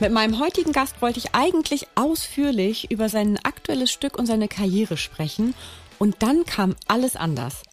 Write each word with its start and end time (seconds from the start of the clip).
Mit 0.00 0.12
meinem 0.12 0.38
heutigen 0.38 0.70
Gast 0.70 1.02
wollte 1.02 1.18
ich 1.18 1.34
eigentlich 1.34 1.88
ausführlich 1.96 2.88
über 2.92 3.08
sein 3.08 3.36
aktuelles 3.42 3.90
Stück 3.90 4.16
und 4.16 4.26
seine 4.26 4.46
Karriere 4.46 4.96
sprechen. 4.96 5.54
Und 5.98 6.22
dann 6.22 6.44
kam 6.44 6.76
alles 6.86 7.16
anders. 7.16 7.64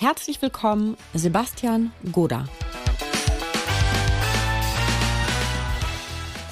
Herzlich 0.00 0.40
willkommen, 0.40 0.96
Sebastian 1.12 1.92
Goda. 2.10 2.48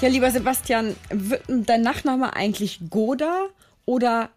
Ja, 0.01 0.09
lieber 0.09 0.29
Sebastian, 0.29 0.95
wird 1.09 1.41
dein 1.47 1.81
Nachname 1.81 2.35
eigentlich 2.35 2.81
Goda 2.91 3.47
oder 3.85 4.29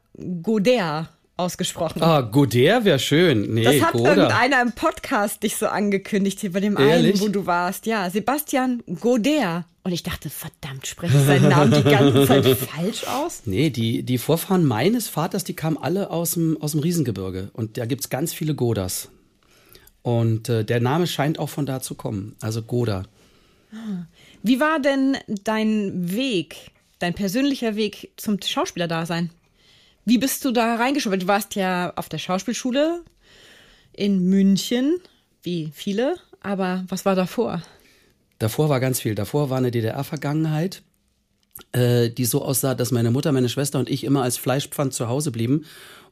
Goder 0.43 1.11
ausgesprochen? 1.37 2.03
Ah, 2.03 2.21
Goder 2.23 2.85
wäre 2.85 2.99
schön. 2.99 3.55
Nee, 3.55 3.65
das 3.65 3.81
hat 3.83 3.93
Goda. 3.93 4.11
irgendeiner 4.11 4.63
im 4.63 4.73
Podcast 4.73 5.43
dich 5.43 5.57
so 5.57 5.67
angekündigt, 5.67 6.41
hier 6.41 6.53
bei 6.53 6.61
dem 6.61 6.77
Ehrlich? 6.79 7.15
einen, 7.15 7.21
wo 7.21 7.29
du 7.29 7.47
warst. 7.47 7.87
Ja, 7.87 8.09
Sebastian 8.11 8.83
Goder. 9.01 9.65
Und 9.83 9.93
ich 9.93 10.03
dachte, 10.03 10.31
verdammt, 10.31 10.87
spreche 10.87 11.17
ich 11.17 11.25
seinen 11.25 11.49
Namen 11.49 11.73
die 11.73 11.89
ganze 11.89 12.27
Zeit 12.27 12.45
falsch 12.59 13.05
aus? 13.07 13.43
Nee, 13.45 13.71
die, 13.71 14.03
die 14.03 14.19
Vorfahren 14.19 14.65
meines 14.65 15.09
Vaters, 15.09 15.45
die 15.45 15.55
kamen 15.55 15.79
alle 15.79 16.11
aus 16.11 16.33
dem, 16.33 16.61
aus 16.61 16.73
dem 16.73 16.81
Riesengebirge. 16.81 17.51
Und 17.53 17.79
da 17.79 17.87
gibt's 17.87 18.09
ganz 18.09 18.33
viele 18.33 18.55
Godas. 18.55 19.11
Und 20.03 20.49
äh, 20.49 20.65
der 20.65 20.81
Name 20.81 21.07
scheint 21.07 21.39
auch 21.39 21.49
von 21.49 21.67
da 21.67 21.81
zu 21.81 21.95
kommen. 21.95 22.35
Also 22.41 22.63
Goda. 22.63 23.05
Wie 24.43 24.61
war 24.61 24.81
denn 24.81 25.17
dein 25.45 26.13
Weg, 26.13 26.57
dein 26.99 27.15
persönlicher 27.15 27.77
Weg 27.77 28.11
zum 28.17 28.41
Schauspielerdasein? 28.43 29.31
Wie 30.09 30.19
bist 30.19 30.45
du 30.45 30.53
da 30.53 30.77
reingeschoben? 30.77 31.19
Du 31.19 31.27
warst 31.27 31.57
ja 31.57 31.93
auf 31.97 32.09
der 32.09 32.19
Schauspielschule 32.19 33.03
in 33.93 34.21
München, 34.21 35.01
wie 35.43 35.73
viele, 35.75 36.15
aber 36.41 36.85
was 36.87 37.05
war 37.05 37.17
davor? 37.17 37.61
Davor 38.39 38.69
war 38.69 38.79
ganz 38.79 39.01
viel. 39.01 39.17
Davor 39.17 39.51
war 39.51 39.59
eine 39.59 39.73
DDR-Vergangenheit, 39.73 40.83
äh, 41.73 42.09
die 42.09 42.25
so 42.25 42.43
aussah, 42.43 42.77
dass 42.77 42.93
meine 42.93 43.11
Mutter, 43.11 43.33
meine 43.33 43.49
Schwester 43.49 43.81
und 43.81 43.91
ich 43.91 44.05
immer 44.05 44.23
als 44.23 44.37
Fleischpfand 44.37 44.95
zu 44.95 45.09
Hause 45.09 45.33
blieben. 45.33 45.65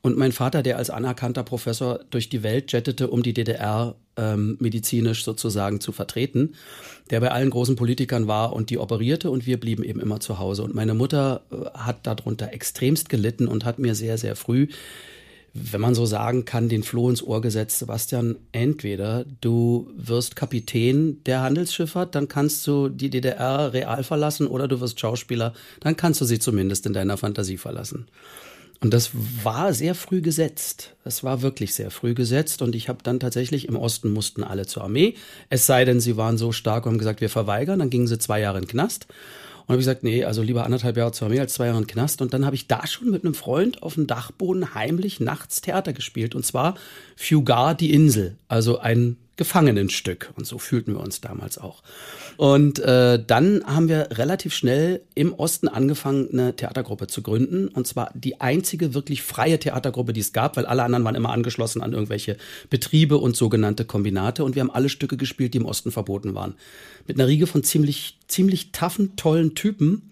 Und 0.05 0.19
mein 0.19 0.33
Vater, 0.33 0.63
der 0.63 0.77
als 0.77 0.91
anerkannter 0.91 1.45
Professor 1.45 1.99
durch 2.11 2.29
die 2.29 2.43
Welt 2.43 2.71
jettete, 2.73 3.09
um 3.09 3.23
die 3.23 3.33
DDR 3.33 3.95
ähm, 4.19 4.59
medizinisch 4.61 5.25
sozusagen 5.25 5.81
zu 5.81 5.93
vertreten, 5.93 6.57
der 7.09 7.21
bei 7.21 7.31
allen 7.31 7.49
großen 7.49 7.75
Politikern 7.75 8.29
war 8.29 8.53
und 8.53 8.69
die 8.69 8.77
operierte 8.77 9.31
und 9.31 9.47
wir 9.47 9.59
blieben 9.59 9.83
eben 9.83 10.01
immer 10.01 10.21
zu 10.21 10.39
Hause. 10.39 10.63
Und 10.63 10.75
meine 10.75 10.93
Mutter 10.93 11.41
äh, 11.51 11.71
hat 11.79 12.07
darunter 12.07 12.53
extremst 12.53 13.09
gelitten 13.09 13.49
und 13.49 13.65
hat 13.65 13.79
mir 13.79 13.95
sehr, 13.95 14.19
sehr 14.19 14.37
früh 14.37 14.69
wenn 15.57 15.81
man 15.81 15.95
so 15.95 16.05
sagen 16.05 16.45
kann, 16.45 16.69
den 16.69 16.83
Floh 16.83 17.09
ins 17.09 17.23
Ohr 17.23 17.41
gesetzt, 17.41 17.79
Sebastian, 17.79 18.35
entweder 18.51 19.25
du 19.41 19.89
wirst 19.97 20.35
Kapitän 20.35 21.23
der 21.25 21.43
Handelsschifffahrt, 21.43 22.17
dann 22.17 22.27
kannst 22.27 22.67
du 22.67 22.89
die 22.89 23.09
DDR 23.09 23.73
real 23.73 24.03
verlassen, 24.03 24.49
oder 24.49 24.67
du 24.67 24.81
wirst 24.81 24.99
Schauspieler, 24.99 25.55
dann 25.79 25.97
kannst 25.97 26.21
du 26.21 26.25
sie 26.25 26.41
zumindest 26.41 26.87
in 26.87 26.93
deiner 26.93 27.17
Fantasie 27.17 27.57
verlassen. 27.57 28.09
Und 28.85 28.93
das 28.93 29.13
war 29.43 29.73
sehr 29.73 29.95
früh 29.95 30.21
gesetzt. 30.21 30.95
Es 31.05 31.25
war 31.25 31.41
wirklich 31.41 31.73
sehr 31.73 31.91
früh 31.91 32.13
gesetzt. 32.13 32.61
Und 32.61 32.75
ich 32.75 32.91
habe 32.91 32.99
dann 33.03 33.19
tatsächlich 33.19 33.67
im 33.67 33.77
Osten 33.77 34.13
mussten 34.13 34.45
alle 34.45 34.67
zur 34.67 34.85
Armee. 34.85 35.15
Es 35.49 35.65
sei 35.65 35.87
denn, 35.87 36.01
sie 36.01 36.19
waren 36.19 36.37
so 36.37 36.53
stark 36.53 36.85
und 36.85 36.93
haben 36.93 36.99
gesagt, 36.99 37.23
wir 37.23 37.31
verweigern. 37.31 37.79
Dann 37.79 37.89
gingen 37.89 38.07
sie 38.07 38.19
zwei 38.19 38.41
Jahre 38.41 38.59
in 38.59 38.65
den 38.65 38.71
Knast. 38.71 39.07
Und 39.63 39.69
habe 39.71 39.77
ich 39.77 39.87
gesagt, 39.87 40.03
nee, 40.03 40.23
also 40.25 40.43
lieber 40.43 40.67
anderthalb 40.67 40.99
Jahre 40.99 41.13
zur 41.13 41.29
Armee 41.29 41.41
als 41.41 41.55
zwei 41.55 41.65
Jahre 41.65 41.79
in 41.79 41.85
den 41.85 41.91
Knast. 41.93 42.21
Und 42.21 42.35
dann 42.35 42.45
habe 42.45 42.57
ich 42.57 42.69
da 42.69 42.87
schon 42.87 43.11
mit 43.11 43.25
einem 43.25 43.33
Freund 43.33 43.83
auf 43.83 43.95
dem 43.95 44.07
Dachboden 44.07 44.75
heimlich 44.75 45.19
nachts 45.19 45.63
Theater 45.63 45.95
gespielt. 45.95 46.35
Und 46.35 46.45
zwar 46.45 46.75
Fugar 47.17 47.75
die 47.75 47.91
Insel, 47.91 48.37
also 48.49 48.81
ein 48.81 49.17
Gefangenenstück. 49.37 50.33
Und 50.37 50.47
so 50.47 50.59
fühlten 50.59 50.95
wir 50.95 51.01
uns 51.01 51.21
damals 51.21 51.59
auch. 51.59 51.83
Und 52.37 52.79
äh, 52.79 53.23
dann 53.25 53.65
haben 53.67 53.89
wir 53.89 54.09
relativ 54.13 54.55
schnell 54.55 55.03
im 55.15 55.35
Osten 55.35 55.67
angefangen, 55.67 56.29
eine 56.33 56.55
Theatergruppe 56.55 57.09
zu 57.09 57.23
gründen. 57.23 57.69
Und 57.69 57.87
zwar 57.87 58.11
die 58.15 58.41
einzige 58.41 58.95
wirklich 58.95 59.23
freie 59.23 59.59
Theatergruppe, 59.59 60.13
die 60.13 60.21
es 60.21 60.33
gab, 60.33 60.57
weil 60.57 60.67
alle 60.67 60.85
anderen 60.85 61.05
waren 61.05 61.17
immer 61.17 61.31
angeschlossen 61.31 61.83
an 61.83 61.93
irgendwelche 61.93 62.37
Betriebe 62.71 63.19
und 63.19 63.37
sogenannte 63.37 63.85
Kombinate. 63.85 64.45
Und 64.45 64.55
wir 64.55 64.61
haben 64.61 64.71
alle 64.71 64.89
Stücke 64.89 65.17
gespielt, 65.17 65.55
die 65.55 65.59
im 65.59 65.67
Osten 65.67 65.91
verboten 65.91 66.35
waren. 66.35 66.55
Mit 67.09 67.19
einer 67.19 67.29
Riege 67.29 67.49
von 67.49 67.65
ziemlich, 67.65 68.19
ziemlich 68.29 68.71
taffen, 68.71 69.17
tollen 69.17 69.57
Typen, 69.57 70.11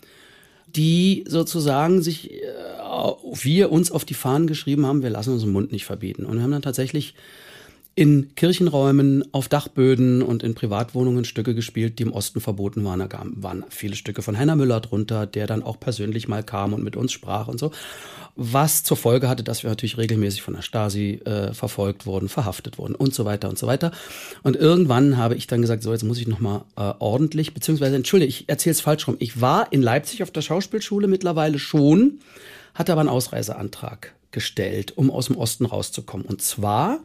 die 0.75 1.25
sozusagen 1.29 2.03
sich, 2.03 2.33
äh, 2.33 2.37
wir 3.35 3.71
uns 3.71 3.93
auf 3.93 4.05
die 4.05 4.15
Fahnen 4.15 4.49
geschrieben 4.49 4.85
haben, 4.87 5.03
wir 5.03 5.11
lassen 5.11 5.33
unseren 5.33 5.53
Mund 5.53 5.71
nicht 5.71 5.85
verbieten. 5.85 6.25
Und 6.25 6.37
wir 6.37 6.43
haben 6.43 6.51
dann 6.51 6.63
tatsächlich 6.63 7.15
in 7.95 8.35
Kirchenräumen, 8.37 9.23
auf 9.33 9.49
Dachböden 9.49 10.23
und 10.23 10.43
in 10.43 10.55
Privatwohnungen 10.55 11.27
Stücke 11.27 11.55
gespielt, 11.55 11.99
die 11.99 12.05
im 12.05 12.13
Osten 12.13 12.41
verboten 12.41 12.85
waren. 12.85 13.01
Da 13.01 13.09
waren 13.35 13.65
viele 13.69 13.97
Stücke 13.97 14.23
von 14.23 14.39
Heiner 14.39 14.57
Müller 14.57 14.81
drunter, 14.81 15.27
der 15.27 15.47
dann 15.47 15.63
auch 15.63 15.79
persönlich 15.79 16.27
mal 16.27 16.43
kam 16.43 16.73
und 16.73 16.83
mit 16.83 16.97
uns 16.97 17.13
sprach 17.13 17.49
und 17.49 17.59
so. 17.59 17.71
Was 18.35 18.83
zur 18.83 18.97
Folge 18.97 19.29
hatte, 19.29 19.43
dass 19.43 19.63
wir 19.63 19.69
natürlich 19.69 19.99
regelmäßig 19.99 20.41
von 20.41 20.55
der 20.55 20.63
Stasi 20.63 21.21
äh, 21.27 21.53
verfolgt 21.53 22.07
wurden, 22.07 22.31
verhaftet 22.31 22.79
wurden 22.79 22.95
und 22.95 23.15
so 23.15 23.27
weiter 23.27 23.51
und 23.51 23.59
so 23.59 23.67
weiter. 23.67 23.93
Und 24.43 24.57
irgendwann 24.57 25.19
habe 25.19 25.35
ich 25.35 25.47
dann 25.47 25.61
gesagt, 25.61 25.83
so 25.83 25.93
jetzt 25.93 26.05
muss 26.05 26.19
ich 26.19 26.27
noch 26.27 26.41
mal 26.41 26.65
äh, 26.77 26.95
ordentlich, 26.99 27.53
beziehungsweise 27.53 27.97
entschuldige, 27.97 28.31
ich 28.31 28.49
erzähle 28.49 28.73
es 28.73 28.81
falsch 28.81 29.07
rum. 29.07 29.17
Ich 29.19 29.43
war 29.43 29.71
in 29.71 29.83
Leipzig 29.83 30.23
auf 30.23 30.31
der 30.31 30.41
Schauspielschule 30.41 31.09
mittlerweile 31.09 31.59
schon, 31.59 32.21
hatte 32.75 32.93
aber 32.93 33.03
einen 33.03 33.11
Ausreiseantrag 33.11 34.15
gestellt, 34.31 34.97
um 34.97 35.11
aus 35.11 35.27
dem 35.27 35.37
Osten 35.37 35.67
rauszukommen. 35.67 36.27
Und 36.27 36.41
zwar 36.41 37.01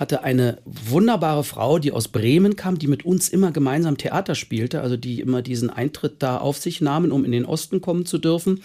hatte 0.00 0.24
eine 0.24 0.56
wunderbare 0.64 1.44
Frau, 1.44 1.78
die 1.78 1.92
aus 1.92 2.08
Bremen 2.08 2.56
kam, 2.56 2.78
die 2.78 2.86
mit 2.86 3.04
uns 3.04 3.28
immer 3.28 3.52
gemeinsam 3.52 3.98
Theater 3.98 4.34
spielte, 4.34 4.80
also 4.80 4.96
die 4.96 5.20
immer 5.20 5.42
diesen 5.42 5.68
Eintritt 5.68 6.22
da 6.22 6.38
auf 6.38 6.56
sich 6.56 6.80
nahmen, 6.80 7.12
um 7.12 7.22
in 7.22 7.32
den 7.32 7.44
Osten 7.44 7.82
kommen 7.82 8.06
zu 8.06 8.16
dürfen, 8.16 8.64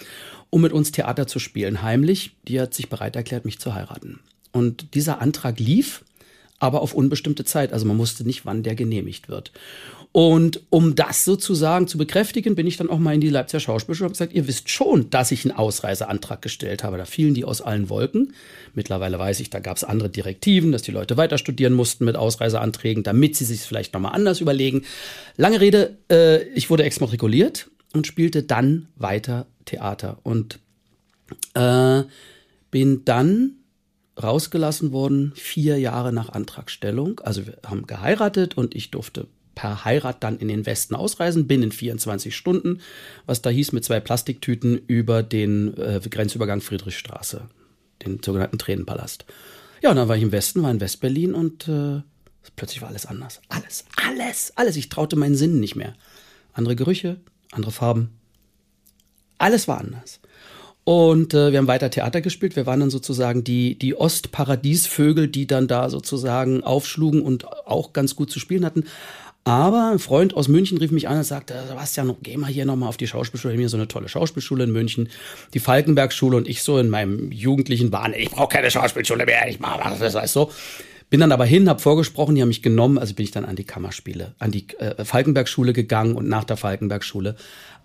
um 0.50 0.62
mit 0.62 0.72
uns 0.72 0.94
Theater 0.94 1.28
zu 1.28 1.40
spielen, 1.40 1.81
heimlich. 1.81 2.38
Die 2.47 2.62
hat 2.62 2.74
sich 2.74 2.88
bereit 2.88 3.18
erklärt, 3.18 3.44
mich 3.44 3.59
zu 3.59 3.75
heiraten. 3.75 4.22
Und 4.53 4.95
dieser 4.95 5.22
Antrag 5.22 5.59
lief, 5.59 6.06
aber 6.60 6.82
auf 6.82 6.94
unbestimmte 6.94 7.46
Zeit. 7.46 7.74
Also 7.74 7.86
man 7.86 7.98
wusste 7.98 8.26
nicht, 8.26 8.46
wann 8.46 8.64
der 8.64 8.76
genehmigt 8.76 9.30
wird. 9.30 9.52
Und 10.16 10.62
um 10.70 10.96
das 10.96 11.26
sozusagen 11.26 11.90
zu 11.90 11.98
bekräftigen, 11.98 12.56
bin 12.56 12.68
ich 12.68 12.78
dann 12.78 12.90
auch 12.90 13.00
mal 13.00 13.14
in 13.14 13.20
die 13.20 13.28
Leipziger 13.28 13.60
Schauspielschule 13.60 14.06
und 14.06 14.12
habe 14.12 14.14
gesagt, 14.14 14.34
ihr 14.34 14.48
wisst 14.48 14.70
schon, 14.70 15.10
dass 15.10 15.32
ich 15.32 15.44
einen 15.44 15.58
Ausreiseantrag 15.58 16.42
gestellt 16.42 16.86
habe. 16.86 16.98
Da 16.98 17.04
fielen 17.04 17.34
die 17.34 17.44
aus 17.44 17.60
allen 17.60 17.90
Wolken. 17.90 18.34
Mittlerweile 18.74 19.20
weiß 19.20 19.42
ich, 19.42 19.50
da 19.50 19.60
gab 19.60 19.76
es 19.76 19.84
andere 19.84 20.10
Direktiven, 20.10 20.72
dass 20.72 20.84
die 20.84 20.92
Leute 20.92 21.18
weiter 21.18 21.38
studieren 21.38 21.74
mussten 21.74 22.06
mit 22.06 22.16
Ausreiseanträgen, 22.16 23.04
damit 23.04 23.36
sie 23.36 23.44
sich 23.44 23.60
vielleicht 23.60 23.94
nochmal 23.94 24.14
anders 24.16 24.40
überlegen. 24.40 24.84
Lange 25.36 25.60
Rede, 25.60 25.98
äh, 26.10 26.44
ich 26.54 26.70
wurde 26.70 26.84
exmatrikuliert 26.84 27.70
und 27.92 28.08
spielte 28.08 28.44
dann 28.44 28.88
weiter 28.96 29.48
Theater 29.66 30.20
und 30.24 30.60
äh, 31.56 32.04
bin 32.72 33.04
dann 33.04 33.58
rausgelassen 34.22 34.92
worden, 34.92 35.34
vier 35.36 35.78
Jahre 35.78 36.13
nach 36.13 36.30
Antragstellung. 36.30 37.19
Also 37.22 37.45
wir 37.45 37.57
haben 37.66 37.88
geheiratet 37.88 38.57
und 38.57 38.75
ich 38.75 38.92
durfte 38.92 39.28
per 39.56 39.86
Heirat 39.86 40.24
dann 40.24 40.38
in 40.38 40.50
den 40.50 40.66
Westen 40.66 40.95
ausreisen, 40.95 41.48
binnen 41.48 41.72
24 41.72 42.36
Stunden, 42.36 42.81
was 43.25 43.42
da 43.42 43.50
hieß 43.50 43.72
mit 43.72 43.86
zwei 43.86 44.00
Plastiktüten 44.00 44.78
über 44.88 45.24
den 45.24 45.75
äh, 45.78 46.01
Grenzübergang 46.10 46.62
Friedrichstraße, 46.62 47.48
den 48.06 48.22
sogenannten 48.24 48.60
Tränenpalast. 48.60 49.25
Ja, 49.81 49.92
und 49.92 49.95
dann 49.95 50.07
war 50.07 50.18
ich 50.18 50.24
im 50.24 50.31
Westen, 50.31 50.62
war 50.62 50.72
in 50.72 50.81
Westberlin 50.81 51.34
und 51.34 51.68
äh, 51.68 52.01
plötzlich 52.56 52.81
war 52.81 52.89
alles 52.89 53.06
anders. 53.06 53.42
Alles, 53.50 53.86
alles, 53.95 54.54
alles. 54.56 54.75
Ich 54.75 54.89
traute 54.89 55.16
meinen 55.16 55.36
Sinnen 55.36 55.60
nicht 55.60 55.75
mehr. 55.75 55.94
Andere 56.54 56.75
Gerüche, 56.75 57.18
andere 57.51 57.72
Farben. 57.72 58.10
Alles 59.38 59.68
war 59.68 59.80
anders. 59.80 60.19
Und 60.86 61.34
äh, 61.34 61.52
wir 61.52 61.58
haben 61.58 61.68
weiter 61.68 61.90
Theater 61.90 62.22
gespielt. 62.22 62.56
Wir 62.56 62.68
waren 62.68 62.80
dann 62.80 62.92
sozusagen 62.92 63.44
die, 63.44 63.78
die 63.78 63.96
Ostparadiesvögel, 63.96 65.28
die 65.28 65.48
dann 65.48 65.68
da 65.68 65.90
sozusagen 65.90 66.64
aufschlugen 66.64 67.22
und 67.22 67.48
auch 67.48 67.92
ganz 67.92 68.16
gut 68.16 68.30
zu 68.30 68.40
spielen 68.40 68.64
hatten. 68.64 68.86
Aber 69.46 69.92
ein 69.92 70.00
Freund 70.00 70.36
aus 70.36 70.48
München 70.48 70.78
rief 70.78 70.92
mich 70.92 71.08
an 71.08 71.18
und 71.18 71.24
sagte, 71.24 71.56
Sebastian, 71.68 72.16
geh 72.22 72.38
mal 72.38 72.52
hier 72.52 72.66
nochmal 72.66 72.88
auf 72.90 72.98
die 72.98 73.08
Schauspielschule. 73.08 73.56
Hier 73.56 73.70
so 73.70 73.78
eine 73.78 73.88
tolle 73.88 74.10
Schauspielschule 74.10 74.64
in 74.64 74.72
München, 74.72 75.10
die 75.56 75.60
Falkenbergschule 75.60 76.38
und 76.38 76.48
ich 76.48 76.62
so 76.62 76.78
in 76.78 76.90
meinem 76.90 77.32
jugendlichen 77.32 77.92
Wahn, 77.92 78.14
ich 78.16 78.32
brauche 78.32 78.50
keine 78.50 78.72
Schauspielschule 78.72 79.26
mehr, 79.26 79.48
ich 79.48 79.60
mache 79.60 79.82
was, 79.84 80.00
das 80.00 80.16
heißt 80.16 80.34
so. 80.34 80.52
Bin 81.12 81.20
dann 81.20 81.32
aber 81.32 81.46
hin, 81.46 81.70
habe 81.70 81.80
vorgesprochen, 81.80 82.34
die 82.34 82.42
haben 82.42 82.48
mich 82.48 82.64
genommen, 82.64 82.98
also 82.98 83.14
bin 83.14 83.24
ich 83.24 83.32
dann 83.32 83.46
an 83.46 83.56
die 83.56 83.64
Kammerspiele, 83.64 84.34
an 84.40 84.50
die 84.50 84.66
äh, 84.80 85.06
Falkenbergschule 85.06 85.74
gegangen 85.74 86.16
und 86.16 86.28
nach 86.28 86.44
der 86.44 86.58
Falkenbergschule 86.58 87.36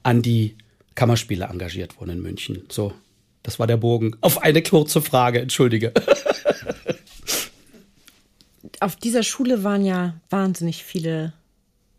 an 0.02 0.22
die 0.22 0.56
Kammerspieler 1.00 1.48
engagiert 1.50 1.98
wurden 1.98 2.10
in 2.10 2.20
München. 2.20 2.64
So, 2.68 2.92
das 3.42 3.58
war 3.58 3.66
der 3.66 3.78
Bogen. 3.78 4.16
Auf 4.20 4.42
eine 4.42 4.62
kurze 4.62 5.00
Frage, 5.00 5.40
entschuldige. 5.40 5.94
Auf 8.80 8.96
dieser 8.96 9.22
Schule 9.22 9.64
waren 9.64 9.82
ja 9.82 10.20
wahnsinnig 10.28 10.84
viele 10.84 11.32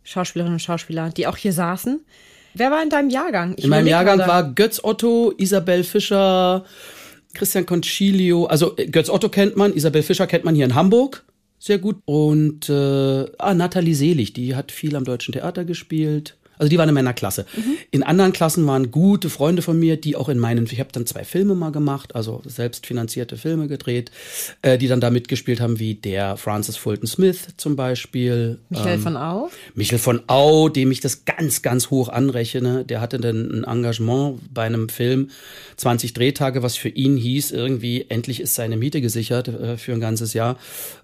Schauspielerinnen 0.03 0.57
und 0.57 0.59
Schauspieler, 0.59 1.09
die 1.09 1.25
auch 1.25 1.37
hier 1.37 1.51
saßen. 1.51 2.05
Wer 2.53 2.69
war 2.69 2.83
in 2.83 2.91
deinem 2.91 3.09
Jahrgang? 3.09 3.55
Ich 3.57 3.63
in 3.63 3.71
meinem 3.71 3.87
Jahrgang 3.87 4.19
gerade. 4.19 4.31
war 4.31 4.53
Götz 4.53 4.83
Otto, 4.83 5.33
Isabel 5.35 5.83
Fischer, 5.83 6.63
Christian 7.33 7.65
Concilio. 7.65 8.45
Also 8.45 8.77
äh, 8.77 8.85
Götz 8.85 9.09
Otto 9.09 9.29
kennt 9.29 9.57
man, 9.57 9.73
Isabel 9.73 10.03
Fischer 10.03 10.27
kennt 10.27 10.45
man 10.45 10.53
hier 10.53 10.65
in 10.65 10.75
Hamburg 10.75 11.25
sehr 11.61 11.77
gut. 11.77 11.97
Und 12.05 12.69
äh, 12.69 13.25
ah, 13.37 13.53
Nathalie 13.53 13.93
Selig, 13.93 14.33
die 14.33 14.55
hat 14.55 14.71
viel 14.71 14.95
am 14.95 15.05
Deutschen 15.05 15.31
Theater 15.31 15.63
gespielt. 15.63 16.37
Also 16.61 16.69
die 16.69 16.77
waren 16.77 16.89
in 16.89 16.93
meiner 16.93 17.15
Klasse. 17.15 17.47
Mhm. 17.57 17.77
In 17.89 18.03
anderen 18.03 18.33
Klassen 18.33 18.67
waren 18.67 18.91
gute 18.91 19.31
Freunde 19.31 19.63
von 19.63 19.79
mir, 19.79 19.97
die 19.97 20.15
auch 20.15 20.29
in 20.29 20.37
meinen, 20.37 20.67
ich 20.71 20.79
habe 20.79 20.91
dann 20.91 21.07
zwei 21.07 21.23
Filme 21.23 21.55
mal 21.55 21.71
gemacht, 21.71 22.13
also 22.13 22.43
selbstfinanzierte 22.45 23.35
Filme 23.35 23.67
gedreht, 23.67 24.11
äh, 24.61 24.77
die 24.77 24.87
dann 24.87 25.01
da 25.01 25.09
mitgespielt 25.09 25.59
haben, 25.59 25.79
wie 25.79 25.95
der 25.95 26.37
Francis 26.37 26.77
Fulton 26.77 27.07
Smith 27.07 27.47
zum 27.57 27.75
Beispiel. 27.75 28.59
Michael 28.69 28.93
ähm, 28.93 29.01
von 29.01 29.17
Au. 29.17 29.49
Michael 29.73 29.97
von 29.97 30.21
Au, 30.27 30.69
dem 30.69 30.91
ich 30.91 30.99
das 30.99 31.25
ganz, 31.25 31.63
ganz 31.63 31.89
hoch 31.89 32.09
anrechne. 32.09 32.85
Der 32.85 33.01
hatte 33.01 33.17
dann 33.17 33.49
ein 33.51 33.63
Engagement 33.63 34.39
bei 34.53 34.61
einem 34.61 34.87
Film, 34.89 35.31
20 35.77 36.13
Drehtage, 36.13 36.61
was 36.61 36.77
für 36.77 36.89
ihn 36.89 37.17
hieß, 37.17 37.49
irgendwie, 37.49 38.05
endlich 38.09 38.39
ist 38.39 38.53
seine 38.53 38.77
Miete 38.77 39.01
gesichert 39.01 39.47
äh, 39.47 39.77
für 39.77 39.93
ein 39.93 39.99
ganzes 39.99 40.35
Jahr. 40.35 40.59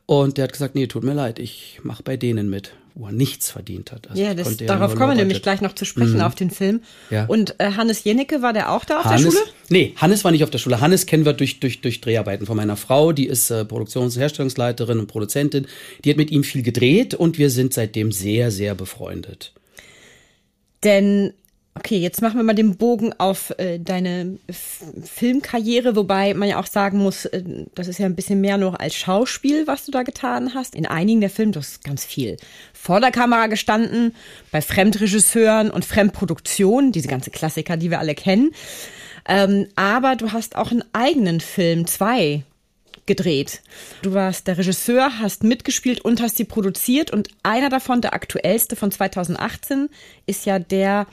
Und 0.06 0.38
der 0.38 0.44
hat 0.44 0.54
gesagt, 0.54 0.76
nee, 0.76 0.86
tut 0.86 1.04
mir 1.04 1.16
leid, 1.16 1.40
ich 1.40 1.80
mache 1.82 2.04
bei 2.04 2.16
denen 2.16 2.48
mit 2.48 2.74
wo 2.98 3.06
er 3.06 3.12
nichts 3.12 3.52
verdient 3.52 3.92
hat. 3.92 4.10
Also 4.10 4.22
ja, 4.22 4.34
das, 4.34 4.58
darauf 4.58 4.96
kommen 4.96 5.12
wir 5.12 5.16
nämlich 5.16 5.44
gleich 5.44 5.62
noch 5.62 5.74
zu 5.74 5.86
sprechen 5.86 6.16
mhm. 6.16 6.22
auf 6.22 6.34
den 6.34 6.50
Film. 6.50 6.82
Ja. 7.12 7.26
Und 7.26 7.56
äh, 7.60 7.74
Hannes 7.74 8.04
Jennecke, 8.04 8.42
war 8.42 8.54
der 8.54 8.72
auch 8.72 8.86
da 8.86 9.00
auf 9.00 9.06
Hannes, 9.06 9.24
der 9.24 9.32
Schule? 9.32 9.44
Nee, 9.70 9.94
Hannes 9.98 10.24
war 10.24 10.32
nicht 10.32 10.44
auf 10.44 10.50
der 10.50 10.58
Schule. 10.58 10.82
Hannes 10.82 11.06
kennen 11.06 11.24
wir 11.24 11.34
durch, 11.34 11.60
durch, 11.60 11.82
durch 11.82 12.02
Dreharbeiten 12.02 12.48
von 12.48 12.58
meiner 12.58 12.76
Frau. 12.76 13.12
Die 13.12 13.28
ist 13.28 13.52
äh, 13.52 13.66
Produktions- 13.66 14.16
und 14.16 14.22
Herstellungsleiterin 14.22 15.00
und 15.00 15.08
Produzentin. 15.08 15.68
Die 16.04 16.10
hat 16.10 16.18
mit 16.18 16.32
ihm 16.32 16.44
viel 16.44 16.64
gedreht 16.64 17.14
und 17.14 17.38
wir 17.38 17.52
sind 17.52 17.74
seitdem 17.74 18.12
sehr, 18.12 18.50
sehr 18.50 18.74
befreundet. 18.74 19.54
Denn 20.84 21.34
Okay, 21.78 22.00
jetzt 22.00 22.24
machen 22.24 22.38
wir 22.38 22.44
mal 22.44 22.56
den 22.56 22.76
Bogen 22.76 23.14
auf 23.20 23.54
äh, 23.60 23.78
deine 23.78 24.40
F 24.48 24.84
Filmkarriere, 25.04 25.96
wobei 25.96 26.34
man 26.34 26.50
ja 26.50 26.60
auch 26.60 26.66
sagen 26.66 26.98
muss, 26.98 27.26
äh, 27.26 27.44
das 27.76 27.88
ist 27.88 28.00
ja 28.00 28.08
ein 28.08 28.16
bisschen 28.16 28.42
mehr 28.42 28.58
noch 28.58 28.80
als 28.80 28.96
Schauspiel, 28.96 29.68
was 29.68 29.86
du 29.86 29.92
da 29.92 30.02
getan 30.02 30.56
hast. 30.56 30.74
In 30.74 30.88
einigen 30.88 31.22
der 31.22 31.30
Filme, 31.30 31.52
du 31.52 31.60
hast 31.60 31.84
ganz 31.84 32.04
viel 32.04 32.38
vor 32.74 33.00
der 33.00 33.12
Kamera 33.12 33.46
gestanden, 33.46 34.16
bei 34.52 34.60
Fremdregisseuren 34.60 35.70
und 35.70 35.86
Fremdproduktionen, 35.86 36.92
diese 36.92 37.10
ganze 37.10 37.30
Klassiker, 37.30 37.78
die 37.78 37.92
wir 37.92 38.00
alle 38.00 38.16
kennen. 38.16 38.56
Ähm, 39.28 39.68
aber 39.76 40.16
du 40.16 40.32
hast 40.32 40.56
auch 40.56 40.72
einen 40.72 40.84
eigenen 40.94 41.42
Film, 41.42 41.86
zwei 41.86 42.44
gedreht. 43.06 43.62
Du 44.02 44.16
warst 44.16 44.48
der 44.48 44.58
Regisseur, 44.58 45.20
hast 45.20 45.44
mitgespielt 45.44 46.02
und 46.02 46.22
hast 46.24 46.38
sie 46.38 46.44
produziert 46.44 47.12
und 47.12 47.30
einer 47.44 47.70
davon, 47.70 48.02
der 48.02 48.16
aktuellste 48.16 48.76
von 48.76 48.90
2018, 48.90 49.90
ist 50.26 50.48
ja 50.48 50.58
der 50.58 51.06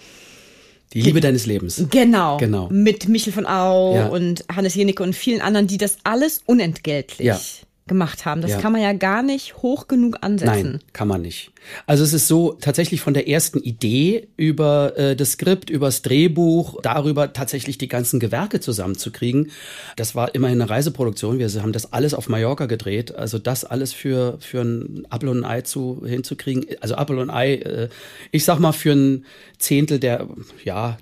die 0.95 1.01
Liebe 1.01 1.21
deines 1.21 1.47
Lebens. 1.47 1.85
Genau. 1.91 2.37
Genau. 2.39 2.69
Mit 2.71 3.09
Michel 3.09 3.33
von 3.33 3.47
Au 3.47 3.95
ja. 3.95 4.07
und 4.07 4.45
Hannes 4.55 4.75
Jenicke 4.75 5.03
und 5.03 5.15
vielen 5.15 5.41
anderen, 5.41 5.67
die 5.67 5.77
das 5.77 5.99
alles 6.05 6.43
unentgeltlich 6.47 7.27
ja. 7.27 7.39
Gemacht 7.87 8.25
haben. 8.25 8.41
Das 8.41 8.53
ja. 8.53 8.61
kann 8.61 8.73
man 8.73 8.81
ja 8.81 8.95
gar 8.95 9.23
nicht 9.23 9.59
hoch 9.59 9.89
genug 9.89 10.17
ansetzen. 10.23 10.73
Nein, 10.73 10.81
kann 10.95 11.07
man 11.07 11.21
nicht. 11.21 11.53
Also 11.87 12.03
es 12.03 12.15
ist 12.15 12.29
so, 12.29 12.55
tatsächlich 12.55 13.03
von 13.03 13.13
der 13.13 13.29
ersten 13.29 13.61
Idee 13.61 14.29
über 14.37 14.97
äh, 14.97 15.17
das 15.17 15.33
Skript, 15.33 15.69
über 15.69 15.87
das 15.87 16.01
Drehbuch, 16.01 16.81
darüber 16.83 17.35
tatsächlich 17.35 17.77
die 17.77 17.89
ganzen 17.89 18.21
Gewerke 18.21 18.61
zusammenzukriegen. 18.61 19.51
Das 19.97 20.15
war 20.15 20.35
immerhin 20.35 20.63
eine 20.63 20.71
Reiseproduktion. 20.71 21.39
Wir 21.39 21.51
haben 21.63 21.73
das 21.73 21.93
alles 21.93 22.15
auf 22.15 22.29
Mallorca 22.29 22.67
gedreht. 22.67 23.15
Also 23.15 23.39
das 23.39 23.65
alles 23.65 23.93
für, 23.93 24.39
für 24.41 24.63
ein 24.63 25.07
Apple 25.11 25.31
und 25.31 25.45
ein 25.45 25.51
Ei 25.51 25.61
zu, 25.61 26.03
hinzukriegen. 26.07 26.65
Also 26.81 26.95
Apple 26.95 27.21
und 27.21 27.29
Ei, 27.29 27.55
äh, 27.57 27.89
ich 28.31 28.45
sag 28.45 28.61
mal 28.61 28.73
für 28.73 28.93
ein 28.93 29.27
Zehntel 29.59 29.99
der, 29.99 30.27
ja, 30.65 30.97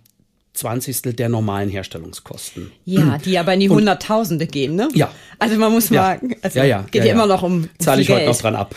Zwanzigstel 0.54 1.14
der 1.14 1.30
normalen 1.30 1.70
Herstellungskosten. 1.70 2.72
Ja, 2.84 3.16
die 3.18 3.38
aber 3.38 3.54
in 3.54 3.60
die 3.60 3.70
Hunderttausende 3.70 4.46
gehen, 4.46 4.74
ne? 4.74 4.88
Ja. 4.92 5.10
Also 5.38 5.56
man 5.56 5.72
muss 5.72 5.90
mal, 5.90 6.20
also 6.42 6.58
ja, 6.58 6.64
ja, 6.64 6.82
geht 6.82 7.02
ja, 7.02 7.06
ja, 7.06 7.14
immer 7.14 7.26
noch 7.26 7.42
um 7.42 7.70
Zahle 7.78 8.02
ich 8.02 8.08
Geld. 8.08 8.20
heute 8.20 8.30
noch 8.30 8.38
dran 8.38 8.56
ab. 8.56 8.74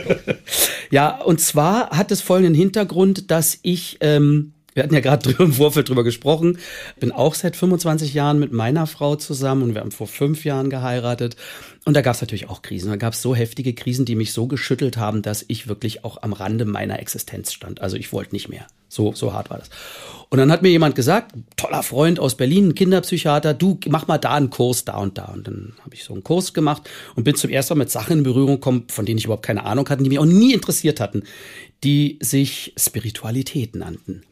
ja, 0.90 1.20
und 1.22 1.40
zwar 1.40 1.90
hat 1.90 2.12
es 2.12 2.20
folgenden 2.20 2.54
Hintergrund, 2.54 3.32
dass 3.32 3.58
ich, 3.62 3.98
ähm, 4.00 4.52
wir 4.80 4.84
hatten 4.84 4.94
ja 4.94 5.00
gerade 5.00 5.30
im 5.38 5.52
Vorfeld 5.52 5.90
drüber 5.90 6.04
gesprochen, 6.04 6.58
bin 6.98 7.12
auch 7.12 7.34
seit 7.34 7.54
25 7.54 8.14
Jahren 8.14 8.38
mit 8.38 8.50
meiner 8.50 8.86
Frau 8.86 9.14
zusammen 9.16 9.62
und 9.62 9.74
wir 9.74 9.82
haben 9.82 9.90
vor 9.90 10.06
fünf 10.06 10.44
Jahren 10.46 10.70
geheiratet. 10.70 11.36
Und 11.84 11.94
da 11.94 12.00
gab 12.00 12.14
es 12.14 12.22
natürlich 12.22 12.48
auch 12.48 12.62
Krisen. 12.62 12.88
Da 12.88 12.96
gab 12.96 13.12
es 13.12 13.20
so 13.20 13.34
heftige 13.34 13.74
Krisen, 13.74 14.06
die 14.06 14.14
mich 14.14 14.32
so 14.32 14.46
geschüttelt 14.46 14.96
haben, 14.96 15.20
dass 15.20 15.44
ich 15.48 15.68
wirklich 15.68 16.02
auch 16.02 16.22
am 16.22 16.32
Rande 16.32 16.64
meiner 16.64 16.98
Existenz 16.98 17.52
stand. 17.52 17.82
Also 17.82 17.96
ich 17.96 18.10
wollte 18.12 18.34
nicht 18.34 18.48
mehr. 18.48 18.66
So, 18.88 19.12
so 19.12 19.34
hart 19.34 19.50
war 19.50 19.58
das. 19.58 19.68
Und 20.30 20.38
dann 20.38 20.50
hat 20.50 20.62
mir 20.62 20.70
jemand 20.70 20.94
gesagt, 20.94 21.34
toller 21.56 21.82
Freund 21.82 22.18
aus 22.18 22.36
Berlin, 22.36 22.74
Kinderpsychiater, 22.74 23.52
du 23.52 23.78
mach 23.88 24.06
mal 24.06 24.18
da 24.18 24.32
einen 24.32 24.48
Kurs, 24.48 24.86
da 24.86 24.96
und 24.96 25.18
da. 25.18 25.26
Und 25.26 25.46
dann 25.46 25.74
habe 25.84 25.94
ich 25.94 26.04
so 26.04 26.14
einen 26.14 26.24
Kurs 26.24 26.54
gemacht 26.54 26.88
und 27.16 27.24
bin 27.24 27.34
zum 27.34 27.50
ersten 27.50 27.74
Mal 27.74 27.84
mit 27.84 27.90
Sachen 27.90 28.18
in 28.18 28.22
Berührung 28.24 28.54
gekommen, 28.54 28.84
von 28.88 29.04
denen 29.04 29.18
ich 29.18 29.26
überhaupt 29.26 29.44
keine 29.44 29.64
Ahnung 29.64 29.86
hatte, 29.90 30.02
die 30.02 30.08
mich 30.08 30.18
auch 30.18 30.24
nie 30.24 30.54
interessiert 30.54 31.00
hatten, 31.00 31.24
die 31.84 32.18
sich 32.20 32.72
Spiritualität 32.76 33.74
nannten. 33.74 34.22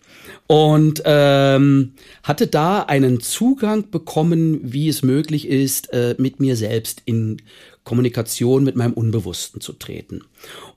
Und 0.46 1.02
ähm, 1.04 1.94
hatte 2.22 2.46
da 2.46 2.82
einen 2.82 3.20
Zugang 3.20 3.90
bekommen, 3.90 4.60
wie 4.62 4.88
es 4.88 5.02
möglich 5.02 5.48
ist, 5.48 5.92
äh, 5.92 6.14
mit 6.18 6.40
mir 6.40 6.56
selbst 6.56 7.02
in 7.04 7.42
Kommunikation 7.88 8.64
mit 8.64 8.76
meinem 8.76 8.92
Unbewussten 8.92 9.62
zu 9.62 9.72
treten. 9.72 10.20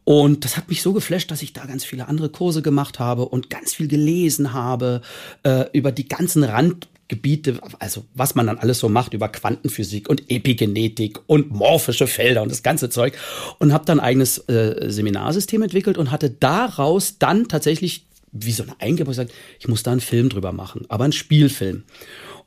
Und 0.05 0.45
das 0.45 0.55
hat 0.55 0.69
mich 0.69 0.81
so 0.81 0.93
geflasht, 0.93 1.29
dass 1.29 1.41
ich 1.41 1.51
da 1.51 1.65
ganz 1.65 1.83
viele 1.83 2.07
andere 2.07 2.29
Kurse 2.29 2.61
gemacht 2.61 2.99
habe 2.99 3.25
und 3.25 3.49
ganz 3.49 3.73
viel 3.73 3.89
gelesen 3.89 4.53
habe 4.53 5.01
äh, 5.43 5.65
über 5.73 5.91
die 5.91 6.07
ganzen 6.07 6.45
Randgebiete, 6.45 7.59
also 7.79 8.05
was 8.13 8.35
man 8.35 8.47
dann 8.47 8.57
alles 8.57 8.79
so 8.79 8.87
macht 8.87 9.13
über 9.13 9.27
Quantenphysik 9.27 10.09
und 10.09 10.31
Epigenetik 10.31 11.19
und 11.27 11.51
morphische 11.51 12.07
Felder 12.07 12.43
und 12.43 12.49
das 12.49 12.63
ganze 12.63 12.89
Zeug 12.89 13.17
und 13.59 13.73
habe 13.73 13.83
dann 13.83 13.99
eigenes 13.99 14.37
äh, 14.47 14.89
Seminarsystem 14.89 15.61
entwickelt 15.63 15.97
und 15.97 16.11
hatte 16.11 16.29
daraus 16.29 17.17
dann 17.19 17.49
tatsächlich 17.49 18.05
wie 18.31 18.51
so 18.51 18.63
eine 18.63 18.79
Eingebung 18.79 19.11
gesagt, 19.11 19.31
ich 19.59 19.67
muss 19.67 19.83
da 19.83 19.91
einen 19.91 20.01
Film 20.01 20.29
drüber 20.29 20.51
machen, 20.51 20.85
aber 20.89 21.03
einen 21.03 21.13
Spielfilm. 21.13 21.83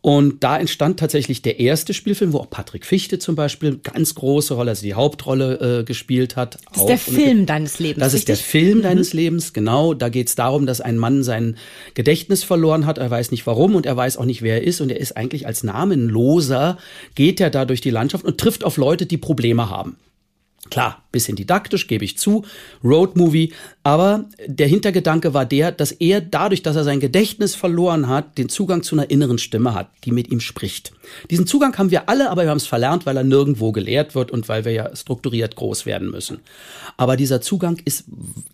Und 0.04 0.44
da 0.44 0.58
entstand 0.58 1.00
tatsächlich 1.00 1.40
der 1.40 1.60
erste 1.60 1.94
Spielfilm, 1.94 2.34
wo 2.34 2.38
auch 2.38 2.50
Patrick 2.50 2.84
Fichte 2.84 3.18
zum 3.18 3.36
Beispiel 3.36 3.78
ganz 3.82 4.14
große 4.14 4.52
Rolle, 4.52 4.72
also 4.72 4.82
die 4.82 4.92
Hauptrolle 4.92 5.80
äh, 5.80 5.84
gespielt 5.84 6.36
hat. 6.36 6.58
Das 6.74 6.82
ist 6.82 6.88
der 6.88 6.98
Film 6.98 7.46
deines 7.46 7.78
Lebens. 7.78 8.04
Das 8.04 8.12
richtig? 8.12 8.28
ist 8.28 8.28
der 8.28 8.36
Film 8.36 8.78
mhm. 8.78 8.82
deines 8.82 9.14
Lebens, 9.14 9.54
genau. 9.54 9.94
Da 9.94 10.10
geht 10.10 10.28
es 10.28 10.34
darum, 10.34 10.66
dass 10.66 10.82
ein 10.82 10.98
Mann 10.98 11.22
sein 11.22 11.56
Gedächtnis 11.94 12.44
verloren 12.44 12.84
hat. 12.84 12.98
Er 12.98 13.10
weiß 13.10 13.30
nicht 13.30 13.46
warum 13.46 13.74
und 13.74 13.86
er 13.86 13.96
weiß 13.96 14.18
auch 14.18 14.26
nicht, 14.26 14.42
wer 14.42 14.56
er 14.56 14.64
ist. 14.64 14.82
Und 14.82 14.90
er 14.90 15.00
ist 15.00 15.16
eigentlich 15.16 15.46
als 15.46 15.62
Namenloser, 15.62 16.76
geht 17.14 17.40
er 17.40 17.48
da 17.48 17.64
durch 17.64 17.80
die 17.80 17.88
Landschaft 17.88 18.26
und 18.26 18.36
trifft 18.36 18.62
auf 18.62 18.76
Leute, 18.76 19.06
die 19.06 19.16
Probleme 19.16 19.70
haben. 19.70 19.96
Klar, 20.70 21.02
bisschen 21.12 21.36
didaktisch, 21.36 21.86
gebe 21.86 22.06
ich 22.06 22.16
zu, 22.16 22.44
Roadmovie, 22.82 23.52
aber 23.82 24.24
der 24.46 24.66
Hintergedanke 24.66 25.34
war 25.34 25.44
der, 25.44 25.72
dass 25.72 25.92
er 25.92 26.22
dadurch, 26.22 26.62
dass 26.62 26.74
er 26.74 26.84
sein 26.84 27.00
Gedächtnis 27.00 27.54
verloren 27.54 28.08
hat, 28.08 28.38
den 28.38 28.48
Zugang 28.48 28.82
zu 28.82 28.96
einer 28.96 29.10
inneren 29.10 29.36
Stimme 29.36 29.74
hat, 29.74 29.90
die 30.04 30.10
mit 30.10 30.30
ihm 30.30 30.40
spricht. 30.40 30.92
Diesen 31.30 31.46
Zugang 31.46 31.76
haben 31.76 31.90
wir 31.90 32.08
alle, 32.08 32.30
aber 32.30 32.42
wir 32.42 32.50
haben 32.50 32.56
es 32.56 32.66
verlernt, 32.66 33.04
weil 33.04 33.16
er 33.18 33.24
nirgendwo 33.24 33.72
gelehrt 33.72 34.14
wird 34.14 34.30
und 34.30 34.48
weil 34.48 34.64
wir 34.64 34.72
ja 34.72 34.96
strukturiert 34.96 35.54
groß 35.54 35.84
werden 35.84 36.10
müssen. 36.10 36.40
Aber 36.96 37.16
dieser 37.16 37.42
Zugang 37.42 37.78
ist, 37.84 38.04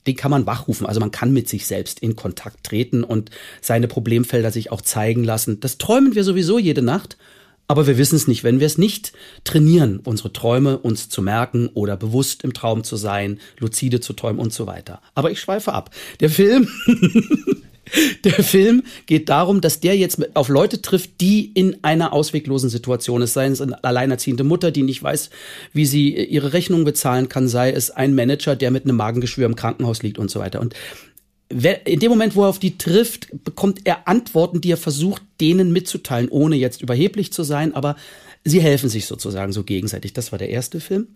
den 0.08 0.16
kann 0.16 0.32
man 0.32 0.46
wachrufen, 0.46 0.86
also 0.86 0.98
man 0.98 1.12
kann 1.12 1.32
mit 1.32 1.48
sich 1.48 1.66
selbst 1.66 2.00
in 2.00 2.16
Kontakt 2.16 2.64
treten 2.64 3.04
und 3.04 3.30
seine 3.60 3.86
Problemfelder 3.86 4.50
sich 4.50 4.72
auch 4.72 4.80
zeigen 4.80 5.22
lassen. 5.22 5.60
Das 5.60 5.78
träumen 5.78 6.16
wir 6.16 6.24
sowieso 6.24 6.58
jede 6.58 6.82
Nacht 6.82 7.16
aber 7.70 7.86
wir 7.86 7.98
wissen 7.98 8.16
es 8.16 8.26
nicht, 8.26 8.42
wenn 8.42 8.58
wir 8.58 8.66
es 8.66 8.78
nicht 8.78 9.12
trainieren, 9.44 10.00
unsere 10.02 10.32
Träume 10.32 10.76
uns 10.76 11.08
zu 11.08 11.22
merken 11.22 11.70
oder 11.72 11.96
bewusst 11.96 12.42
im 12.42 12.52
Traum 12.52 12.82
zu 12.82 12.96
sein, 12.96 13.38
lucide 13.60 14.00
zu 14.00 14.12
träumen 14.12 14.40
und 14.40 14.52
so 14.52 14.66
weiter. 14.66 15.00
Aber 15.14 15.30
ich 15.30 15.38
schweife 15.38 15.72
ab. 15.72 15.90
Der 16.18 16.30
Film, 16.30 16.66
der 18.24 18.42
Film 18.42 18.82
geht 19.06 19.28
darum, 19.28 19.60
dass 19.60 19.78
der 19.78 19.96
jetzt 19.96 20.36
auf 20.36 20.48
Leute 20.48 20.82
trifft, 20.82 21.20
die 21.20 21.52
in 21.52 21.76
einer 21.82 22.12
ausweglosen 22.12 22.70
Situation 22.70 23.22
ist. 23.22 23.34
Sei 23.34 23.46
es 23.46 23.60
eine 23.60 23.84
alleinerziehende 23.84 24.42
Mutter, 24.42 24.72
die 24.72 24.82
nicht 24.82 25.00
weiß, 25.00 25.30
wie 25.72 25.86
sie 25.86 26.12
ihre 26.12 26.52
Rechnung 26.52 26.82
bezahlen 26.82 27.28
kann, 27.28 27.46
sei 27.46 27.70
es 27.70 27.92
ein 27.92 28.16
Manager, 28.16 28.56
der 28.56 28.72
mit 28.72 28.82
einem 28.82 28.96
Magengeschwür 28.96 29.46
im 29.46 29.54
Krankenhaus 29.54 30.02
liegt 30.02 30.18
und 30.18 30.28
so 30.28 30.40
weiter. 30.40 30.60
Und 30.60 30.74
in 31.50 31.98
dem 31.98 32.10
Moment, 32.10 32.36
wo 32.36 32.44
er 32.44 32.48
auf 32.48 32.60
die 32.60 32.78
trifft, 32.78 33.28
bekommt 33.44 33.80
er 33.84 34.06
Antworten, 34.06 34.60
die 34.60 34.70
er 34.70 34.76
versucht, 34.76 35.22
denen 35.40 35.72
mitzuteilen, 35.72 36.28
ohne 36.28 36.56
jetzt 36.56 36.80
überheblich 36.80 37.32
zu 37.32 37.42
sein, 37.42 37.74
aber 37.74 37.96
sie 38.44 38.60
helfen 38.60 38.88
sich 38.88 39.06
sozusagen 39.06 39.52
so 39.52 39.64
gegenseitig. 39.64 40.12
Das 40.12 40.30
war 40.30 40.38
der 40.38 40.50
erste 40.50 40.80
Film. 40.80 41.08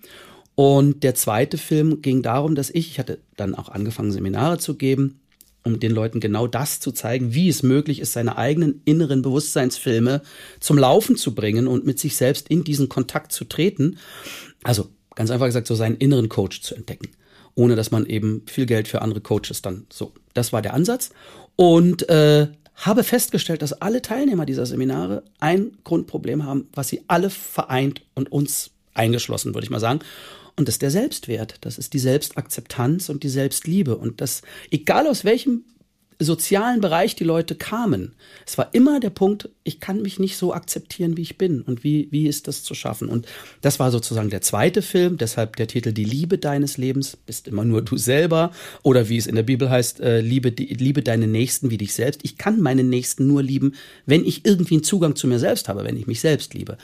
Und 0.57 1.03
der 1.03 1.14
zweite 1.14 1.57
Film 1.57 2.03
ging 2.03 2.23
darum, 2.23 2.55
dass 2.55 2.71
ich, 2.71 2.91
ich 2.91 2.99
hatte 2.99 3.21
dann 3.37 3.55
auch 3.55 3.69
angefangen, 3.69 4.12
Seminare 4.12 4.59
zu 4.59 4.75
geben, 4.75 5.21
um 5.64 5.81
den 5.81 5.93
Leuten 5.93 6.21
genau 6.21 6.47
das 6.47 6.81
zu 6.81 6.93
zeigen, 6.93 7.33
wie 7.33 7.49
es 7.49 7.62
möglich 7.62 8.00
ist, 8.00 8.12
seine 8.12 8.37
eigenen 8.37 8.83
inneren 8.85 9.23
Bewusstseinsfilme 9.23 10.23
zum 10.61 10.79
Laufen 10.79 11.17
zu 11.17 11.35
bringen 11.35 11.67
und 11.67 11.87
mit 11.87 11.99
sich 11.99 12.17
selbst 12.17 12.49
in 12.49 12.64
diesen 12.64 12.88
Kontakt 12.88 13.33
zu 13.33 13.45
treten. 13.45 13.99
Also 14.62 14.88
ganz 15.14 15.31
einfach 15.31 15.47
gesagt, 15.47 15.67
so 15.67 15.75
seinen 15.75 15.97
inneren 15.97 16.29
Coach 16.29 16.61
zu 16.61 16.75
entdecken, 16.75 17.09
ohne 17.54 17.76
dass 17.76 17.90
man 17.90 18.06
eben 18.06 18.42
viel 18.46 18.66
Geld 18.66 18.88
für 18.88 19.02
andere 19.02 19.20
Coaches 19.20 19.62
dann 19.62 19.87
so. 19.90 20.12
Das 20.32 20.52
war 20.52 20.62
der 20.62 20.75
Ansatz. 20.75 21.11
Und 21.56 22.08
äh, 22.08 22.49
habe 22.75 23.04
festgestellt, 23.04 23.62
dass 23.62 23.73
alle 23.73 24.02
Teilnehmer 24.02 24.46
dieser 24.46 24.66
Seminare 24.66 25.23
ein 25.38 25.76
Grundproblem 25.84 26.44
haben, 26.44 26.68
was 26.73 26.88
sie 26.88 27.02
alle 27.06 27.30
vereint 27.30 28.02
und 28.14 28.32
uns 28.32 28.70
eingeschlossen, 28.94 29.54
würde 29.54 29.64
ich 29.64 29.70
mal 29.70 29.80
sagen. 29.80 30.00
Und 30.56 30.68
das 30.68 30.76
ist 30.76 30.82
der 30.82 30.90
Selbstwert. 30.90 31.56
Das 31.62 31.78
ist 31.78 31.92
die 31.94 31.99
Selbstakzeptanz 31.99 33.08
und 33.08 33.23
die 33.23 33.28
Selbstliebe. 33.28 33.96
Und 33.96 34.20
das, 34.20 34.42
egal 34.70 35.06
aus 35.06 35.25
welchem 35.25 35.64
sozialen 36.18 36.80
Bereich 36.80 37.16
die 37.16 37.25
Leute 37.25 37.54
kamen. 37.54 38.14
Es 38.47 38.59
war 38.59 38.73
immer 38.73 39.00
der 39.00 39.11
Punkt, 39.11 39.49
ich 39.64 39.80
kann 39.80 40.02
mich 40.02 40.18
nicht 40.18 40.37
so 40.37 40.52
akzeptieren, 40.52 41.16
wie 41.16 41.23
ich 41.23 41.38
bin 41.38 41.62
und 41.62 41.85
wie, 41.85 42.09
wie 42.11 42.28
ist 42.28 42.49
das 42.49 42.62
zu 42.62 42.75
schaffen. 42.75 43.09
Und 43.09 43.26
das 43.61 43.80
war 43.80 43.90
sozusagen 43.90 44.30
der 44.30 44.40
zweite 44.40 44.83
Film, 44.83 45.16
deshalb 45.16 45.56
der 45.56 45.66
Titel 45.66 45.92
Die 45.92 46.04
Liebe 46.04 46.38
deines 46.38 46.76
Lebens, 46.76 47.16
bist 47.16 47.49
immer 47.49 47.64
nur 47.64 47.83
du 47.83 47.97
selber 47.97 48.52
oder 48.83 49.09
wie 49.09 49.16
es 49.16 49.26
in 49.26 49.35
der 49.35 49.42
Bibel 49.42 49.71
heißt, 49.71 50.00
äh, 50.00 50.21
liebe, 50.21 50.50
liebe 50.50 51.02
deine 51.02 51.26
Nächsten 51.26 51.71
wie 51.71 51.78
dich 51.78 51.94
selbst. 51.94 52.21
Ich 52.23 52.38
kann 52.38 52.61
meinen 52.61 52.88
Nächsten 52.88 53.26
nur 53.26 53.42
lieben, 53.42 53.75
wenn 54.06 54.25
ich 54.25 54.44
irgendwie 54.44 54.75
einen 54.75 54.85
Zugang 54.85 55.16
zu 55.16 55.26
mir 55.26 55.38
selbst 55.38 55.68
habe, 55.68 55.85
wenn 55.85 55.97
ich 55.97 56.06
mich 56.06 56.21
selbst 56.21 56.54
liebe. 56.54 56.76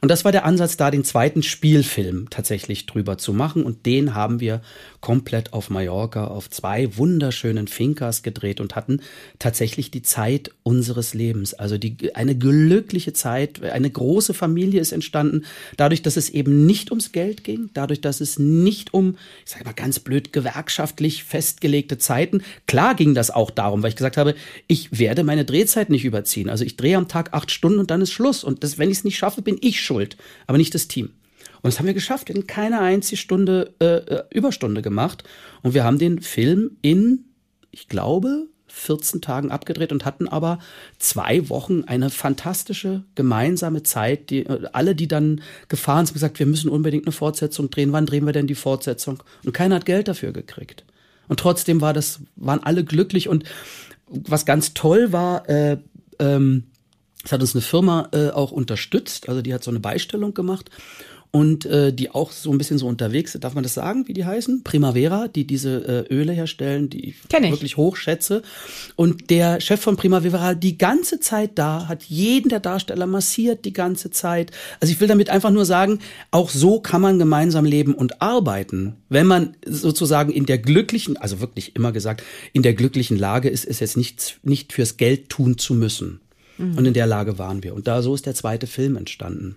Und 0.00 0.10
das 0.10 0.24
war 0.24 0.32
der 0.32 0.44
Ansatz, 0.44 0.76
da 0.76 0.90
den 0.90 1.04
zweiten 1.04 1.42
Spielfilm 1.42 2.30
tatsächlich 2.30 2.86
drüber 2.86 3.18
zu 3.18 3.32
machen 3.32 3.64
und 3.64 3.86
den 3.86 4.14
haben 4.14 4.40
wir 4.40 4.62
komplett 5.00 5.52
auf 5.52 5.70
Mallorca 5.70 6.26
auf 6.26 6.50
zwei 6.50 6.96
wunderschönen 6.96 7.68
Finkers 7.68 8.22
gedreht 8.22 8.60
und 8.60 8.74
hatten 8.78 9.00
tatsächlich 9.38 9.90
die 9.90 10.02
Zeit 10.02 10.52
unseres 10.62 11.12
Lebens. 11.12 11.52
Also 11.52 11.76
die, 11.76 12.14
eine 12.14 12.34
glückliche 12.34 13.12
Zeit, 13.12 13.62
eine 13.62 13.90
große 13.90 14.32
Familie 14.32 14.80
ist 14.80 14.92
entstanden, 14.92 15.44
dadurch, 15.76 16.00
dass 16.02 16.16
es 16.16 16.30
eben 16.30 16.64
nicht 16.64 16.90
ums 16.90 17.12
Geld 17.12 17.44
ging, 17.44 17.68
dadurch, 17.74 18.00
dass 18.00 18.22
es 18.22 18.38
nicht 18.38 18.94
um, 18.94 19.16
ich 19.44 19.50
sage 19.50 19.64
mal 19.64 19.72
ganz 19.74 19.98
blöd, 19.98 20.32
gewerkschaftlich 20.32 21.24
festgelegte 21.24 21.98
Zeiten. 21.98 22.42
Klar 22.66 22.94
ging 22.94 23.14
das 23.14 23.30
auch 23.30 23.50
darum, 23.50 23.82
weil 23.82 23.90
ich 23.90 23.96
gesagt 23.96 24.16
habe, 24.16 24.34
ich 24.68 24.98
werde 24.98 25.24
meine 25.24 25.44
Drehzeit 25.44 25.90
nicht 25.90 26.04
überziehen. 26.04 26.48
Also 26.48 26.64
ich 26.64 26.76
drehe 26.76 26.96
am 26.96 27.08
Tag 27.08 27.34
acht 27.34 27.50
Stunden 27.50 27.78
und 27.80 27.90
dann 27.90 28.00
ist 28.00 28.12
Schluss. 28.12 28.44
Und 28.44 28.62
das, 28.62 28.78
wenn 28.78 28.90
ich 28.90 28.98
es 28.98 29.04
nicht 29.04 29.18
schaffe, 29.18 29.42
bin 29.42 29.58
ich 29.60 29.80
schuld, 29.80 30.16
aber 30.46 30.58
nicht 30.58 30.74
das 30.74 30.88
Team. 30.88 31.10
Und 31.62 31.72
das 31.72 31.78
haben 31.78 31.86
wir 31.86 31.94
geschafft. 31.94 32.28
Wir 32.28 32.36
haben 32.36 32.46
keine 32.46 32.80
einzige 32.80 33.16
Stunde 33.16 33.74
äh, 33.80 33.96
äh, 33.96 34.24
Überstunde 34.30 34.82
gemacht. 34.82 35.24
Und 35.62 35.74
wir 35.74 35.84
haben 35.84 35.98
den 35.98 36.20
Film 36.20 36.76
in, 36.82 37.24
ich 37.70 37.88
glaube, 37.88 38.46
14 38.68 39.20
Tagen 39.20 39.50
abgedreht 39.50 39.92
und 39.92 40.04
hatten 40.04 40.28
aber 40.28 40.58
zwei 40.98 41.48
Wochen 41.48 41.84
eine 41.84 42.10
fantastische 42.10 43.04
gemeinsame 43.14 43.82
Zeit. 43.82 44.30
Die, 44.30 44.46
äh, 44.46 44.68
alle, 44.72 44.94
die 44.94 45.08
dann 45.08 45.40
gefahren 45.68 46.06
sind, 46.06 46.14
gesagt, 46.14 46.38
wir 46.38 46.46
müssen 46.46 46.70
unbedingt 46.70 47.06
eine 47.06 47.12
Fortsetzung 47.12 47.70
drehen. 47.70 47.92
Wann 47.92 48.06
drehen 48.06 48.26
wir 48.26 48.32
denn 48.32 48.46
die 48.46 48.54
Fortsetzung? 48.54 49.22
Und 49.44 49.52
keiner 49.52 49.76
hat 49.76 49.86
Geld 49.86 50.08
dafür 50.08 50.32
gekriegt. 50.32 50.84
Und 51.28 51.40
trotzdem 51.40 51.80
war 51.80 51.92
das, 51.92 52.20
waren 52.36 52.62
alle 52.62 52.84
glücklich. 52.84 53.28
Und 53.28 53.44
was 54.06 54.46
ganz 54.46 54.74
toll 54.74 55.12
war, 55.12 55.48
äh, 55.48 55.78
ähm, 56.18 56.64
es 57.24 57.32
hat 57.32 57.40
uns 57.40 57.54
eine 57.54 57.62
Firma 57.62 58.08
äh, 58.12 58.30
auch 58.30 58.52
unterstützt, 58.52 59.28
also 59.28 59.42
die 59.42 59.52
hat 59.52 59.62
so 59.62 59.70
eine 59.70 59.80
Beistellung 59.80 60.34
gemacht 60.34 60.70
und 61.30 61.66
äh, 61.66 61.92
die 61.92 62.10
auch 62.10 62.32
so 62.32 62.50
ein 62.50 62.58
bisschen 62.58 62.78
so 62.78 62.86
unterwegs 62.86 63.32
sind. 63.32 63.44
Darf 63.44 63.54
man 63.54 63.62
das 63.62 63.74
sagen, 63.74 64.08
wie 64.08 64.14
die 64.14 64.24
heißen? 64.24 64.64
Primavera, 64.64 65.28
die 65.28 65.46
diese 65.46 66.06
äh, 66.08 66.14
Öle 66.14 66.32
herstellen, 66.32 66.88
die 66.88 67.10
ich, 67.10 67.16
ich 67.30 67.50
wirklich 67.50 67.76
hochschätze. 67.76 68.42
Und 68.96 69.28
der 69.28 69.60
Chef 69.60 69.80
von 69.80 69.96
Primavera 69.96 70.54
die 70.54 70.78
ganze 70.78 71.20
Zeit 71.20 71.52
da, 71.56 71.86
hat 71.86 72.04
jeden 72.04 72.48
der 72.48 72.60
Darsteller 72.60 73.06
massiert 73.06 73.64
die 73.66 73.74
ganze 73.74 74.10
Zeit. 74.10 74.52
Also 74.80 74.92
ich 74.92 75.00
will 75.00 75.08
damit 75.08 75.28
einfach 75.28 75.50
nur 75.50 75.66
sagen, 75.66 75.98
auch 76.30 76.48
so 76.48 76.80
kann 76.80 77.02
man 77.02 77.18
gemeinsam 77.18 77.66
leben 77.66 77.94
und 77.94 78.22
arbeiten. 78.22 78.96
Wenn 79.10 79.26
man 79.26 79.56
sozusagen 79.66 80.32
in 80.32 80.46
der 80.46 80.58
glücklichen, 80.58 81.18
also 81.18 81.40
wirklich 81.40 81.76
immer 81.76 81.92
gesagt, 81.92 82.22
in 82.54 82.62
der 82.62 82.72
glücklichen 82.72 83.18
Lage 83.18 83.50
ist, 83.50 83.64
ist 83.64 83.80
jetzt 83.80 83.96
nicht, 83.96 84.40
nicht 84.42 84.72
fürs 84.72 84.96
Geld 84.96 85.28
tun 85.28 85.58
zu 85.58 85.74
müssen. 85.74 86.20
Mhm. 86.56 86.78
Und 86.78 86.86
in 86.86 86.94
der 86.94 87.06
Lage 87.06 87.38
waren 87.38 87.62
wir. 87.62 87.74
Und 87.74 87.86
da 87.86 88.00
so 88.00 88.14
ist 88.14 88.24
der 88.24 88.34
zweite 88.34 88.66
Film 88.66 88.96
entstanden. 88.96 89.56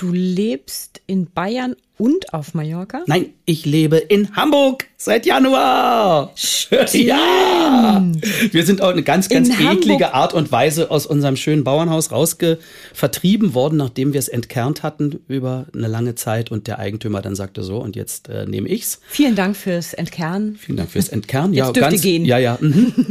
Du 0.00 0.12
lebst 0.12 1.00
in 1.08 1.26
Bayern 1.26 1.74
und 1.96 2.32
auf 2.32 2.54
Mallorca? 2.54 3.02
Nein, 3.08 3.30
ich 3.46 3.66
lebe 3.66 3.96
in 3.96 4.36
Hamburg 4.36 4.86
seit 4.96 5.26
Januar. 5.26 6.30
Stimmt. 6.36 6.94
Ja. 6.94 8.04
Wir 8.52 8.64
sind 8.64 8.80
auch 8.80 8.90
eine 8.90 9.02
ganz, 9.02 9.28
ganz 9.28 9.48
in 9.48 9.54
eklige 9.54 10.04
Hamburg. 10.04 10.14
Art 10.14 10.34
und 10.34 10.52
Weise 10.52 10.92
aus 10.92 11.04
unserem 11.06 11.34
schönen 11.34 11.64
Bauernhaus 11.64 12.12
rausge 12.12 12.58
vertrieben 12.94 13.54
worden, 13.54 13.76
nachdem 13.76 14.12
wir 14.12 14.20
es 14.20 14.28
entkernt 14.28 14.84
hatten 14.84 15.18
über 15.26 15.66
eine 15.74 15.88
lange 15.88 16.14
Zeit 16.14 16.52
und 16.52 16.68
der 16.68 16.78
Eigentümer 16.78 17.20
dann 17.20 17.34
sagte 17.34 17.64
so 17.64 17.78
und 17.78 17.96
jetzt 17.96 18.28
äh, 18.28 18.46
nehme 18.46 18.68
ich's. 18.68 19.00
Vielen 19.08 19.34
Dank 19.34 19.56
fürs 19.56 19.94
Entkernen. 19.94 20.54
Vielen 20.54 20.76
Dank 20.76 20.90
fürs 20.92 21.08
Entkernen. 21.08 21.54
ja, 21.54 21.72
ganz, 21.72 22.02
gehen. 22.02 22.24
Ja, 22.24 22.38
ja. 22.38 22.56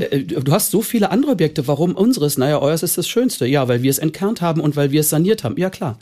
Äh, 0.10 0.22
du 0.22 0.54
hast 0.54 0.72
so 0.72 0.82
viele 0.82 1.12
andere 1.12 1.34
Objekte. 1.34 1.68
Warum 1.68 1.96
unseres? 1.96 2.38
Naja, 2.38 2.62
euers 2.62 2.82
ist 2.82 2.98
das 2.98 3.10
Schönste. 3.10 3.46
Ja, 3.46 3.68
weil 3.68 3.84
wir 3.84 3.90
es 3.90 3.98
entkernt 3.98 4.40
haben 4.40 4.62
und 4.62 4.78
weil 4.78 4.92
wir 4.92 5.02
es 5.02 5.10
saniert 5.10 5.44
haben. 5.44 5.58
Ja, 5.58 5.70
klar. 5.70 6.00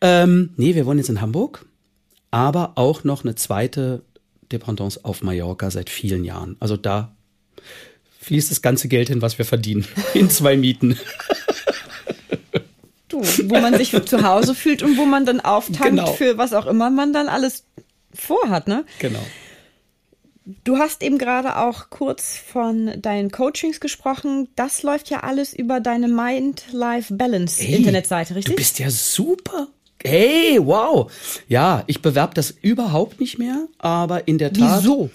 Ähm, 0.00 0.50
nee, 0.56 0.74
wir 0.74 0.86
wohnen 0.86 0.98
jetzt 0.98 1.08
in 1.08 1.20
Hamburg, 1.20 1.64
aber 2.30 2.72
auch 2.76 3.04
noch 3.04 3.24
eine 3.24 3.34
zweite 3.34 4.02
Dependance 4.52 5.04
auf 5.04 5.22
Mallorca 5.22 5.70
seit 5.70 5.90
vielen 5.90 6.24
Jahren. 6.24 6.56
Also 6.60 6.76
da 6.76 7.14
fließt 8.20 8.50
das 8.50 8.62
ganze 8.62 8.88
Geld 8.88 9.08
hin, 9.08 9.22
was 9.22 9.38
wir 9.38 9.44
verdienen, 9.44 9.86
in 10.14 10.30
zwei 10.30 10.56
Mieten. 10.56 10.98
Du, 13.08 13.20
wo 13.20 13.60
man 13.60 13.78
sich 13.78 13.92
zu 14.06 14.24
Hause 14.24 14.52
fühlt 14.52 14.82
und 14.82 14.98
wo 14.98 15.04
man 15.04 15.24
dann 15.24 15.38
auftankt 15.38 15.90
genau. 15.90 16.12
für 16.12 16.38
was 16.38 16.52
auch 16.52 16.66
immer 16.66 16.90
man 16.90 17.12
dann 17.12 17.28
alles 17.28 17.62
vorhat, 18.12 18.66
ne? 18.66 18.84
Genau. 18.98 19.24
Du 20.64 20.78
hast 20.78 21.04
eben 21.04 21.16
gerade 21.16 21.56
auch 21.56 21.88
kurz 21.88 22.36
von 22.36 23.00
deinen 23.00 23.30
Coachings 23.30 23.78
gesprochen. 23.78 24.48
Das 24.56 24.82
läuft 24.82 25.08
ja 25.08 25.20
alles 25.20 25.54
über 25.54 25.78
deine 25.78 26.08
Mind-Life-Balance-Internetseite, 26.08 28.34
richtig? 28.34 28.54
Du 28.54 28.56
bist 28.56 28.80
ja 28.80 28.90
super 28.90 29.68
Hey, 30.06 30.58
wow. 30.60 31.10
Ja, 31.48 31.84
ich 31.86 32.00
bewerbe 32.00 32.34
das 32.34 32.54
überhaupt 32.62 33.20
nicht 33.20 33.38
mehr, 33.38 33.66
aber 33.78 34.28
in 34.28 34.38
der 34.38 34.52
Tat. 34.52 34.82
Wieso? 34.82 35.10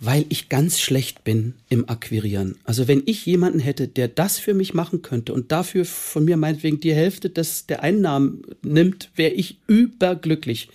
Weil 0.00 0.26
ich 0.28 0.48
ganz 0.48 0.80
schlecht 0.80 1.24
bin 1.24 1.54
im 1.68 1.88
Akquirieren. 1.88 2.56
Also 2.64 2.88
wenn 2.88 3.02
ich 3.06 3.24
jemanden 3.24 3.60
hätte, 3.60 3.88
der 3.88 4.08
das 4.08 4.38
für 4.38 4.52
mich 4.52 4.74
machen 4.74 5.02
könnte 5.02 5.32
und 5.32 5.52
dafür 5.52 5.84
von 5.84 6.24
mir 6.24 6.36
meinetwegen 6.36 6.80
die 6.80 6.94
Hälfte 6.94 7.30
des, 7.30 7.66
der 7.66 7.82
Einnahmen 7.82 8.42
nimmt, 8.62 9.10
wäre 9.14 9.32
ich 9.32 9.58
überglücklich 9.66 10.68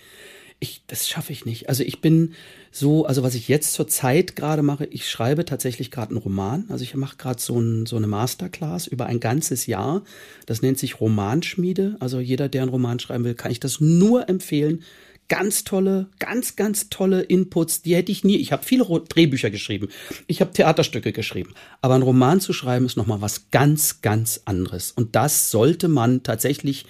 ich, 0.60 0.82
das 0.86 1.08
schaffe 1.08 1.32
ich 1.32 1.44
nicht. 1.46 1.68
Also 1.68 1.82
ich 1.82 2.00
bin 2.00 2.34
so, 2.72 3.04
also 3.04 3.22
was 3.22 3.34
ich 3.34 3.48
jetzt 3.48 3.72
zur 3.72 3.88
Zeit 3.88 4.36
gerade 4.36 4.62
mache, 4.62 4.86
ich 4.86 5.08
schreibe 5.08 5.44
tatsächlich 5.44 5.90
gerade 5.90 6.10
einen 6.10 6.18
Roman. 6.18 6.66
Also 6.68 6.84
ich 6.84 6.94
mache 6.94 7.16
gerade 7.16 7.40
so, 7.40 7.58
ein, 7.58 7.86
so 7.86 7.96
eine 7.96 8.06
Masterclass 8.06 8.86
über 8.86 9.06
ein 9.06 9.18
ganzes 9.18 9.66
Jahr. 9.66 10.02
Das 10.46 10.62
nennt 10.62 10.78
sich 10.78 11.00
Romanschmiede. 11.00 11.96
Also 11.98 12.20
jeder, 12.20 12.48
der 12.48 12.62
einen 12.62 12.70
Roman 12.70 13.00
schreiben 13.00 13.24
will, 13.24 13.34
kann 13.34 13.50
ich 13.50 13.58
das 13.58 13.80
nur 13.80 14.28
empfehlen. 14.28 14.84
Ganz 15.26 15.64
tolle, 15.64 16.08
ganz, 16.20 16.54
ganz 16.54 16.90
tolle 16.90 17.22
Inputs. 17.22 17.82
Die 17.82 17.96
hätte 17.96 18.12
ich 18.12 18.22
nie. 18.22 18.36
Ich 18.36 18.52
habe 18.52 18.64
viele 18.64 18.84
Drehbücher 18.84 19.50
geschrieben. 19.50 19.88
Ich 20.28 20.40
habe 20.40 20.52
Theaterstücke 20.52 21.12
geschrieben. 21.12 21.54
Aber 21.80 21.94
einen 21.94 22.04
Roman 22.04 22.40
zu 22.40 22.52
schreiben 22.52 22.86
ist 22.86 22.96
nochmal 22.96 23.20
was 23.20 23.50
ganz, 23.50 24.00
ganz 24.00 24.42
anderes. 24.44 24.92
Und 24.92 25.16
das 25.16 25.50
sollte 25.50 25.88
man 25.88 26.22
tatsächlich 26.22 26.86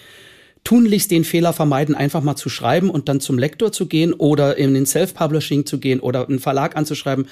tunlichst 0.65 1.11
den 1.11 1.25
Fehler 1.25 1.53
vermeiden, 1.53 1.95
einfach 1.95 2.23
mal 2.23 2.37
zu 2.37 2.49
schreiben 2.49 2.91
und 2.91 3.09
dann 3.09 3.21
zum 3.21 3.39
Lektor 3.39 3.73
zu 3.73 3.87
gehen 3.87 4.13
oder 4.13 4.57
in 4.57 4.75
den 4.75 4.87
Self-Publishing 4.87 5.67
zu 5.67 5.79
gehen 5.79 6.01
oder 6.01 6.29
einen 6.29 6.39
Verlag 6.39 6.77
anzuschreiben. 6.77 7.29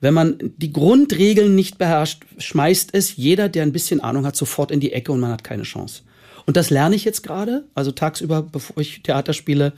Wenn 0.00 0.14
man 0.14 0.38
die 0.56 0.72
Grundregeln 0.72 1.54
nicht 1.54 1.78
beherrscht, 1.78 2.24
schmeißt 2.38 2.90
es 2.92 3.16
jeder, 3.16 3.48
der 3.48 3.62
ein 3.62 3.72
bisschen 3.72 4.00
Ahnung 4.00 4.26
hat, 4.26 4.36
sofort 4.36 4.70
in 4.70 4.80
die 4.80 4.92
Ecke 4.92 5.12
und 5.12 5.20
man 5.20 5.30
hat 5.30 5.44
keine 5.44 5.62
Chance. 5.62 6.02
Und 6.46 6.56
das 6.56 6.70
lerne 6.70 6.96
ich 6.96 7.04
jetzt 7.04 7.22
gerade. 7.22 7.64
Also 7.74 7.90
tagsüber, 7.90 8.42
bevor 8.42 8.78
ich 8.78 9.02
Theater 9.02 9.32
spiele, 9.32 9.72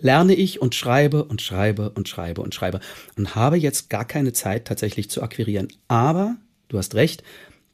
lerne 0.00 0.34
ich 0.34 0.60
und 0.60 0.74
schreibe 0.74 1.24
und 1.24 1.40
schreibe 1.40 1.90
und 1.90 2.08
schreibe 2.08 2.42
und 2.42 2.54
schreibe 2.54 2.80
und 3.16 3.34
habe 3.34 3.56
jetzt 3.56 3.90
gar 3.90 4.04
keine 4.04 4.32
Zeit 4.32 4.66
tatsächlich 4.66 5.10
zu 5.10 5.22
akquirieren. 5.22 5.68
Aber, 5.88 6.36
du 6.68 6.78
hast 6.78 6.94
recht, 6.94 7.22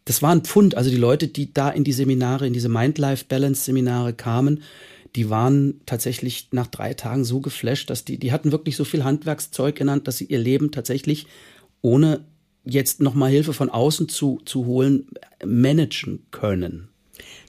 das 0.07 0.23
war 0.23 0.31
ein 0.31 0.43
Pfund. 0.43 0.77
Also 0.77 0.89
die 0.89 0.97
Leute, 0.97 1.29
die 1.29 1.53
da 1.53 1.69
in 1.69 1.85
die 1.85 1.93
Seminare, 1.93 2.47
in 2.47 2.55
diese 2.55 2.71
Mind-Life-Balance-Seminare 2.71 4.15
kamen, 4.15 4.63
die 5.17 5.29
waren 5.29 5.81
tatsächlich 5.85 6.49
nach 6.53 6.69
drei 6.69 6.95
Tagen 6.95 7.25
so 7.25 7.41
geflasht, 7.41 7.91
dass 7.91 8.05
die, 8.05 8.19
die 8.19 8.33
hatten 8.33 8.53
wirklich 8.53 8.77
so 8.77 8.85
viel 8.85 9.05
Handwerkszeug 9.05 9.75
genannt, 9.75 10.07
dass 10.07 10.19
sie 10.19 10.27
ihr 10.27 10.39
Leben 10.39 10.71
tatsächlich 10.71 11.27
ohne 11.83 12.25
jetzt 12.65 13.01
nochmal 13.01 13.31
Hilfe 13.31 13.53
von 13.53 13.69
außen 13.69 14.09
zu, 14.09 14.41
zu 14.45 14.67
holen, 14.67 15.09
managen 15.45 16.27
können. 16.31 16.89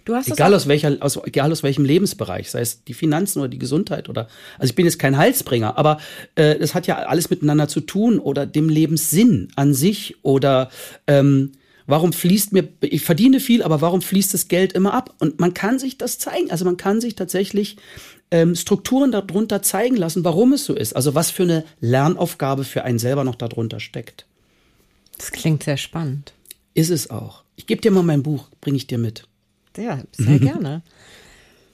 Du 0.05 0.15
hast 0.15 0.31
egal 0.31 0.53
aus 0.53 0.67
welcher, 0.67 0.97
aus, 1.01 1.19
egal 1.25 1.51
aus 1.51 1.63
welchem 1.63 1.83
Lebensbereich, 1.83 2.49
sei 2.49 2.61
es 2.61 2.85
die 2.85 2.93
Finanzen 2.93 3.39
oder 3.39 3.49
die 3.49 3.59
Gesundheit 3.59 4.07
oder, 4.07 4.29
also 4.57 4.71
ich 4.71 4.75
bin 4.75 4.85
jetzt 4.85 4.99
kein 4.99 5.17
Heilsbringer, 5.17 5.77
aber 5.77 5.99
äh, 6.35 6.55
es 6.59 6.73
hat 6.73 6.87
ja 6.87 6.95
alles 6.95 7.29
miteinander 7.29 7.67
zu 7.67 7.81
tun 7.81 8.17
oder 8.17 8.45
dem 8.45 8.69
Lebenssinn 8.69 9.49
an 9.55 9.73
sich 9.73 10.15
oder 10.23 10.69
ähm, 11.07 11.51
warum 11.87 12.13
fließt 12.13 12.53
mir, 12.53 12.67
ich 12.81 13.01
verdiene 13.01 13.39
viel, 13.39 13.63
aber 13.63 13.81
warum 13.81 14.01
fließt 14.01 14.33
das 14.33 14.47
Geld 14.47 14.73
immer 14.73 14.93
ab? 14.93 15.15
Und 15.19 15.39
man 15.39 15.53
kann 15.53 15.79
sich 15.79 15.97
das 15.97 16.19
zeigen, 16.19 16.51
also 16.51 16.65
man 16.65 16.77
kann 16.77 17.01
sich 17.01 17.15
tatsächlich 17.15 17.77
ähm, 18.29 18.55
Strukturen 18.55 19.11
darunter 19.11 19.61
zeigen 19.61 19.95
lassen, 19.95 20.23
warum 20.23 20.53
es 20.53 20.65
so 20.65 20.75
ist, 20.75 20.95
also 20.95 21.15
was 21.15 21.31
für 21.31 21.43
eine 21.43 21.63
Lernaufgabe 21.79 22.65
für 22.65 22.83
einen 22.83 22.99
selber 22.99 23.23
noch 23.23 23.35
darunter 23.35 23.79
steckt. 23.79 24.27
Das 25.17 25.31
klingt 25.31 25.63
sehr 25.63 25.77
spannend. 25.77 26.33
Ist 26.73 26.91
es 26.91 27.09
auch. 27.09 27.43
Ich 27.55 27.65
gebe 27.65 27.81
dir 27.81 27.89
mal 27.89 28.03
mein 28.03 28.21
Buch, 28.21 28.49
bringe 28.61 28.77
ich 28.77 28.85
dir 28.85 28.99
mit. 28.99 29.27
Ja, 29.75 30.03
sehr 30.11 30.39
gerne. 30.39 30.83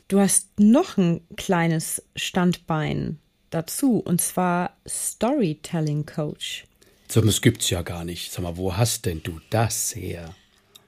Du 0.09 0.19
hast 0.19 0.59
noch 0.59 0.97
ein 0.97 1.21
kleines 1.37 2.03
Standbein 2.15 3.17
dazu, 3.49 3.97
und 3.97 4.21
zwar 4.21 4.77
Storytelling 4.87 6.05
Coach. 6.05 6.65
So, 7.13 7.21
das 7.21 7.41
gibt's 7.41 7.69
ja 7.69 7.83
gar 7.83 8.05
nicht. 8.05 8.31
Sag 8.31 8.41
mal, 8.41 8.57
wo 8.57 8.75
hast 8.75 9.05
denn 9.05 9.21
du 9.21 9.39
das 9.51 9.95
her? 9.95 10.33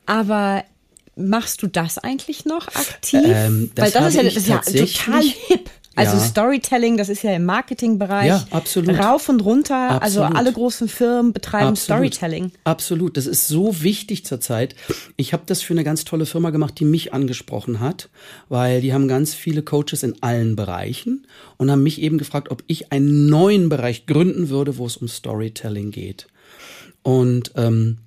Aber 0.08 0.64
machst 1.16 1.62
du 1.62 1.68
das 1.68 2.00
eigentlich 2.00 2.46
noch 2.46 2.68
aktiv? 2.70 3.22
Ähm, 3.24 3.70
das 3.76 3.94
Weil 3.94 4.02
das 4.02 4.16
ist 4.16 4.48
ja, 4.48 4.56
das 4.58 4.68
ist 4.68 4.98
ja 4.98 5.12
total 5.12 5.22
hip. 5.22 5.70
Also 5.96 6.18
Ja. 6.18 6.24
Storytelling, 6.24 6.98
das 6.98 7.10
ist 7.10 7.24
ja 7.24 7.34
im 7.34 7.46
Marketingbereich 7.46 8.28
Ja, 8.28 8.46
absolut. 8.52 8.98
rauf 9.00 9.30
und 9.30 9.42
runter. 9.46 10.02
Also 10.02 10.22
Absolut. 10.22 10.38
alle 10.38 10.54
großen 10.54 10.88
Firmen 10.90 11.32
betreiben 11.34 11.70
Absolut. 11.70 12.14
Storytelling. 12.14 12.52
Absolut, 12.66 13.18
das 13.18 13.28
ist 13.28 13.48
so 13.48 13.82
wichtig 13.82 14.26
zurzeit. 14.26 14.76
Ich 15.16 15.32
habe 15.34 15.44
das 15.46 15.62
für 15.62 15.74
eine 15.74 15.84
ganz 15.84 16.04
tolle 16.04 16.26
Firma 16.26 16.50
gemacht, 16.50 16.80
die 16.80 16.86
mich 16.86 17.14
angesprochen 17.14 17.80
hat, 17.80 18.10
weil 18.50 18.82
die 18.82 18.94
haben 18.94 19.08
ganz 19.08 19.34
viele 19.34 19.62
Coaches 19.62 20.04
in 20.04 20.22
allen 20.22 20.56
Bereichen 20.56 21.26
und 21.58 21.72
haben 21.72 21.84
mich 21.84 22.02
eben 22.02 22.18
gefragt, 22.18 22.52
ob 22.52 22.64
ich 22.68 22.92
einen 22.92 23.28
neuen 23.30 23.70
Bereich 23.70 24.06
gründen 24.06 24.50
würde, 24.50 24.78
wo 24.78 24.86
es 24.86 24.98
um 24.98 25.08
Storytelling 25.08 25.92
geht. 25.92 26.28
Und 27.04 27.52
ähm, 27.56 28.00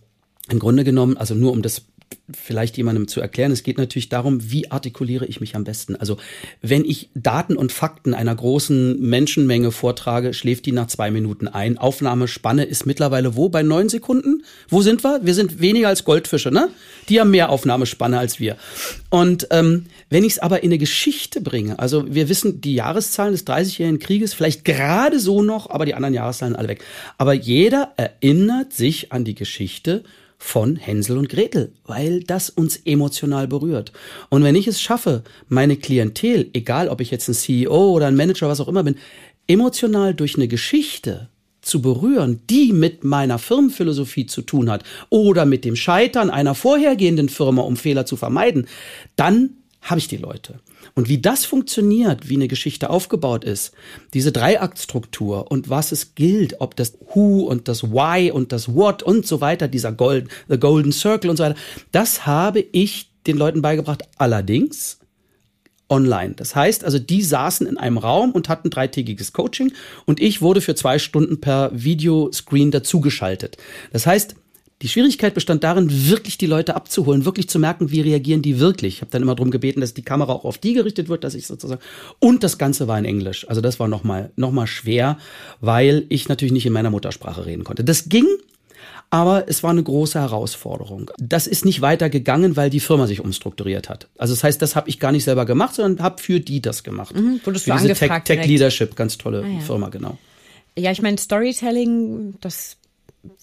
im 0.51 0.59
Grunde 0.59 0.85
genommen, 0.85 1.17
also 1.17 1.35
nur 1.35 1.53
um 1.53 1.63
das 1.63 1.83
vielleicht 2.33 2.77
jemandem 2.77 3.09
zu 3.09 3.21
erklären, 3.21 3.53
es 3.53 3.63
geht 3.63 3.79
natürlich 3.79 4.09
darum, 4.09 4.51
wie 4.51 4.71
artikuliere 4.71 5.25
ich 5.27 5.41
mich 5.41 5.57
am 5.57 5.65
besten. 5.65 5.97
Also 5.97 6.19
wenn 6.61 6.85
ich 6.85 7.09
Daten 7.15 7.57
und 7.57 7.73
Fakten 7.73 8.15
einer 8.15 8.35
großen 8.35 9.01
Menschenmenge 9.01 9.73
vortrage, 9.73 10.35
schläft 10.35 10.67
die 10.67 10.73
nach 10.73 10.89
zwei 10.89 11.11
Minuten 11.11 11.49
ein. 11.49 11.79
Aufnahmespanne 11.79 12.65
ist 12.65 12.87
mittlerweile 12.87 13.37
wo? 13.37 13.49
Bei 13.49 13.63
neun 13.63 13.89
Sekunden? 13.89 14.45
Wo 14.69 14.83
sind 14.83 15.05
wir? 15.05 15.21
Wir 15.23 15.35
sind 15.35 15.61
weniger 15.61 15.89
als 15.89 16.05
Goldfische, 16.05 16.51
ne? 16.51 16.69
Die 17.09 17.21
haben 17.21 17.31
mehr 17.31 17.51
Aufnahmespanne 17.51 18.19
als 18.19 18.39
wir. 18.39 18.57
Und 19.09 19.49
ähm, 19.51 19.87
wenn 20.11 20.25
ich 20.25 20.35
es 20.35 20.39
aber 20.39 20.63
in 20.63 20.71
eine 20.71 20.79
Geschichte 20.79 21.41
bringe, 21.41 21.79
also 21.79 22.13
wir 22.13 22.29
wissen 22.29 22.61
die 22.61 22.75
Jahreszahlen 22.75 23.33
des 23.33 23.47
30-jährigen 23.47 23.99
Krieges, 23.99 24.35
vielleicht 24.35 24.65
gerade 24.65 25.19
so 25.19 25.43
noch, 25.43 25.71
aber 25.71 25.87
die 25.87 25.95
anderen 25.95 26.15
Jahreszahlen 26.15 26.57
alle 26.57 26.69
weg. 26.69 26.85
Aber 27.17 27.33
jeder 27.33 27.93
erinnert 27.97 28.73
sich 28.73 29.13
an 29.13 29.25
die 29.25 29.35
Geschichte 29.35 30.05
von 30.39 30.77
Hänsel 30.77 31.19
und 31.19 31.29
Gretel, 31.29 31.73
weil 31.85 32.21
das 32.21 32.49
uns 32.49 32.77
emotional 32.85 33.49
berührt. 33.49 33.93
Und 34.31 34.45
wenn 34.45 34.55
ich 34.55 34.69
es 34.69 34.81
schaffe, 34.81 35.25
meine 35.49 35.77
Klientel, 35.77 36.49
egal 36.53 36.89
ob 36.89 37.01
ich 37.01 37.11
jetzt 37.11 37.29
ein 37.29 37.35
CEO 37.35 37.91
oder 37.91 38.07
ein 38.07 38.17
Manager, 38.17 38.49
was 38.49 38.61
auch 38.61 38.69
immer 38.69 38.85
bin, 38.85 38.97
emotional 39.49 40.15
durch 40.15 40.37
eine 40.37 40.49
Geschichte 40.49 41.29
zu 41.61 41.83
berühren, 41.83 42.41
die 42.49 42.73
mit 42.73 43.05
meiner 43.05 43.39
Firmenphilosophie 43.39 44.27
zu 44.27 44.43
tun 44.43 44.71
hat 44.71 44.85
oder 45.11 45.45
mit 45.45 45.65
dem 45.65 45.77
Scheitern 45.77 46.31
einer 46.31 46.55
vorhergehenden 46.55 47.29
Firma, 47.29 47.63
um 47.63 47.77
Fehler 47.77 48.07
zu 48.07 48.17
vermeiden, 48.17 48.69
dann 49.17 49.51
habe 49.83 49.99
ich 49.99 50.09
die 50.09 50.17
Leute. 50.17 50.61
Und 50.99 51.09
wie 51.09 51.19
das 51.19 51.45
funktioniert, 51.45 52.29
wie 52.29 52.35
eine 52.35 52.49
Geschichte 52.49 52.91
aufgebaut 52.91 53.45
ist, 53.45 53.71
diese 54.15 54.33
Dreiaktstruktur 54.33 55.49
und 55.49 55.71
was 55.71 55.93
es 55.93 56.17
gilt, 56.17 56.61
ob 56.61 56.75
das 56.75 56.99
Who 57.15 57.45
und 57.45 57.69
das 57.69 57.93
Why 57.93 58.33
und 58.33 58.51
das 58.51 58.75
What 58.75 59.05
und 59.05 59.25
so 59.25 59.41
weiter, 59.41 59.69
dieser 59.69 59.93
Gold, 59.93 60.27
The 60.49 60.59
Golden 60.59 60.91
Circle 60.91 61.31
und 61.31 61.37
so 61.37 61.45
weiter, 61.45 61.55
das 61.93 62.27
habe 62.27 62.65
ich 62.73 63.13
den 63.29 63.37
Leuten 63.37 63.63
beigebracht. 63.63 64.03
Allerdings 64.17 64.99
online. 65.89 66.35
Das 66.35 66.57
heißt 66.57 66.83
also, 66.85 66.99
die 66.99 67.23
saßen 67.23 67.69
in 67.69 67.79
einem 67.79 67.99
Raum 67.99 68.33
und 68.33 68.49
hatten 68.49 68.69
dreitägiges 68.69 69.33
Coaching 69.33 69.73
und 70.05 70.19
ich 70.19 70.43
wurde 70.43 70.61
für 70.61 70.75
zwei 70.75 70.99
Stunden 70.99 71.41
per 71.41 71.71
Videoscreen 71.73 72.73
dazugeschaltet. 72.73 73.57
Das 73.93 74.05
heißt, 74.05 74.35
die 74.83 74.89
Schwierigkeit 74.89 75.35
bestand 75.35 75.65
darin, 75.65 75.89
wirklich 76.09 76.39
die 76.39 76.47
Leute 76.47 76.77
abzuholen, 76.77 77.25
wirklich 77.25 77.49
zu 77.49 77.59
merken, 77.59 77.91
wie 77.91 78.01
reagieren 78.01 78.43
die 78.43 78.61
wirklich. 78.61 78.95
Ich 78.97 79.01
habe 79.01 79.11
dann 79.11 79.23
immer 79.23 79.35
darum 79.35 79.51
gebeten, 79.51 79.81
dass 79.81 79.93
die 79.95 80.03
Kamera 80.03 80.33
auch 80.33 80.45
auf 80.45 80.59
die 80.59 80.73
gerichtet 80.73 81.09
wird, 81.09 81.25
dass 81.25 81.35
ich 81.35 81.47
sozusagen 81.47 81.81
und 82.21 82.45
das 82.45 82.59
Ganze 82.59 82.87
war 82.87 82.99
in 82.99 83.05
Englisch. 83.05 83.49
Also 83.49 83.61
das 83.61 83.81
war 83.81 83.89
noch 83.89 84.05
mal 84.05 84.31
noch 84.37 84.53
mal 84.53 84.67
schwer, 84.69 85.19
weil 85.61 86.05
ich 86.09 86.29
natürlich 86.29 86.53
nicht 86.53 86.67
in 86.67 86.73
meiner 86.73 86.91
Muttersprache 86.91 87.45
reden 87.47 87.65
konnte. 87.65 87.83
Das 87.83 88.09
ging, 88.09 88.27
aber 89.11 89.49
es 89.49 89.63
war 89.63 89.71
eine 89.71 89.83
große 89.83 90.21
Herausforderung. 90.21 91.11
Das 91.19 91.47
ist 91.47 91.65
nicht 91.65 91.81
weiter 91.81 92.09
gegangen, 92.11 92.57
weil 92.57 92.71
die 92.71 92.81
Firma 92.81 93.07
sich 93.07 93.21
umstrukturiert 93.21 93.89
hat. 93.89 94.07
Also 94.17 94.35
das 94.35 94.45
heißt, 94.45 94.63
das 94.63 94.77
habe 94.77 94.89
ich 94.89 95.01
gar 95.01 95.11
nicht 95.13 95.25
selber 95.25 95.45
gemacht, 95.45 95.75
sondern 95.75 96.05
habe 96.05 96.23
für 96.23 96.41
die 96.41 96.61
das 96.61 96.85
gemacht. 96.85 97.17
Mhm, 97.17 97.41
wurdest 97.43 97.67
du 97.67 97.73
Für 97.73 97.81
diese 97.81 97.95
Tech, 97.95 98.13
Tech? 98.25 98.47
Leadership, 98.47 98.95
ganz 98.97 99.19
tolle 99.19 99.43
Ah, 99.43 99.49
ja. 99.49 99.61
Firma, 99.61 99.89
genau. 99.89 100.19
Ja, 100.77 100.93
ich 100.93 101.03
meine, 101.03 101.19
Storytelling, 101.19 102.35
das 102.41 102.77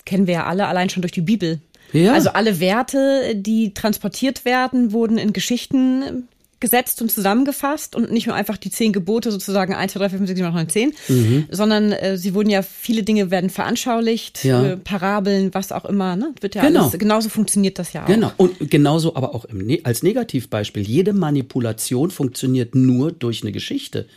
kennen 0.06 0.28
wir 0.28 0.34
ja 0.36 0.46
alle, 0.46 0.68
allein 0.68 0.90
schon 0.90 1.02
durch 1.02 1.12
die 1.12 1.22
Bibel. 1.22 1.60
Ja. 1.94 2.14
Also 2.14 2.30
alle 2.32 2.60
Werte, 2.60 3.34
die 3.36 3.74
transportiert 3.74 4.44
werden, 4.46 4.92
wurden 4.92 5.18
in 5.18 5.34
Geschichten 5.34 6.28
gesetzt 6.62 7.02
und 7.02 7.12
zusammengefasst 7.12 7.96
und 7.96 8.12
nicht 8.12 8.26
nur 8.28 8.36
einfach 8.36 8.58
die 8.58 8.72
zehn 8.72 8.92
Gebote 8.94 9.30
sozusagen 9.32 9.76
1, 9.76 9.92
2, 9.94 10.00
3, 10.00 10.10
4, 10.10 10.18
5, 10.20 10.28
6, 10.30 10.38
7, 10.40 10.48
8, 10.48 10.56
9, 10.56 10.70
10, 10.70 11.46
sondern 11.52 11.92
äh, 11.92 12.18
sie 12.18 12.34
wurden 12.34 12.50
ja, 12.50 12.62
viele 12.64 13.04
Dinge 13.04 13.30
werden 13.30 13.50
veranschaulicht, 13.50 14.44
Ja. 14.46 14.66
äh, 14.66 14.78
Parabeln, 14.78 15.54
was 15.54 15.72
auch 15.72 15.86
immer, 15.86 16.16
ne? 16.16 16.34
Wird 16.42 16.56
ja 16.56 16.66
Genau. 16.66 16.84
alles, 16.88 16.98
genauso 16.98 17.30
funktioniert 17.30 17.78
das 17.78 17.94
ja 17.94 18.04
auch. 18.04 18.08
Genau. 18.08 18.32
Und 18.38 18.72
genauso 18.72 19.16
aber 19.16 19.36
auch 19.36 19.46
im, 19.46 19.60
Ne- 19.68 19.82
als 19.84 20.02
Negativbeispiel. 20.02 20.82
Jede 20.84 21.14
Manipulation 21.14 22.10
funktioniert 22.10 22.74
nur 22.74 23.12
durch 23.12 23.44
eine 23.44 23.52
Geschichte. 23.52 24.08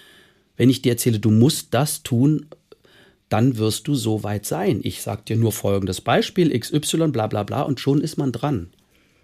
Wenn 0.56 0.70
ich 0.70 0.80
dir 0.80 0.92
erzähle, 0.92 1.18
du 1.18 1.30
musst 1.30 1.68
das 1.74 2.02
tun, 2.04 2.46
dann 3.28 3.56
wirst 3.58 3.86
du 3.88 3.94
so 3.94 4.22
weit 4.22 4.46
sein. 4.46 4.80
Ich 4.82 5.02
sag 5.02 5.26
dir 5.26 5.36
nur 5.36 5.52
folgendes 5.52 6.00
Beispiel, 6.00 6.58
XY, 6.58 7.08
bla 7.08 7.26
bla 7.26 7.42
bla, 7.42 7.62
und 7.62 7.80
schon 7.80 8.00
ist 8.00 8.16
man 8.16 8.32
dran. 8.32 8.70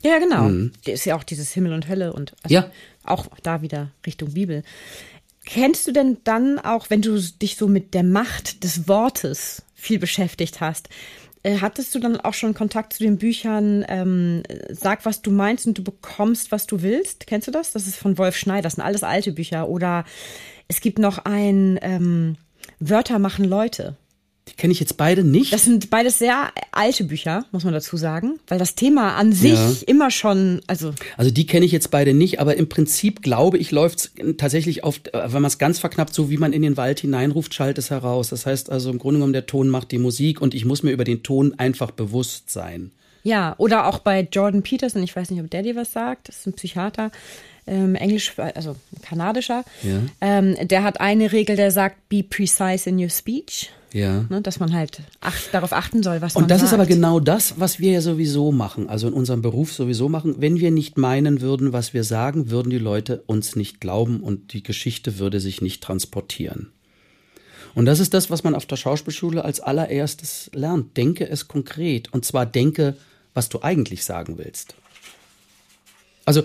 Ja, 0.02 0.18
genau. 0.18 0.50
Ist 0.84 1.06
ja 1.06 1.16
auch 1.16 1.22
dieses 1.24 1.52
Himmel 1.52 1.72
und 1.72 1.88
Hölle 1.88 2.12
und 2.12 2.34
also 2.42 2.54
Mhm. 2.54 2.64
Ja. 2.64 2.70
auch 3.04 3.26
da 3.42 3.62
wieder 3.62 3.90
Richtung 4.06 4.34
Bibel. 4.34 4.62
Kennst 5.46 5.86
du 5.86 5.92
denn 5.92 6.18
dann 6.24 6.58
auch, 6.58 6.90
wenn 6.90 7.02
du 7.02 7.18
dich 7.20 7.56
so 7.56 7.68
mit 7.68 7.94
der 7.94 8.02
Macht 8.02 8.64
des 8.64 8.88
Wortes 8.88 9.62
viel 9.74 9.98
beschäftigt 9.98 10.60
hast, 10.60 10.88
äh, 11.42 11.58
hattest 11.60 11.94
du 11.94 11.98
dann 12.00 12.18
auch 12.18 12.32
schon 12.34 12.54
Kontakt 12.54 12.94
zu 12.94 13.02
den 13.02 13.18
Büchern 13.18 13.84
ähm, 13.88 14.42
Sag, 14.70 15.04
was 15.04 15.20
du 15.22 15.30
meinst 15.30 15.66
und 15.66 15.76
du 15.76 15.84
bekommst, 15.84 16.50
was 16.52 16.66
du 16.66 16.80
willst? 16.80 17.26
Kennst 17.26 17.48
du 17.48 17.52
das? 17.52 17.72
Das 17.72 17.86
ist 17.86 17.96
von 17.96 18.16
Wolf 18.16 18.36
Schneider. 18.36 18.62
Das 18.62 18.74
sind 18.74 18.84
alles 18.84 19.02
alte 19.02 19.32
Bücher. 19.32 19.68
Oder 19.68 20.04
es 20.68 20.80
gibt 20.80 20.98
noch 20.98 21.18
ein 21.26 21.78
ähm, 21.82 22.36
Wörter 22.90 23.18
machen 23.18 23.44
Leute. 23.44 23.96
Die 24.48 24.52
kenne 24.56 24.72
ich 24.74 24.80
jetzt 24.80 24.98
beide 24.98 25.24
nicht. 25.24 25.54
Das 25.54 25.64
sind 25.64 25.88
beides 25.88 26.18
sehr 26.18 26.48
alte 26.70 27.04
Bücher, 27.04 27.46
muss 27.50 27.64
man 27.64 27.72
dazu 27.72 27.96
sagen, 27.96 28.38
weil 28.46 28.58
das 28.58 28.74
Thema 28.74 29.14
an 29.16 29.32
sich 29.32 29.52
Ja. 29.54 29.72
immer 29.86 30.10
schon, 30.10 30.60
also 30.66 30.92
Also 31.16 31.30
die 31.30 31.46
kenne 31.46 31.64
ich 31.64 31.72
jetzt 31.72 31.90
beide 31.90 32.12
nicht, 32.12 32.40
aber 32.40 32.54
im 32.56 32.68
Prinzip 32.68 33.22
glaube 33.22 33.56
ich, 33.56 33.70
läuft 33.70 33.98
es 34.00 34.36
tatsächlich 34.36 34.84
auf, 34.84 35.00
äh, 35.14 35.32
wenn 35.32 35.40
man 35.40 35.46
es 35.46 35.56
ganz 35.56 35.78
verknappt, 35.78 36.12
so 36.12 36.28
wie 36.28 36.36
man 36.36 36.52
in 36.52 36.60
den 36.60 36.76
Wald 36.76 37.00
hineinruft, 37.00 37.54
schallt 37.54 37.78
es 37.78 37.88
heraus. 37.88 38.28
Das 38.28 38.44
heißt 38.44 38.68
also 38.70 38.90
im 38.90 38.98
Grunde 38.98 39.16
genommen, 39.18 39.32
der 39.32 39.46
Ton 39.46 39.70
macht 39.70 39.90
die 39.92 39.98
Musik 39.98 40.42
und 40.42 40.52
ich 40.54 40.66
muss 40.66 40.82
mir 40.82 40.90
über 40.90 41.04
den 41.04 41.22
Ton 41.22 41.54
einfach 41.58 41.90
bewusst 41.90 42.50
sein. 42.50 42.90
Ja, 43.22 43.54
oder 43.56 43.86
auch 43.86 44.00
bei 44.00 44.28
Jordan 44.30 44.62
Peterson, 44.62 45.02
ich 45.02 45.16
weiß 45.16 45.30
nicht, 45.30 45.40
ob 45.40 45.50
der 45.50 45.62
dir 45.62 45.74
was 45.74 45.94
sagt, 45.94 46.28
das 46.28 46.36
ist 46.40 46.46
ein 46.48 46.52
Psychiater, 46.52 47.10
ähm, 47.66 47.94
Englisch, 47.94 48.38
also 48.38 48.76
kanadischer. 49.02 49.64
Ja. 49.82 50.00
Ähm, 50.20 50.56
der 50.68 50.82
hat 50.82 51.00
eine 51.00 51.32
Regel, 51.32 51.56
der 51.56 51.70
sagt, 51.70 52.08
be 52.08 52.22
precise 52.22 52.88
in 52.88 52.98
your 52.98 53.10
speech. 53.10 53.70
Ja. 53.92 54.24
Ne, 54.28 54.42
dass 54.42 54.58
man 54.58 54.72
halt 54.72 55.02
acht, 55.20 55.54
darauf 55.54 55.72
achten 55.72 56.02
soll, 56.02 56.20
was 56.20 56.34
man 56.34 56.42
Und 56.42 56.50
das 56.50 56.58
sagt. 56.60 56.68
ist 56.70 56.74
aber 56.74 56.86
genau 56.86 57.20
das, 57.20 57.60
was 57.60 57.78
wir 57.78 57.92
ja 57.92 58.00
sowieso 58.00 58.50
machen, 58.50 58.88
also 58.88 59.06
in 59.06 59.14
unserem 59.14 59.40
Beruf 59.40 59.72
sowieso 59.72 60.08
machen. 60.08 60.34
Wenn 60.38 60.58
wir 60.58 60.72
nicht 60.72 60.98
meinen 60.98 61.40
würden, 61.40 61.72
was 61.72 61.94
wir 61.94 62.02
sagen, 62.02 62.50
würden 62.50 62.70
die 62.70 62.78
Leute 62.78 63.22
uns 63.26 63.54
nicht 63.54 63.80
glauben 63.80 64.20
und 64.20 64.52
die 64.52 64.64
Geschichte 64.64 65.20
würde 65.20 65.38
sich 65.38 65.62
nicht 65.62 65.80
transportieren. 65.80 66.72
Und 67.76 67.86
das 67.86 68.00
ist 68.00 68.14
das, 68.14 68.30
was 68.30 68.42
man 68.42 68.56
auf 68.56 68.66
der 68.66 68.76
Schauspielschule 68.76 69.44
als 69.44 69.60
allererstes 69.60 70.50
lernt. 70.52 70.96
Denke 70.96 71.28
es 71.28 71.46
konkret. 71.46 72.12
Und 72.12 72.24
zwar 72.24 72.46
denke, 72.46 72.96
was 73.32 73.48
du 73.48 73.62
eigentlich 73.62 74.04
sagen 74.04 74.38
willst. 74.38 74.74
Also, 76.24 76.42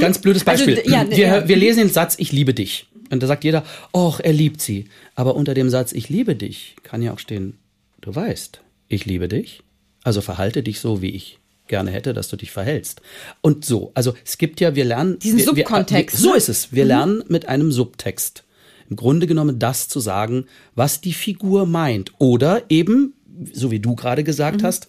ganz 0.00 0.20
blödes 0.20 0.46
Also, 0.46 0.64
Beispiel. 0.64 0.82
d- 0.84 0.90
ja, 0.90 1.08
wir, 1.08 1.26
ja. 1.26 1.48
wir 1.48 1.56
lesen 1.56 1.80
den 1.80 1.90
Satz, 1.90 2.16
ich 2.18 2.32
liebe 2.32 2.54
dich. 2.54 2.86
Und 3.10 3.22
da 3.22 3.26
sagt 3.26 3.44
jeder, 3.44 3.64
och, 3.92 4.20
er 4.20 4.32
liebt 4.32 4.60
sie. 4.60 4.86
Aber 5.14 5.36
unter 5.36 5.54
dem 5.54 5.68
Satz, 5.68 5.92
ich 5.92 6.08
liebe 6.08 6.34
dich, 6.34 6.76
kann 6.82 7.02
ja 7.02 7.12
auch 7.12 7.18
stehen, 7.18 7.58
du 8.00 8.14
weißt, 8.14 8.60
ich 8.88 9.04
liebe 9.04 9.28
dich. 9.28 9.62
Also 10.02 10.20
verhalte 10.20 10.62
dich 10.62 10.80
so, 10.80 11.02
wie 11.02 11.10
ich 11.10 11.38
gerne 11.68 11.90
hätte, 11.90 12.12
dass 12.12 12.28
du 12.28 12.36
dich 12.36 12.50
verhältst. 12.50 13.00
Und 13.40 13.64
so, 13.64 13.92
also 13.94 14.14
es 14.24 14.38
gibt 14.38 14.60
ja, 14.60 14.74
wir 14.74 14.84
lernen. 14.84 15.18
Diesen 15.18 15.38
wir, 15.38 15.44
Subkontext. 15.44 16.18
Wir, 16.18 16.22
so 16.22 16.30
ne? 16.30 16.36
ist 16.36 16.48
es. 16.48 16.72
Wir 16.72 16.84
mhm. 16.84 16.88
lernen 16.88 17.24
mit 17.28 17.48
einem 17.48 17.70
Subtext. 17.70 18.44
Im 18.90 18.96
Grunde 18.96 19.26
genommen 19.26 19.58
das 19.58 19.88
zu 19.88 20.00
sagen, 20.00 20.46
was 20.74 21.00
die 21.00 21.14
Figur 21.14 21.66
meint. 21.66 22.12
Oder 22.18 22.62
eben, 22.68 23.14
so 23.52 23.70
wie 23.70 23.80
du 23.80 23.94
gerade 23.94 24.24
gesagt 24.24 24.62
mhm. 24.62 24.66
hast, 24.66 24.88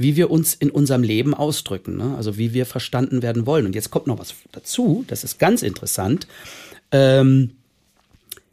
wie 0.00 0.16
wir 0.16 0.30
uns 0.30 0.54
in 0.54 0.70
unserem 0.70 1.02
Leben 1.02 1.34
ausdrücken, 1.34 1.98
ne? 1.98 2.14
also 2.16 2.38
wie 2.38 2.54
wir 2.54 2.64
verstanden 2.64 3.20
werden 3.20 3.44
wollen. 3.44 3.66
Und 3.66 3.74
jetzt 3.74 3.90
kommt 3.90 4.06
noch 4.06 4.18
was 4.18 4.34
dazu, 4.50 5.04
das 5.08 5.24
ist 5.24 5.38
ganz 5.38 5.60
interessant. 5.60 6.26
Ähm, 6.90 7.50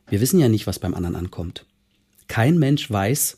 wir 0.09 0.19
wissen 0.19 0.41
ja 0.41 0.49
nicht, 0.49 0.67
was 0.67 0.77
beim 0.77 0.93
anderen 0.93 1.15
ankommt. 1.15 1.63
Kein 2.27 2.59
Mensch 2.59 2.91
weiß, 2.91 3.37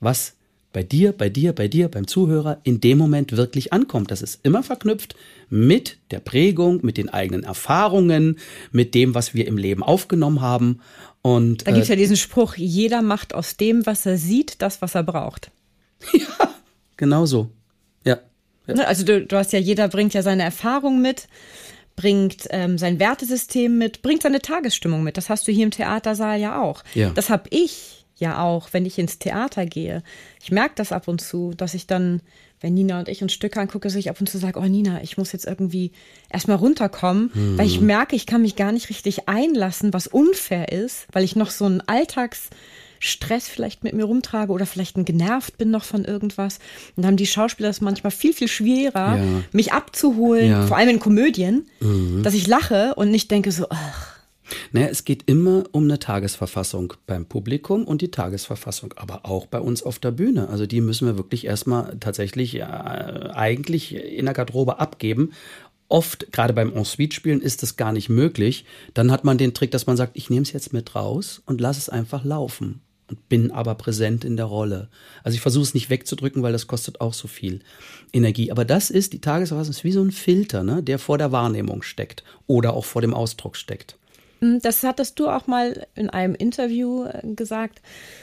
was 0.00 0.32
bei 0.72 0.82
dir, 0.82 1.12
bei 1.12 1.28
dir, 1.28 1.52
bei 1.52 1.68
dir, 1.68 1.88
beim 1.88 2.06
Zuhörer 2.06 2.58
in 2.64 2.80
dem 2.80 2.96
Moment 2.96 3.36
wirklich 3.36 3.70
ankommt. 3.70 4.10
Das 4.10 4.22
ist 4.22 4.40
immer 4.42 4.62
verknüpft 4.62 5.14
mit 5.50 5.98
der 6.10 6.20
Prägung, 6.20 6.80
mit 6.82 6.96
den 6.96 7.10
eigenen 7.10 7.44
Erfahrungen, 7.44 8.38
mit 8.70 8.94
dem, 8.94 9.14
was 9.14 9.34
wir 9.34 9.46
im 9.46 9.58
Leben 9.58 9.82
aufgenommen 9.82 10.40
haben. 10.40 10.80
Und, 11.20 11.66
da 11.66 11.72
gibt's 11.72 11.90
äh, 11.90 11.92
ja 11.92 11.96
diesen 11.96 12.16
Spruch, 12.16 12.54
jeder 12.56 13.02
macht 13.02 13.34
aus 13.34 13.58
dem, 13.58 13.84
was 13.84 14.06
er 14.06 14.16
sieht, 14.16 14.62
das, 14.62 14.80
was 14.80 14.94
er 14.94 15.02
braucht. 15.02 15.50
Ja, 16.14 16.51
genau 17.02 17.26
so. 17.26 17.50
Ja. 18.04 18.20
ja. 18.68 18.74
Ne, 18.74 18.86
also 18.86 19.04
du, 19.04 19.26
du 19.26 19.36
hast 19.36 19.52
ja, 19.52 19.58
jeder 19.58 19.88
bringt 19.88 20.14
ja 20.14 20.22
seine 20.22 20.44
Erfahrung 20.44 21.02
mit 21.02 21.26
bringt 21.94 22.46
ähm, 22.50 22.78
sein 22.78 22.98
Wertesystem 22.98 23.76
mit, 23.76 24.00
bringt 24.00 24.22
seine 24.22 24.40
Tagesstimmung 24.40 25.02
mit. 25.02 25.18
Das 25.18 25.28
hast 25.28 25.46
du 25.46 25.52
hier 25.52 25.64
im 25.64 25.70
Theatersaal 25.70 26.40
ja 26.40 26.62
auch. 26.62 26.84
Ja. 26.94 27.10
Das 27.10 27.28
habe 27.28 27.50
ich 27.50 28.06
ja 28.16 28.42
auch, 28.42 28.68
wenn 28.72 28.86
ich 28.86 28.98
ins 28.98 29.18
Theater 29.18 29.66
gehe. 29.66 30.02
Ich 30.42 30.50
merke 30.50 30.74
das 30.76 30.90
ab 30.90 31.06
und 31.06 31.20
zu, 31.20 31.52
dass 31.54 31.74
ich 31.74 31.86
dann, 31.86 32.22
wenn 32.62 32.72
Nina 32.72 33.00
und 33.00 33.08
ich 33.08 33.22
uns 33.22 33.34
Stücke 33.34 33.60
angucke, 33.60 33.88
dass 33.88 33.94
ich 33.94 34.08
ab 34.08 34.20
und 34.20 34.28
zu 34.28 34.38
sage, 34.38 34.58
oh 34.58 34.64
Nina, 34.64 35.02
ich 35.02 35.18
muss 35.18 35.32
jetzt 35.32 35.46
irgendwie 35.46 35.92
erstmal 36.30 36.56
runterkommen, 36.56 37.30
hm. 37.34 37.58
weil 37.58 37.66
ich 37.66 37.80
merke, 37.82 38.16
ich 38.16 38.24
kann 38.24 38.40
mich 38.40 38.56
gar 38.56 38.72
nicht 38.72 38.88
richtig 38.88 39.28
einlassen, 39.28 39.92
was 39.92 40.06
unfair 40.06 40.72
ist, 40.72 41.08
weil 41.12 41.24
ich 41.24 41.36
noch 41.36 41.50
so 41.50 41.66
einen 41.66 41.82
Alltagsstress 43.02 43.48
vielleicht 43.48 43.84
mit 43.84 43.94
mir 43.94 44.04
rumtrage 44.04 44.52
oder 44.52 44.66
vielleicht 44.66 44.96
genervt 45.04 45.58
bin 45.58 45.70
noch 45.70 45.84
von 45.84 46.04
irgendwas. 46.04 46.58
Und 46.96 47.02
dann 47.02 47.06
haben 47.06 47.16
die 47.16 47.26
Schauspieler 47.26 47.68
es 47.68 47.80
manchmal 47.80 48.10
viel, 48.10 48.32
viel 48.32 48.48
schwerer, 48.48 49.16
ja. 49.16 49.24
mich 49.52 49.72
abzuholen, 49.72 50.50
ja. 50.50 50.66
vor 50.66 50.76
allem 50.76 50.90
in 50.90 51.00
Komödien, 51.00 51.66
mhm. 51.80 52.22
dass 52.22 52.34
ich 52.34 52.46
lache 52.46 52.94
und 52.94 53.10
nicht 53.10 53.30
denke 53.30 53.52
so, 53.52 53.66
ach, 53.70 54.12
naja, 54.70 54.88
es 54.88 55.04
geht 55.04 55.30
immer 55.30 55.64
um 55.72 55.84
eine 55.84 55.98
Tagesverfassung 55.98 56.92
beim 57.06 57.24
Publikum 57.24 57.84
und 57.84 58.02
die 58.02 58.10
Tagesverfassung, 58.10 58.92
aber 58.96 59.24
auch 59.24 59.46
bei 59.46 59.58
uns 59.58 59.82
auf 59.82 59.98
der 59.98 60.10
Bühne. 60.10 60.48
Also 60.50 60.66
die 60.66 60.82
müssen 60.82 61.06
wir 61.06 61.16
wirklich 61.16 61.46
erstmal 61.46 61.96
tatsächlich 62.00 62.56
äh, 62.56 62.62
eigentlich 62.62 63.94
in 63.94 64.26
der 64.26 64.34
Garderobe 64.34 64.78
abgeben. 64.78 65.32
Oft, 65.88 66.32
gerade 66.32 66.52
beim 66.52 66.72
Ensuite-Spielen, 66.72 67.40
ist 67.40 67.62
das 67.62 67.76
gar 67.76 67.92
nicht 67.92 68.10
möglich. 68.10 68.66
Dann 68.92 69.10
hat 69.10 69.24
man 69.24 69.38
den 69.38 69.54
Trick, 69.54 69.70
dass 69.70 69.86
man 69.86 69.96
sagt, 69.96 70.16
ich 70.16 70.28
nehme 70.28 70.42
es 70.42 70.52
jetzt 70.52 70.72
mit 70.72 70.94
raus 70.94 71.42
und 71.46 71.60
lass 71.60 71.78
es 71.78 71.88
einfach 71.88 72.24
laufen 72.24 72.82
und 73.12 73.28
bin 73.28 73.50
aber 73.50 73.74
präsent 73.74 74.24
in 74.24 74.36
der 74.36 74.46
Rolle. 74.46 74.88
Also 75.22 75.34
ich 75.34 75.42
versuche 75.42 75.64
es 75.64 75.74
nicht 75.74 75.90
wegzudrücken, 75.90 76.42
weil 76.42 76.52
das 76.52 76.66
kostet 76.66 77.00
auch 77.00 77.12
so 77.12 77.28
viel 77.28 77.60
Energie. 78.12 78.50
Aber 78.50 78.64
das 78.64 78.90
ist, 78.90 79.12
die 79.12 79.20
Tagesverfassung 79.20 79.72
ist 79.72 79.84
wie 79.84 79.92
so 79.92 80.02
ein 80.02 80.10
Filter, 80.10 80.62
ne, 80.62 80.82
der 80.82 80.98
vor 80.98 81.18
der 81.18 81.30
Wahrnehmung 81.30 81.82
steckt 81.82 82.24
oder 82.46 82.72
auch 82.72 82.86
vor 82.86 83.02
dem 83.02 83.12
Ausdruck 83.12 83.56
steckt. 83.56 83.96
Hm, 84.40 84.60
das 84.60 84.82
hattest 84.82 85.20
du 85.20 85.28
auch 85.28 85.46
mal 85.46 85.86
in 85.94 86.08
einem 86.08 86.34
Interview 86.34 87.04
äh, 87.04 87.34
gesagt, 87.34 87.82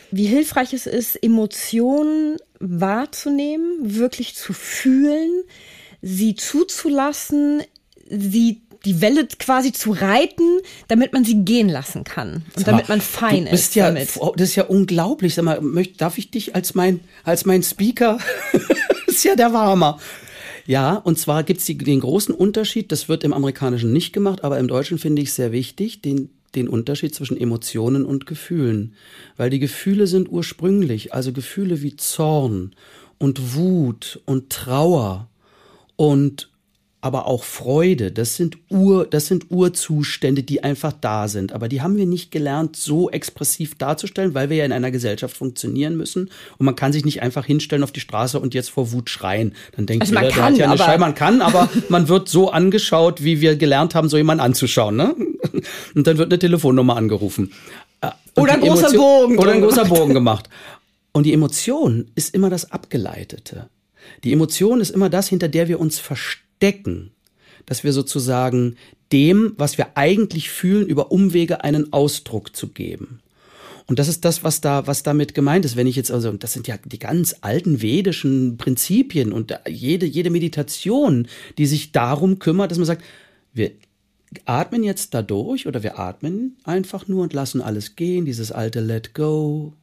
wie 0.10 0.25
hilfreich 0.25 0.73
es 0.73 0.88
ist, 0.88 1.15
Emotionen 1.15 2.38
wahrzunehmen, 2.60 3.95
wirklich 3.95 4.36
zu 4.36 4.54
fühlen, 4.54 5.43
sie 6.02 6.34
zuzulassen, 6.34 7.62
sie 8.10 8.62
die 8.86 9.02
Welle 9.02 9.28
quasi 9.28 9.72
zu 9.74 9.92
reiten, 9.92 10.60
damit 10.88 11.13
man 11.13 11.26
sie 11.26 11.44
gehen 11.44 11.70
lassen 11.70 12.04
kann 12.04 12.44
und 12.56 12.68
damit 12.68 12.89
man 12.89 13.02
fein 13.02 13.46
du 13.46 13.52
bist 13.52 13.70
ist 13.70 13.76
ja, 13.76 13.88
damit. 13.88 14.10
Das 14.36 14.50
ist 14.50 14.56
ja 14.56 14.65
unglaublich. 14.65 15.36
Sag 15.36 15.46
mal, 15.46 15.60
darf 15.98 16.18
ich 16.18 16.32
dich 16.32 16.56
als 16.56 16.76
mein 16.76 17.02
als 17.24 17.46
mein 17.46 17.63
Speaker? 17.63 18.20
das 19.06 19.15
ist 19.15 19.24
ja 19.26 19.36
der 19.36 19.54
Warmer. 19.54 20.00
Ja, 20.65 20.94
und 20.96 21.18
zwar 21.18 21.44
gibt's 21.44 21.65
die, 21.65 21.78
den 21.78 22.00
großen 22.00 22.34
Unterschied, 22.34 22.92
das 22.92 23.10
wird 23.10 23.24
im 23.24 23.34
Amerikanischen 23.34 23.92
nicht 23.92 24.13
gemacht, 24.13 24.44
aber 24.44 24.60
im 24.60 24.68
Deutschen 24.68 25.00
finde 25.00 25.24
ich 25.24 25.34
sehr 25.34 25.52
wichtig, 25.52 26.04
den, 26.04 26.30
den 26.54 26.68
Unterschied 26.68 27.15
zwischen 27.15 27.38
Emotionen 27.38 28.06
und 28.06 28.28
Gefühlen. 28.28 28.94
Weil 29.36 29.50
die 29.50 29.58
Gefühle 29.58 30.06
sind 30.06 30.30
ursprünglich, 30.30 31.12
also 31.12 31.34
Gefühle 31.34 31.82
wie 31.82 31.96
Zorn 31.96 32.76
und 33.18 33.56
Wut 33.56 34.22
und 34.26 34.52
Trauer 34.52 35.28
und 35.96 36.50
aber 37.02 37.28
auch 37.28 37.46
Freude, 37.46 38.12
das 38.12 38.36
sind 38.36 38.58
Ur, 38.70 39.06
das 39.06 39.28
sind 39.28 39.46
Urzustände, 39.50 40.44
die 40.44 40.64
einfach 40.64 40.92
da 40.92 41.30
sind. 41.30 41.54
Aber 41.54 41.70
die 41.70 41.82
haben 41.82 41.96
wir 41.96 42.06
nicht 42.06 42.30
gelernt, 42.30 42.76
so 42.76 43.10
expressiv 43.10 43.76
darzustellen, 43.76 44.34
weil 44.34 44.50
wir 44.50 44.58
ja 44.58 44.66
in 44.66 44.74
einer 44.74 44.92
Gesellschaft 44.92 45.38
funktionieren 45.38 45.96
müssen. 45.96 46.30
Und 46.58 46.66
man 46.66 46.76
kann 46.76 46.92
sich 46.92 47.06
nicht 47.06 47.22
einfach 47.22 47.46
hinstellen 47.46 47.84
auf 47.84 47.94
die 47.94 48.02
Straße 48.02 48.38
und 48.38 48.54
jetzt 48.54 48.70
vor 48.70 48.92
Wut 48.92 49.10
schreien. 49.10 49.56
Dann 49.78 49.86
denkt 49.86 50.04
also 50.04 50.14
man 50.14 50.26
jeder, 50.26 50.36
kann, 50.36 50.56
der 50.56 50.68
hat 50.70 50.78
ja 50.78 50.84
eine 50.84 50.92
Scheibe, 50.92 51.00
man 51.00 51.16
kann, 51.16 51.42
aber 51.42 51.70
man 51.90 52.10
wird 52.10 52.28
so 52.28 52.52
angeschaut, 52.52 53.24
wie 53.24 53.40
wir 53.40 53.56
gelernt 53.56 53.96
haben, 53.96 54.10
so 54.10 54.18
jemanden 54.18 54.44
anzuschauen, 54.44 54.98
ne? 54.98 55.16
Und 55.96 56.06
dann 56.06 56.18
wird 56.18 56.32
eine 56.32 56.40
Telefonnummer 56.40 56.98
angerufen. 56.98 57.54
Äh, 58.02 58.10
und 58.36 58.44
oder 58.44 58.54
ein 58.54 58.62
großer 58.62 58.90
Emotion, 58.90 58.98
Bogen. 58.98 59.38
Oder 59.38 59.52
ein 59.54 59.62
großer 59.62 59.86
Bogen 59.86 60.14
gemacht. 60.14 60.50
Und 61.14 61.24
die 61.24 61.34
Emotion 61.34 62.12
ist 62.16 62.36
immer 62.36 62.50
das 62.50 62.72
Abgeleitete. 62.72 63.70
Die 64.26 64.34
Emotion 64.34 64.82
ist 64.82 64.90
immer 64.90 65.10
das, 65.10 65.30
hinter 65.30 65.48
der 65.48 65.70
wir 65.70 65.80
uns 65.80 65.98
verstehen 65.98 66.49
decken, 66.62 67.12
dass 67.65 67.84
wir 67.84 67.93
sozusagen 67.93 68.76
dem, 69.12 69.54
was 69.58 69.78
wir 69.78 69.98
eigentlich 69.98 70.50
fühlen, 70.50 70.88
über 70.88 71.12
Umwege 71.12 71.63
einen 71.63 71.93
Ausdruck 71.93 72.56
zu 72.56 72.69
geben. 72.69 73.22
Und 73.88 73.98
das 73.98 74.08
ist 74.08 74.24
das, 74.24 74.43
was 74.43 74.62
da, 74.62 74.86
was 74.86 75.02
damit 75.02 75.34
gemeint 75.34 75.65
ist. 75.65 75.76
Wenn 75.76 75.88
ich 75.88 75.95
jetzt 75.95 76.12
also, 76.12 76.32
das 76.34 76.54
sind 76.54 76.67
ja 76.67 76.78
die 76.78 77.00
ganz 77.00 77.38
alten 77.41 77.82
vedischen 77.82 78.58
Prinzipien 78.58 79.32
und 79.34 79.60
jede, 79.67 80.06
jede 80.06 80.30
Meditation, 80.30 81.28
die 81.58 81.65
sich 81.65 81.91
darum 81.91 82.38
kümmert, 82.38 82.69
dass 82.69 82.78
man 82.78 82.86
sagt, 82.86 83.04
wir 83.52 83.72
atmen 84.45 84.84
jetzt 84.84 85.15
da 85.15 85.24
durch 85.24 85.65
oder 85.65 85.82
wir 85.82 85.98
atmen 85.98 86.58
einfach 86.63 87.08
nur 87.08 87.24
und 87.24 87.34
lassen 87.34 87.62
alles 87.62 87.95
gehen, 87.95 88.26
dieses 88.26 88.52
alte 88.52 88.80
Let 88.80 89.15
Go, 89.15 89.74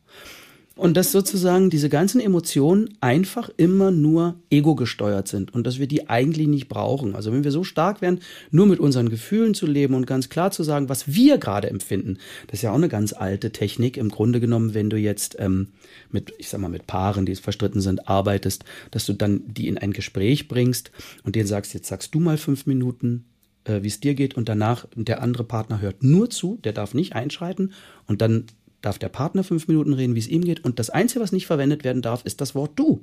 und 0.77 0.97
dass 0.97 1.11
sozusagen 1.11 1.71
diese 1.71 1.89
ganzen 1.89 2.21
Emotionen 2.21 2.91
einfach 3.01 3.51
immer 3.57 3.91
nur 3.91 4.37
ego 4.51 4.75
gesteuert 4.75 5.27
sind 5.27 5.53
und 5.55 5.67
dass 5.67 5.79
wir 5.79 5.89
die 5.89 6.09
eigentlich 6.09 6.47
nicht 6.47 6.69
brauchen. 6.69 7.17
Also 7.17 7.33
wenn 7.33 7.45
wir 7.45 7.51
so 7.51 7.65
stark 7.65 8.03
wären, 8.03 8.21
nur 8.51 8.67
mit 8.67 8.79
unseren 8.79 9.09
Gefühlen 9.09 9.55
zu 9.55 9.67
leben 9.67 9.95
und 9.95 10.07
ganz 10.07 10.29
klar 10.29 10.51
zu 10.51 10.62
sagen, 10.62 10.91
was 10.91 11.15
wir 11.15 11.39
gerade 11.39 11.71
empfinden, 11.71 12.19
das 12.47 12.59
ist 12.59 12.62
ja 12.62 12.71
auch 12.71 12.77
eine 12.77 12.91
ganz 12.91 13.15
alte 13.15 13.53
Technik. 13.53 13.97
Im 13.97 14.11
Grunde 14.11 14.39
genommen, 14.39 14.75
wenn 14.75 14.91
du 14.91 14.99
jetzt 14.99 15.37
ähm, 15.39 15.69
mit, 16.11 16.35
ich 16.37 16.51
sag 16.51 16.61
mal, 16.61 16.69
mit 16.69 16.87
Paaren, 16.87 17.25
die 17.25 17.35
verstritten 17.37 17.81
sind, 17.81 18.07
arbeitest, 18.07 18.65
dass 18.91 19.07
du 19.07 19.15
dann 19.15 19.43
die 19.47 19.69
in 19.69 19.79
ein 19.79 19.93
Gespräch 19.93 20.47
bringst 20.47 20.93
und 21.25 21.37
denen 21.37 21.47
sagst, 21.49 21.73
jetzt 21.73 21.89
sagst 21.89 22.15
du 22.15 22.21
mal 22.21 22.37
fünf 22.37 22.67
Minuten, 22.67 23.25
äh, 23.65 23.83
wie 23.83 23.89
es 23.89 24.01
dir 24.01 24.15
geht 24.15 24.35
und 24.35 24.51
danach 24.51 24.87
der 24.95 25.23
andere 25.23 25.45
Partner 25.45 25.81
hört 25.81 26.03
nur 26.03 26.29
zu, 26.29 26.59
der 26.65 26.75
darf 26.75 26.93
nicht 26.93 27.15
einschreiten 27.15 27.73
und 28.07 28.21
dann 28.21 28.45
darf 28.87 28.99
der 28.99 29.09
Partner 29.09 29.44
fünf 29.44 29.68
Minuten 29.68 29.92
reden, 29.92 30.14
wie 30.14 30.20
es 30.20 30.29
ihm 30.29 30.44
geht. 30.44 30.64
Und 30.64 30.79
das 30.79 30.90
Einzige, 30.90 31.20
was 31.20 31.33
nicht 31.33 31.46
verwendet 31.46 31.85
werden 31.85 32.03
darf, 32.03 32.25
ist 32.25 32.40
das 32.40 32.55
Wort 32.55 32.72
du. 32.77 33.01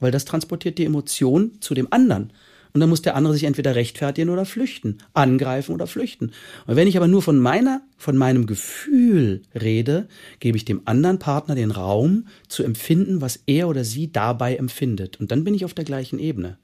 Weil 0.00 0.10
das 0.10 0.24
transportiert 0.24 0.78
die 0.78 0.84
Emotion 0.84 1.52
zu 1.60 1.74
dem 1.74 1.92
anderen. 1.92 2.32
Und 2.72 2.80
dann 2.80 2.88
muss 2.88 3.02
der 3.02 3.16
andere 3.16 3.34
sich 3.34 3.44
entweder 3.44 3.74
rechtfertigen 3.74 4.30
oder 4.30 4.44
flüchten, 4.44 4.98
angreifen 5.12 5.74
oder 5.74 5.86
flüchten. 5.86 6.32
Und 6.66 6.76
wenn 6.76 6.86
ich 6.86 6.96
aber 6.96 7.08
nur 7.08 7.22
von 7.22 7.38
meiner, 7.38 7.82
von 7.96 8.16
meinem 8.16 8.46
Gefühl 8.46 9.42
rede, 9.60 10.08
gebe 10.38 10.56
ich 10.56 10.64
dem 10.64 10.82
anderen 10.84 11.18
Partner 11.18 11.54
den 11.54 11.72
Raum 11.72 12.26
zu 12.48 12.62
empfinden, 12.62 13.20
was 13.20 13.40
er 13.46 13.68
oder 13.68 13.84
sie 13.84 14.12
dabei 14.12 14.56
empfindet. 14.56 15.18
Und 15.18 15.32
dann 15.32 15.42
bin 15.42 15.54
ich 15.54 15.64
auf 15.64 15.74
der 15.74 15.84
gleichen 15.84 16.18
Ebene. 16.18 16.58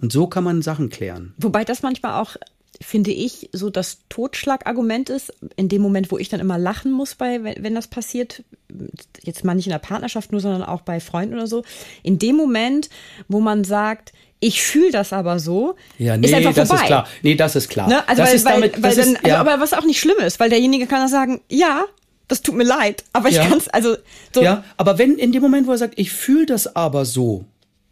Und 0.00 0.12
so 0.12 0.26
kann 0.26 0.42
man 0.42 0.62
Sachen 0.62 0.90
klären. 0.90 1.32
Wobei 1.38 1.64
das 1.64 1.82
manchmal 1.82 2.20
auch 2.20 2.34
finde 2.80 3.10
ich, 3.12 3.50
so 3.52 3.70
das 3.70 3.98
Totschlagargument 4.08 5.10
ist, 5.10 5.32
in 5.56 5.68
dem 5.68 5.82
Moment, 5.82 6.10
wo 6.10 6.18
ich 6.18 6.28
dann 6.28 6.40
immer 6.40 6.58
lachen 6.58 6.90
muss, 6.90 7.14
bei, 7.14 7.42
wenn, 7.44 7.62
wenn 7.62 7.74
das 7.74 7.86
passiert, 7.86 8.42
jetzt 9.22 9.44
mal 9.44 9.54
nicht 9.54 9.66
in 9.66 9.72
der 9.72 9.78
Partnerschaft 9.78 10.32
nur, 10.32 10.40
sondern 10.40 10.62
auch 10.62 10.80
bei 10.80 10.98
Freunden 11.00 11.34
oder 11.34 11.46
so, 11.46 11.62
in 12.02 12.18
dem 12.18 12.36
Moment, 12.36 12.88
wo 13.28 13.40
man 13.40 13.64
sagt, 13.64 14.12
ich 14.40 14.62
fühle 14.62 14.90
das 14.90 15.12
aber 15.12 15.38
so, 15.38 15.76
ja, 15.98 16.16
nee, 16.16 16.26
ist 16.26 16.34
einfach 16.34 16.54
das 16.54 16.68
vorbei. 16.68 16.82
ist 16.82 16.86
klar. 16.88 17.06
Nee, 17.22 17.34
das 17.36 17.54
ist 17.54 17.68
klar. 17.68 17.88
Ne? 17.88 18.08
Also 18.08 18.22
das 18.22 18.28
weil, 18.30 18.36
ist 18.36 18.44
weil, 18.44 18.52
damit, 18.54 18.82
weil 18.82 18.96
das 18.96 19.04
dann, 19.06 19.14
ist, 19.14 19.26
ja. 19.26 19.38
also, 19.38 19.50
aber 19.50 19.62
was 19.62 19.72
auch 19.74 19.84
nicht 19.84 20.00
schlimm 20.00 20.18
ist, 20.26 20.40
weil 20.40 20.50
derjenige 20.50 20.86
kann 20.86 21.00
dann 21.00 21.08
sagen, 21.08 21.40
ja, 21.48 21.84
das 22.26 22.42
tut 22.42 22.56
mir 22.56 22.64
leid, 22.64 23.04
aber 23.12 23.28
ich 23.28 23.36
Ja. 23.36 23.46
kann 23.46 23.58
es, 23.58 23.68
also 23.68 23.94
so, 24.34 24.42
Ja, 24.42 24.64
aber 24.78 24.98
wenn 24.98 25.16
in 25.18 25.30
dem 25.30 25.42
Moment, 25.42 25.66
wo 25.68 25.72
er 25.72 25.78
sagt, 25.78 25.94
ich 25.98 26.10
fühle 26.10 26.46
das 26.46 26.74
aber 26.74 27.04
so, 27.04 27.44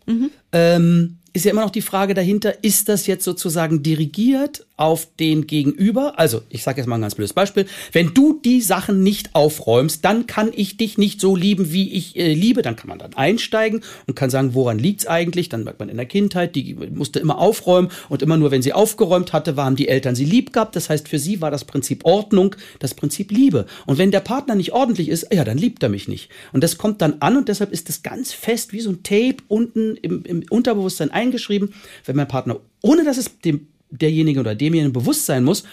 Mhm. 0.06 0.30
ähm, 0.52 1.16
ist 1.32 1.44
ja 1.44 1.52
immer 1.52 1.60
noch 1.60 1.70
die 1.70 1.82
Frage 1.82 2.14
dahinter, 2.14 2.64
ist 2.64 2.88
das 2.88 3.06
jetzt 3.06 3.24
sozusagen 3.24 3.84
dirigiert 3.84 4.66
auf 4.80 5.08
den 5.18 5.46
Gegenüber. 5.46 6.18
Also, 6.18 6.42
ich 6.48 6.62
sage 6.62 6.80
jetzt 6.80 6.86
mal 6.86 6.96
ein 6.96 7.02
ganz 7.02 7.14
blödes 7.14 7.32
Beispiel. 7.32 7.66
Wenn 7.92 8.14
du 8.14 8.40
die 8.44 8.60
Sachen 8.60 9.02
nicht 9.02 9.34
aufräumst, 9.34 10.04
dann 10.04 10.26
kann 10.26 10.50
ich 10.54 10.76
dich 10.76 10.98
nicht 10.98 11.20
so 11.20 11.36
lieben, 11.36 11.72
wie 11.72 11.92
ich 11.92 12.16
äh, 12.16 12.32
liebe. 12.32 12.62
Dann 12.62 12.76
kann 12.76 12.88
man 12.88 12.98
dann 12.98 13.14
einsteigen 13.14 13.82
und 14.06 14.14
kann 14.14 14.30
sagen, 14.30 14.54
woran 14.54 14.78
liegt's 14.78 15.06
eigentlich? 15.06 15.48
Dann 15.48 15.64
merkt 15.64 15.80
man 15.80 15.88
in 15.88 15.96
der 15.96 16.06
Kindheit, 16.06 16.54
die 16.54 16.74
musste 16.74 17.18
immer 17.18 17.38
aufräumen 17.38 17.90
und 18.08 18.22
immer 18.22 18.36
nur, 18.36 18.50
wenn 18.50 18.62
sie 18.62 18.72
aufgeräumt 18.72 19.32
hatte, 19.32 19.56
waren 19.56 19.76
die 19.76 19.88
Eltern 19.88 20.14
sie 20.14 20.24
lieb 20.24 20.52
gehabt. 20.52 20.76
Das 20.76 20.88
heißt, 20.88 21.08
für 21.08 21.18
sie 21.18 21.40
war 21.40 21.50
das 21.50 21.64
Prinzip 21.64 22.04
Ordnung 22.04 22.56
das 22.78 22.94
Prinzip 22.94 23.30
Liebe. 23.30 23.66
Und 23.86 23.98
wenn 23.98 24.10
der 24.10 24.20
Partner 24.20 24.54
nicht 24.54 24.72
ordentlich 24.72 25.08
ist, 25.08 25.26
ja, 25.32 25.44
dann 25.44 25.58
liebt 25.58 25.82
er 25.82 25.88
mich 25.88 26.08
nicht. 26.08 26.30
Und 26.52 26.62
das 26.64 26.78
kommt 26.78 27.02
dann 27.02 27.16
an 27.20 27.36
und 27.36 27.48
deshalb 27.48 27.72
ist 27.72 27.88
das 27.88 28.02
ganz 28.02 28.32
fest 28.32 28.72
wie 28.72 28.80
so 28.80 28.90
ein 28.90 29.02
Tape 29.02 29.36
unten 29.48 29.96
im, 29.96 30.24
im 30.24 30.44
Unterbewusstsein 30.50 31.10
eingeschrieben. 31.10 31.74
Wenn 32.04 32.16
mein 32.16 32.28
Partner, 32.28 32.60
ohne 32.82 33.04
dass 33.04 33.18
es 33.18 33.38
dem 33.40 33.68
derjenige 33.90 34.40
oder 34.40 34.54
demjenigen 34.54 34.92
bewusst 34.92 35.26
sein 35.26 35.44
muss, 35.44 35.64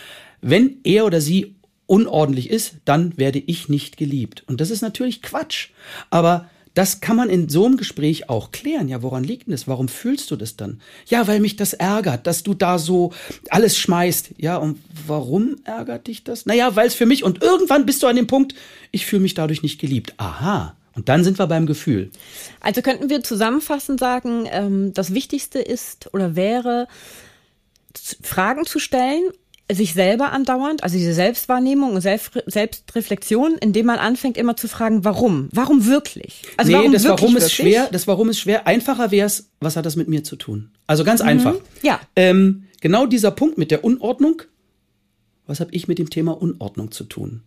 wenn 0.42 0.78
er 0.84 1.06
oder 1.06 1.22
sie 1.22 1.56
unordentlich 1.86 2.50
ist, 2.50 2.76
dann 2.86 3.18
werde 3.18 3.40
ich 3.40 3.70
nicht 3.70 3.98
geliebt. 3.98 4.44
Und 4.48 4.62
das 4.62 4.70
ist 4.70 4.82
natürlich 4.82 5.22
Quatsch. 5.22 5.70
Aber 6.10 6.50
das 6.78 7.02
kann 7.02 7.16
man 7.16 7.30
in 7.30 7.50
so 7.50 7.66
einem 7.66 7.78
Gespräch 7.78 8.30
auch 8.30 8.52
klären. 8.52 8.88
Ja, 8.88 9.02
woran 9.02 9.24
liegt 9.24 9.48
denn 9.48 9.52
das? 9.52 9.68
Warum 9.68 9.88
fühlst 9.88 10.30
du 10.30 10.36
das 10.36 10.58
dann? 10.58 10.80
Ja, 11.08 11.28
weil 11.28 11.40
mich 11.40 11.56
das 11.56 11.74
ärgert, 11.74 12.28
dass 12.28 12.44
du 12.44 12.54
da 12.54 12.78
so 12.78 13.14
alles 13.50 13.80
schmeißt. 13.80 14.36
Ja, 14.38 14.58
und 14.58 14.78
warum 15.08 15.56
ärgert 15.64 16.06
dich 16.06 16.24
das? 16.24 16.46
Naja, 16.46 16.76
weil 16.76 16.86
es 16.86 16.94
für 16.94 17.08
mich 17.08 17.24
und 17.24 17.42
irgendwann 17.42 17.88
bist 17.88 18.04
du 18.04 18.08
an 18.08 18.16
dem 18.16 18.28
Punkt, 18.28 18.54
ich 18.92 19.08
fühle 19.08 19.24
mich 19.24 19.34
dadurch 19.34 19.64
nicht 19.64 19.82
geliebt. 19.82 20.14
Aha. 20.18 20.76
Und 20.94 21.10
dann 21.10 21.24
sind 21.24 21.40
wir 21.40 21.48
beim 21.48 21.66
Gefühl. 21.66 22.12
Also 22.60 22.84
könnten 22.84 23.10
wir 23.10 23.24
zusammenfassend 23.24 24.00
sagen, 24.00 24.48
ähm, 24.52 24.94
das 24.94 25.16
Wichtigste 25.16 25.60
ist 25.60 26.14
oder 26.14 26.36
wäre, 26.36 26.88
Fragen 28.22 28.66
zu 28.66 28.80
stellen 28.80 29.32
sich 29.72 29.94
selber 29.94 30.32
andauernd, 30.32 30.84
also 30.84 30.98
diese 30.98 31.14
Selbstwahrnehmung 31.14 31.94
und 31.94 32.02
Selbst 32.02 32.32
Selbstreflexion, 32.46 33.58
indem 33.60 33.88
man 33.88 34.00
anfängt 34.00 34.38
immer 34.38 34.56
zu 34.56 34.68
fragen, 34.68 35.04
warum? 35.04 35.50
Warum 35.52 35.86
wirklich? 35.86 36.44
Also 36.56 36.72
nee, 36.72 36.78
warum 36.78 36.94
das 36.94 37.04
wirklich, 37.04 37.22
Warum 37.22 37.38
ist 37.38 37.44
wirklich? 37.44 37.76
schwer, 37.76 37.90
das 37.92 38.08
Warum 38.08 38.30
ist 38.30 38.40
schwer. 38.40 38.66
Einfacher 38.66 39.12
wäre 39.12 39.28
es, 39.28 39.50
was 39.60 39.76
hat 39.76 39.86
das 39.86 39.98
mit 39.98 40.08
mir 40.08 40.24
zu 40.24 40.38
tun? 40.38 40.72
Also 40.88 41.04
ganz 41.04 41.22
mhm. 41.22 41.28
einfach. 41.28 41.56
Ja. 41.82 42.00
Ähm, 42.16 42.64
genau 42.80 43.06
dieser 43.06 43.32
Punkt 43.32 43.58
mit 43.58 43.72
der 43.72 43.84
Unordnung. 43.84 44.44
Was 45.48 45.60
habe 45.60 45.72
ich 45.74 45.88
mit 45.88 46.00
dem 46.00 46.10
Thema 46.10 46.42
Unordnung 46.42 46.92
zu 46.92 47.04
tun? 47.04 47.44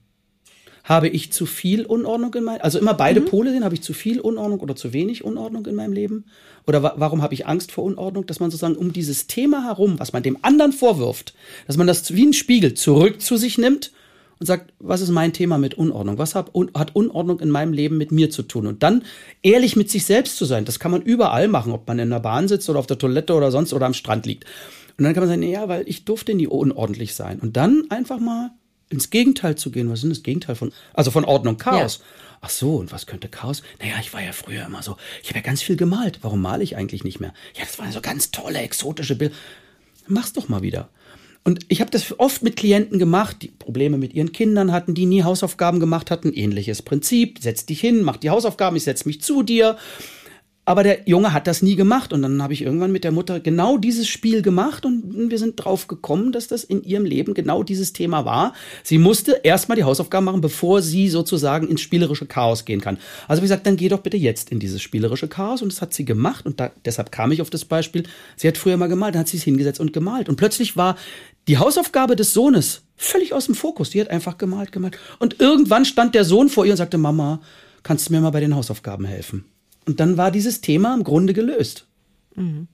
Habe 0.84 1.08
ich 1.08 1.32
zu 1.32 1.46
viel 1.46 1.84
Unordnung 1.84 2.34
in 2.34 2.44
meinem, 2.44 2.62
also 2.62 2.78
immer 2.78 2.94
beide 2.94 3.20
mhm. 3.20 3.26
Pole 3.26 3.50
sehen, 3.52 3.64
habe 3.64 3.74
ich 3.74 3.82
zu 3.82 3.92
viel 3.92 4.20
Unordnung 4.20 4.60
oder 4.60 4.76
zu 4.76 4.92
wenig 4.92 5.24
Unordnung 5.24 5.66
in 5.66 5.74
meinem 5.74 5.92
Leben? 5.92 6.24
Oder 6.66 6.82
wa 6.82 6.94
warum 6.96 7.22
habe 7.22 7.34
ich 7.34 7.46
Angst 7.46 7.72
vor 7.72 7.84
Unordnung? 7.84 8.26
Dass 8.26 8.40
man 8.40 8.50
sozusagen 8.50 8.76
um 8.76 8.92
dieses 8.92 9.26
Thema 9.26 9.64
herum, 9.64 9.98
was 9.98 10.12
man 10.12 10.22
dem 10.22 10.38
anderen 10.42 10.72
vorwirft, 10.72 11.34
dass 11.66 11.76
man 11.76 11.86
das 11.86 12.14
wie 12.14 12.26
ein 12.26 12.32
Spiegel 12.32 12.74
zurück 12.74 13.20
zu 13.20 13.36
sich 13.36 13.58
nimmt 13.58 13.92
und 14.40 14.46
sagt, 14.46 14.72
was 14.78 15.02
ist 15.02 15.10
mein 15.10 15.34
Thema 15.34 15.58
mit 15.58 15.74
Unordnung? 15.74 16.16
Was 16.16 16.34
hat, 16.34 16.52
hat 16.74 16.96
Unordnung 16.96 17.40
in 17.40 17.50
meinem 17.50 17.74
Leben 17.74 17.98
mit 17.98 18.10
mir 18.10 18.30
zu 18.30 18.42
tun? 18.42 18.66
Und 18.66 18.82
dann 18.82 19.04
ehrlich 19.42 19.76
mit 19.76 19.90
sich 19.90 20.06
selbst 20.06 20.38
zu 20.38 20.46
sein, 20.46 20.64
das 20.64 20.80
kann 20.80 20.90
man 20.90 21.02
überall 21.02 21.46
machen, 21.46 21.72
ob 21.72 21.86
man 21.86 21.98
in 21.98 22.08
der 22.08 22.20
Bahn 22.20 22.48
sitzt 22.48 22.68
oder 22.70 22.78
auf 22.78 22.86
der 22.86 22.98
Toilette 22.98 23.34
oder 23.34 23.50
sonst 23.50 23.74
oder 23.74 23.84
am 23.84 23.94
Strand 23.94 24.24
liegt. 24.24 24.46
Und 24.96 25.04
dann 25.04 25.12
kann 25.12 25.22
man 25.22 25.28
sagen, 25.28 25.42
ja, 25.42 25.68
weil 25.68 25.84
ich 25.86 26.06
durfte 26.06 26.34
nie 26.34 26.46
unordentlich 26.46 27.14
sein. 27.14 27.38
Und 27.38 27.56
dann 27.56 27.84
einfach 27.90 28.18
mal 28.18 28.52
ins 28.90 29.10
Gegenteil 29.10 29.54
zu 29.54 29.70
gehen. 29.70 29.88
Was 29.88 30.00
ist 30.00 30.02
denn 30.02 30.10
das 30.10 30.22
Gegenteil 30.22 30.56
von, 30.56 30.72
also 30.92 31.10
von 31.10 31.24
Ordnung, 31.24 31.56
Chaos? 31.56 31.98
Ja. 31.98 32.04
Ach 32.42 32.50
so, 32.50 32.76
und 32.76 32.92
was 32.92 33.06
könnte 33.06 33.28
Chaos? 33.28 33.62
Naja, 33.80 33.94
ich 34.00 34.12
war 34.12 34.22
ja 34.22 34.32
früher 34.32 34.66
immer 34.66 34.82
so, 34.82 34.96
ich 35.22 35.28
habe 35.28 35.38
ja 35.38 35.44
ganz 35.44 35.62
viel 35.62 35.76
gemalt. 35.76 36.18
Warum 36.22 36.40
male 36.42 36.62
ich 36.62 36.76
eigentlich 36.76 37.04
nicht 37.04 37.20
mehr? 37.20 37.32
Ja, 37.56 37.64
das 37.64 37.78
waren 37.78 37.92
so 37.92 38.00
ganz 38.00 38.30
tolle, 38.30 38.58
exotische 38.58 39.16
Bilder. 39.16 39.34
Mach's 40.06 40.32
doch 40.32 40.48
mal 40.48 40.62
wieder. 40.62 40.88
Und 41.42 41.64
ich 41.68 41.80
habe 41.80 41.90
das 41.90 42.18
oft 42.18 42.42
mit 42.42 42.56
Klienten 42.56 42.98
gemacht, 42.98 43.36
die 43.40 43.48
Probleme 43.48 43.96
mit 43.96 44.12
ihren 44.12 44.32
Kindern 44.32 44.72
hatten, 44.72 44.94
die 44.94 45.06
nie 45.06 45.22
Hausaufgaben 45.22 45.80
gemacht 45.80 46.10
hatten. 46.10 46.32
Ähnliches 46.32 46.82
Prinzip. 46.82 47.38
Setz 47.40 47.64
dich 47.64 47.80
hin, 47.80 48.02
mach 48.02 48.18
die 48.18 48.30
Hausaufgaben, 48.30 48.76
ich 48.76 48.84
setz 48.84 49.06
mich 49.06 49.22
zu 49.22 49.42
dir. 49.42 49.78
Aber 50.70 50.84
der 50.84 51.00
Junge 51.04 51.32
hat 51.32 51.48
das 51.48 51.62
nie 51.62 51.74
gemacht 51.74 52.12
und 52.12 52.22
dann 52.22 52.40
habe 52.40 52.52
ich 52.52 52.62
irgendwann 52.62 52.92
mit 52.92 53.02
der 53.02 53.10
Mutter 53.10 53.40
genau 53.40 53.76
dieses 53.76 54.06
Spiel 54.06 54.40
gemacht 54.40 54.86
und 54.86 55.28
wir 55.28 55.36
sind 55.36 55.56
drauf 55.56 55.88
gekommen, 55.88 56.30
dass 56.30 56.46
das 56.46 56.62
in 56.62 56.84
ihrem 56.84 57.04
Leben 57.04 57.34
genau 57.34 57.64
dieses 57.64 57.92
Thema 57.92 58.24
war. 58.24 58.54
Sie 58.84 58.98
musste 58.98 59.40
erstmal 59.42 59.74
die 59.74 59.82
Hausaufgaben 59.82 60.26
machen, 60.26 60.40
bevor 60.40 60.80
sie 60.80 61.08
sozusagen 61.08 61.66
ins 61.66 61.80
spielerische 61.80 62.26
Chaos 62.26 62.66
gehen 62.66 62.80
kann. 62.80 62.98
Also 63.26 63.42
wie 63.42 63.46
gesagt, 63.46 63.66
dann 63.66 63.76
geh 63.76 63.88
doch 63.88 63.98
bitte 63.98 64.16
jetzt 64.16 64.52
in 64.52 64.60
dieses 64.60 64.80
spielerische 64.80 65.26
Chaos 65.26 65.60
und 65.60 65.72
das 65.72 65.82
hat 65.82 65.92
sie 65.92 66.04
gemacht 66.04 66.46
und 66.46 66.60
da, 66.60 66.70
deshalb 66.84 67.10
kam 67.10 67.32
ich 67.32 67.42
auf 67.42 67.50
das 67.50 67.64
Beispiel. 67.64 68.04
Sie 68.36 68.46
hat 68.46 68.56
früher 68.56 68.76
mal 68.76 68.86
gemalt, 68.86 69.16
dann 69.16 69.22
hat 69.22 69.28
sie 69.28 69.38
es 69.38 69.42
hingesetzt 69.42 69.80
und 69.80 69.92
gemalt 69.92 70.28
und 70.28 70.36
plötzlich 70.36 70.76
war 70.76 70.94
die 71.48 71.58
Hausaufgabe 71.58 72.14
des 72.14 72.32
Sohnes 72.32 72.82
völlig 72.94 73.34
aus 73.34 73.46
dem 73.46 73.56
Fokus. 73.56 73.90
Die 73.90 74.00
hat 74.00 74.08
einfach 74.08 74.38
gemalt, 74.38 74.70
gemalt 74.70 74.96
und 75.18 75.40
irgendwann 75.40 75.84
stand 75.84 76.14
der 76.14 76.24
Sohn 76.24 76.48
vor 76.48 76.64
ihr 76.64 76.74
und 76.74 76.76
sagte, 76.76 76.96
Mama, 76.96 77.40
kannst 77.82 78.08
du 78.08 78.12
mir 78.12 78.20
mal 78.20 78.30
bei 78.30 78.38
den 78.38 78.54
Hausaufgaben 78.54 79.04
helfen? 79.04 79.46
Und 79.90 79.98
dann 79.98 80.16
war 80.16 80.30
dieses 80.30 80.60
Thema 80.60 80.94
im 80.94 81.02
Grunde 81.02 81.34
gelöst. 81.34 81.86
Mhm. 82.36 82.68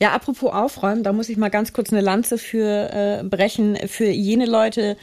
Ja, 0.00 0.12
apropos 0.12 0.50
Aufräumen, 0.50 1.02
da 1.02 1.12
muss 1.12 1.28
ich 1.28 1.36
mal 1.36 1.50
ganz 1.50 1.74
kurz 1.74 1.92
eine 1.92 2.00
Lanze 2.00 2.38
für 2.38 2.90
äh, 2.90 3.22
brechen, 3.22 3.76
für 3.86 4.06
jene 4.06 4.46
Leute, 4.46 4.96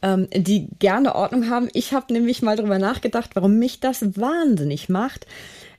ähm, 0.00 0.28
die 0.34 0.68
gerne 0.78 1.14
Ordnung 1.14 1.50
haben. 1.50 1.68
Ich 1.74 1.92
habe 1.92 2.14
nämlich 2.14 2.40
mal 2.40 2.56
drüber 2.56 2.78
nachgedacht, 2.78 3.32
warum 3.34 3.58
mich 3.58 3.80
das 3.80 4.16
wahnsinnig 4.16 4.88
macht, 4.88 5.26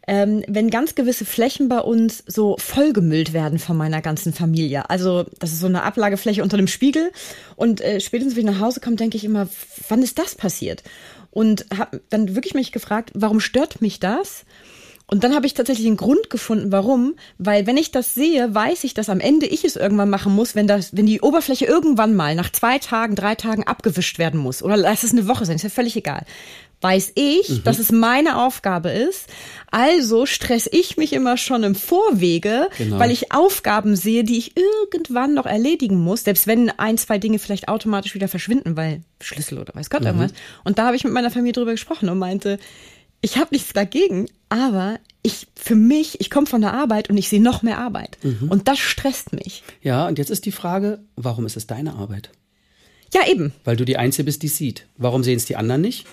ähm, 0.07 0.43
wenn 0.47 0.69
ganz 0.69 0.93
gewisse 0.93 1.25
Flächen 1.25 1.69
bei 1.69 1.79
uns 1.79 2.23
so 2.27 2.55
vollgemüllt 2.59 3.33
werden 3.33 3.57
von 3.57 3.75
meiner 3.75 4.03
ganzen 4.03 4.31
Familie. 4.31 4.91
Also 4.91 5.25
das 5.39 5.51
ist 5.51 5.61
so 5.61 5.67
eine 5.67 5.81
Ablagefläche 5.81 6.43
unter 6.43 6.57
dem 6.57 6.67
Spiegel. 6.67 7.11
Und 7.55 7.81
äh, 7.81 7.99
spätestens, 7.99 8.35
wenn 8.35 8.47
ich 8.47 8.53
nach 8.53 8.61
Hause 8.61 8.79
komme, 8.79 8.95
denke 8.95 9.17
ich 9.17 9.25
immer, 9.25 9.49
wann 9.87 10.03
ist 10.03 10.19
das 10.19 10.35
passiert? 10.35 10.83
Und 11.31 11.65
habe 11.77 12.01
dann 12.09 12.35
wirklich 12.35 12.53
mich 12.53 12.71
gefragt, 12.71 13.11
warum 13.13 13.39
stört 13.39 13.81
mich 13.81 13.99
das? 13.99 14.45
Und 15.11 15.23
dann 15.23 15.33
habe 15.33 15.47
ich 15.47 15.55
tatsächlich 15.55 15.87
einen 15.87 15.97
Grund 15.97 16.29
gefunden, 16.29 16.71
warum. 16.71 17.15
Weil 17.39 17.65
wenn 17.65 17.77
ich 17.77 17.89
das 17.89 18.13
sehe, 18.13 18.53
weiß 18.53 18.83
ich, 18.83 18.93
dass 18.93 19.09
am 19.09 19.19
Ende 19.19 19.47
ich 19.47 19.65
es 19.65 19.75
irgendwann 19.75 20.11
machen 20.11 20.33
muss, 20.33 20.53
wenn 20.53 20.67
das, 20.67 20.95
wenn 20.95 21.07
die 21.07 21.21
Oberfläche 21.21 21.65
irgendwann 21.65 22.15
mal 22.15 22.35
nach 22.35 22.51
zwei 22.51 22.77
Tagen, 22.77 23.15
drei 23.15 23.33
Tagen 23.33 23.63
abgewischt 23.63 24.19
werden 24.19 24.39
muss. 24.39 24.61
Oder 24.61 24.77
lass 24.77 25.03
es 25.03 25.11
eine 25.11 25.27
Woche 25.27 25.45
sein, 25.45 25.55
ist 25.55 25.63
ja 25.63 25.69
völlig 25.69 25.95
egal. 25.95 26.25
Weiß 26.81 27.11
ich, 27.15 27.49
mhm. 27.49 27.63
dass 27.63 27.77
es 27.77 27.91
meine 27.91 28.41
Aufgabe 28.41 28.89
ist. 28.89 29.27
Also 29.69 30.25
stress 30.25 30.67
ich 30.71 30.95
mich 30.95 31.11
immer 31.11 31.35
schon 31.35 31.63
im 31.63 31.75
Vorwege, 31.75 32.69
genau. 32.77 32.99
weil 32.99 33.11
ich 33.11 33.33
Aufgaben 33.33 33.97
sehe, 33.97 34.23
die 34.23 34.37
ich 34.37 34.53
irgendwann 34.55 35.33
noch 35.33 35.45
erledigen 35.45 35.99
muss, 35.99 36.23
selbst 36.23 36.47
wenn 36.47 36.69
ein, 36.69 36.97
zwei 36.97 37.17
Dinge 37.17 37.39
vielleicht 37.39 37.67
automatisch 37.67 38.15
wieder 38.15 38.29
verschwinden, 38.29 38.77
weil 38.77 39.01
Schlüssel 39.21 39.59
oder 39.59 39.75
weiß 39.75 39.89
Gott 39.89 40.01
mhm. 40.01 40.07
irgendwas. 40.07 40.33
Und 40.63 40.79
da 40.79 40.85
habe 40.85 40.95
ich 40.95 41.03
mit 41.03 41.11
meiner 41.11 41.31
Familie 41.31 41.53
drüber 41.53 41.71
gesprochen 41.71 42.07
und 42.07 42.17
meinte, 42.17 42.59
ich 43.21 43.37
habe 43.37 43.49
nichts 43.51 43.73
dagegen, 43.73 44.27
aber 44.47 44.99
ich 45.21 45.47
für 45.55 45.75
mich, 45.75 46.21
ich 46.21 46.29
komme 46.29 46.47
von 46.47 46.61
der 46.61 46.73
Arbeit 46.73 47.09
und 47.09 47.17
ich 47.17 47.27
sehe 47.27 47.41
noch 47.41 47.61
mehr 47.61 47.79
Arbeit. 47.79 48.17
Mhm. 48.23 48.49
Und 48.49 48.67
das 48.69 48.79
stresst 48.79 49.33
mich. 49.33 49.63
Ja, 49.81 50.07
und 50.07 50.17
jetzt 50.17 50.29
ist 50.29 50.45
die 50.45 50.53
Frage, 50.53 50.99
warum 51.17 51.45
ist 51.45 51.57
es 51.57 51.67
deine 51.67 51.95
Arbeit? 51.95 52.31
Ja, 53.13 53.27
eben. 53.27 53.53
Weil 53.63 53.75
du 53.75 53.85
die 53.85 53.97
Einzige 53.97 54.25
bist, 54.25 54.43
die 54.43 54.47
sieht. 54.47 54.85
Warum 54.97 55.23
sehen 55.23 55.37
es 55.37 55.45
die 55.45 55.55
anderen 55.55 55.81
nicht? 55.81 56.05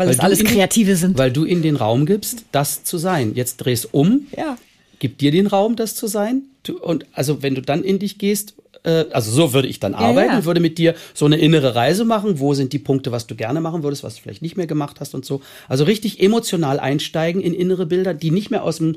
Weil, 0.00 0.08
weil 0.08 0.16
das 0.16 0.24
alles 0.24 0.42
Kreative 0.42 0.96
sind. 0.96 1.18
Weil 1.18 1.30
du 1.30 1.44
ihnen 1.44 1.60
den 1.60 1.76
Raum 1.76 2.06
gibst, 2.06 2.44
das 2.52 2.84
zu 2.84 2.96
sein. 2.96 3.34
Jetzt 3.34 3.58
drehst 3.58 3.92
um. 3.92 4.26
Ja. 4.34 4.56
Gib 4.98 5.18
dir 5.18 5.30
den 5.30 5.46
Raum, 5.46 5.76
das 5.76 5.94
zu 5.94 6.06
sein. 6.06 6.42
Du, 6.62 6.78
und 6.78 7.04
also 7.12 7.42
wenn 7.42 7.54
du 7.54 7.60
dann 7.60 7.84
in 7.84 7.98
dich 7.98 8.16
gehst 8.16 8.54
äh, 8.82 9.04
also 9.10 9.30
so 9.30 9.52
würde 9.52 9.68
ich 9.68 9.78
dann 9.78 9.94
arbeiten, 9.94 10.30
ja, 10.30 10.38
ja. 10.38 10.44
würde 10.46 10.60
mit 10.60 10.78
dir 10.78 10.94
so 11.12 11.26
eine 11.26 11.36
innere 11.36 11.74
Reise 11.74 12.06
machen. 12.06 12.40
Wo 12.40 12.54
sind 12.54 12.72
die 12.72 12.78
Punkte, 12.78 13.12
was 13.12 13.26
du 13.26 13.34
gerne 13.34 13.60
machen 13.60 13.82
würdest, 13.82 14.02
was 14.02 14.16
du 14.16 14.22
vielleicht 14.22 14.40
nicht 14.40 14.56
mehr 14.56 14.66
gemacht 14.66 15.00
hast 15.00 15.14
und 15.14 15.26
so. 15.26 15.42
Also 15.68 15.84
richtig 15.84 16.22
emotional 16.22 16.80
einsteigen 16.80 17.42
in 17.42 17.52
innere 17.52 17.84
Bilder, 17.84 18.14
die 18.14 18.30
nicht 18.30 18.50
mehr 18.50 18.64
aus 18.64 18.78
dem 18.78 18.96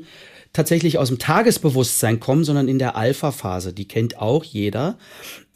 tatsächlich 0.54 0.96
aus 0.96 1.08
dem 1.08 1.18
Tagesbewusstsein 1.18 2.20
kommen, 2.20 2.44
sondern 2.44 2.68
in 2.68 2.78
der 2.78 2.96
Alpha-Phase. 2.96 3.74
Die 3.74 3.86
kennt 3.86 4.18
auch 4.18 4.44
jeder. 4.44 4.96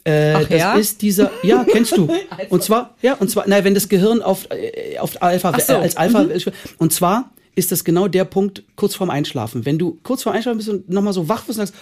Äh, 0.03 0.33
Ach, 0.33 0.47
das 0.47 0.59
ja? 0.59 0.75
ist 0.75 1.01
dieser, 1.01 1.31
ja, 1.43 1.65
kennst 1.69 1.95
du. 1.97 2.09
und 2.49 2.63
zwar, 2.63 2.95
ja, 3.01 3.15
und 3.15 3.29
zwar, 3.29 3.47
nein, 3.47 3.63
wenn 3.63 3.73
das 3.73 3.89
Gehirn 3.89 4.21
auf, 4.21 4.47
äh, 4.49 4.97
auf 4.97 5.21
Alpha, 5.21 5.59
so. 5.59 5.73
äh, 5.73 5.75
als 5.77 5.97
Alpha, 5.97 6.23
mhm. 6.23 6.41
und 6.77 6.93
zwar 6.93 7.31
ist 7.55 7.71
das 7.71 7.83
genau 7.83 8.07
der 8.07 8.25
Punkt 8.25 8.63
kurz 8.75 8.95
vorm 8.95 9.09
Einschlafen. 9.09 9.65
Wenn 9.65 9.77
du 9.77 9.99
kurz 10.03 10.23
vorm 10.23 10.35
Einschlafen 10.35 10.57
bist 10.57 10.69
und 10.69 10.89
nochmal 10.89 11.13
so 11.13 11.27
wach 11.27 11.43
bist 11.43 11.59
und 11.59 11.67
sagst, 11.67 11.75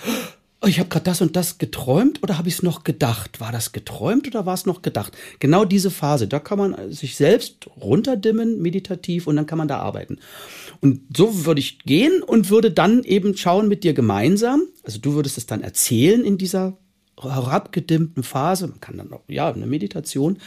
oh, 0.62 0.68
ich 0.68 0.80
habe 0.80 0.90
gerade 0.90 1.04
das 1.04 1.22
und 1.22 1.36
das 1.36 1.58
geträumt 1.60 2.24
oder 2.24 2.38
habe 2.38 2.48
ich 2.48 2.56
es 2.56 2.64
noch 2.64 2.84
gedacht? 2.84 3.40
War 3.40 3.52
das 3.52 3.72
geträumt 3.72 4.28
oder 4.28 4.46
war 4.46 4.56
es 4.56 4.66
noch 4.66 4.82
gedacht? 4.82 5.16
Genau 5.40 5.66
diese 5.66 5.92
Phase, 5.92 6.28
da 6.28 6.40
kann 6.40 6.58
man 6.58 6.92
sich 6.92 7.16
selbst 7.16 7.70
runterdimmen, 7.80 8.62
meditativ 8.62 9.28
und 9.28 9.36
dann 9.36 9.46
kann 9.46 9.58
man 9.58 9.68
da 9.68 9.78
arbeiten. 9.80 10.18
Und 10.82 11.02
so 11.16 11.46
würde 11.46 11.60
ich 11.60 11.80
gehen 11.80 12.24
und 12.24 12.50
würde 12.50 12.72
dann 12.72 13.04
eben 13.04 13.38
schauen 13.38 13.68
mit 13.68 13.84
dir 13.84 13.94
gemeinsam, 13.94 14.64
also 14.84 15.00
du 15.00 15.14
würdest 15.14 15.38
es 15.38 15.46
dann 15.46 15.62
erzählen 15.62 16.24
in 16.24 16.38
dieser 16.38 16.78
herabgedimmten 17.22 18.24
Phase, 18.24 18.68
man 18.68 18.80
kann 18.80 18.98
dann 18.98 19.12
auch, 19.12 19.22
ja, 19.28 19.52
eine 19.52 19.66
Meditation 19.66 20.38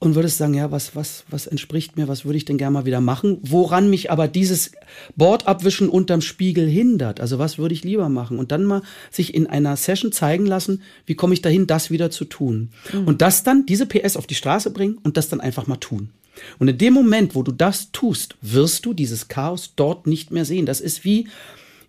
und 0.00 0.14
würdest 0.14 0.38
sagen, 0.38 0.54
ja, 0.54 0.70
was, 0.70 0.96
was, 0.96 1.24
was 1.30 1.46
entspricht 1.46 1.96
mir, 1.96 2.08
was 2.08 2.24
würde 2.24 2.36
ich 2.36 2.44
denn 2.44 2.58
gerne 2.58 2.74
mal 2.74 2.86
wieder 2.86 3.00
machen, 3.00 3.38
woran 3.42 3.88
mich 3.88 4.10
aber 4.10 4.26
dieses 4.26 4.72
Bordabwischen 5.16 5.88
unterm 5.88 6.20
Spiegel 6.20 6.68
hindert, 6.68 7.20
also 7.20 7.38
was 7.38 7.58
würde 7.58 7.74
ich 7.74 7.84
lieber 7.84 8.08
machen 8.08 8.38
und 8.38 8.50
dann 8.50 8.64
mal 8.64 8.82
sich 9.10 9.34
in 9.34 9.46
einer 9.46 9.76
Session 9.76 10.10
zeigen 10.10 10.46
lassen, 10.46 10.82
wie 11.06 11.14
komme 11.14 11.34
ich 11.34 11.42
dahin, 11.42 11.66
das 11.66 11.90
wieder 11.90 12.10
zu 12.10 12.24
tun 12.24 12.70
mhm. 12.92 13.06
und 13.06 13.22
das 13.22 13.44
dann, 13.44 13.66
diese 13.66 13.86
PS 13.86 14.16
auf 14.16 14.26
die 14.26 14.34
Straße 14.34 14.70
bringen 14.72 14.98
und 15.02 15.16
das 15.16 15.28
dann 15.28 15.40
einfach 15.40 15.66
mal 15.66 15.76
tun. 15.76 16.10
Und 16.58 16.68
in 16.68 16.78
dem 16.78 16.94
Moment, 16.94 17.34
wo 17.34 17.42
du 17.42 17.52
das 17.52 17.90
tust, 17.92 18.36
wirst 18.42 18.86
du 18.86 18.94
dieses 18.94 19.28
Chaos 19.28 19.72
dort 19.74 20.06
nicht 20.06 20.30
mehr 20.30 20.44
sehen. 20.44 20.66
Das 20.66 20.80
ist 20.80 21.04
wie, 21.04 21.28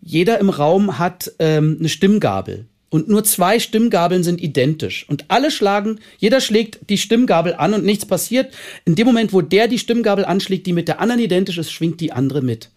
jeder 0.01 0.39
im 0.39 0.49
Raum 0.49 0.97
hat 0.97 1.31
ähm, 1.37 1.77
eine 1.79 1.89
Stimmgabel 1.89 2.65
und 2.89 3.07
nur 3.07 3.23
zwei 3.23 3.59
Stimmgabeln 3.59 4.23
sind 4.23 4.41
identisch. 4.41 5.07
Und 5.07 5.25
alle 5.27 5.51
schlagen, 5.51 5.99
jeder 6.17 6.41
schlägt 6.41 6.89
die 6.89 6.97
Stimmgabel 6.97 7.53
an 7.53 7.73
und 7.73 7.85
nichts 7.85 8.05
passiert. 8.05 8.53
In 8.85 8.95
dem 8.95 9.05
Moment, 9.05 9.31
wo 9.31 9.41
der 9.41 9.67
die 9.67 9.79
Stimmgabel 9.79 10.25
anschlägt, 10.25 10.65
die 10.65 10.73
mit 10.73 10.87
der 10.87 10.99
anderen 10.99 11.21
identisch 11.21 11.57
ist, 11.57 11.71
schwingt 11.71 12.01
die 12.01 12.11
andere 12.11 12.41
mit. 12.41 12.71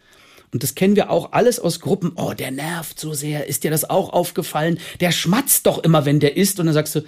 Und 0.53 0.63
das 0.63 0.75
kennen 0.75 0.97
wir 0.97 1.11
auch 1.11 1.33
alles 1.33 1.59
aus 1.59 1.81
Gruppen. 1.81 2.13
Oh, 2.17 2.35
der 2.35 2.51
nervt 2.51 3.01
so 3.01 3.15
sehr. 3.15 3.47
Ist 3.47 3.65
dir 3.65 3.71
das 3.71 3.89
auch 3.89 4.13
aufgefallen? 4.13 4.79
Der 5.01 5.11
schmatzt 5.11 5.67
doch 5.67 5.83
immer, 5.83 6.05
wenn 6.05 6.21
der 6.21 6.37
isst. 6.37 6.61
Und 6.61 6.67
dann 6.67 6.75
sagst 6.75 6.95
du, 6.95 7.01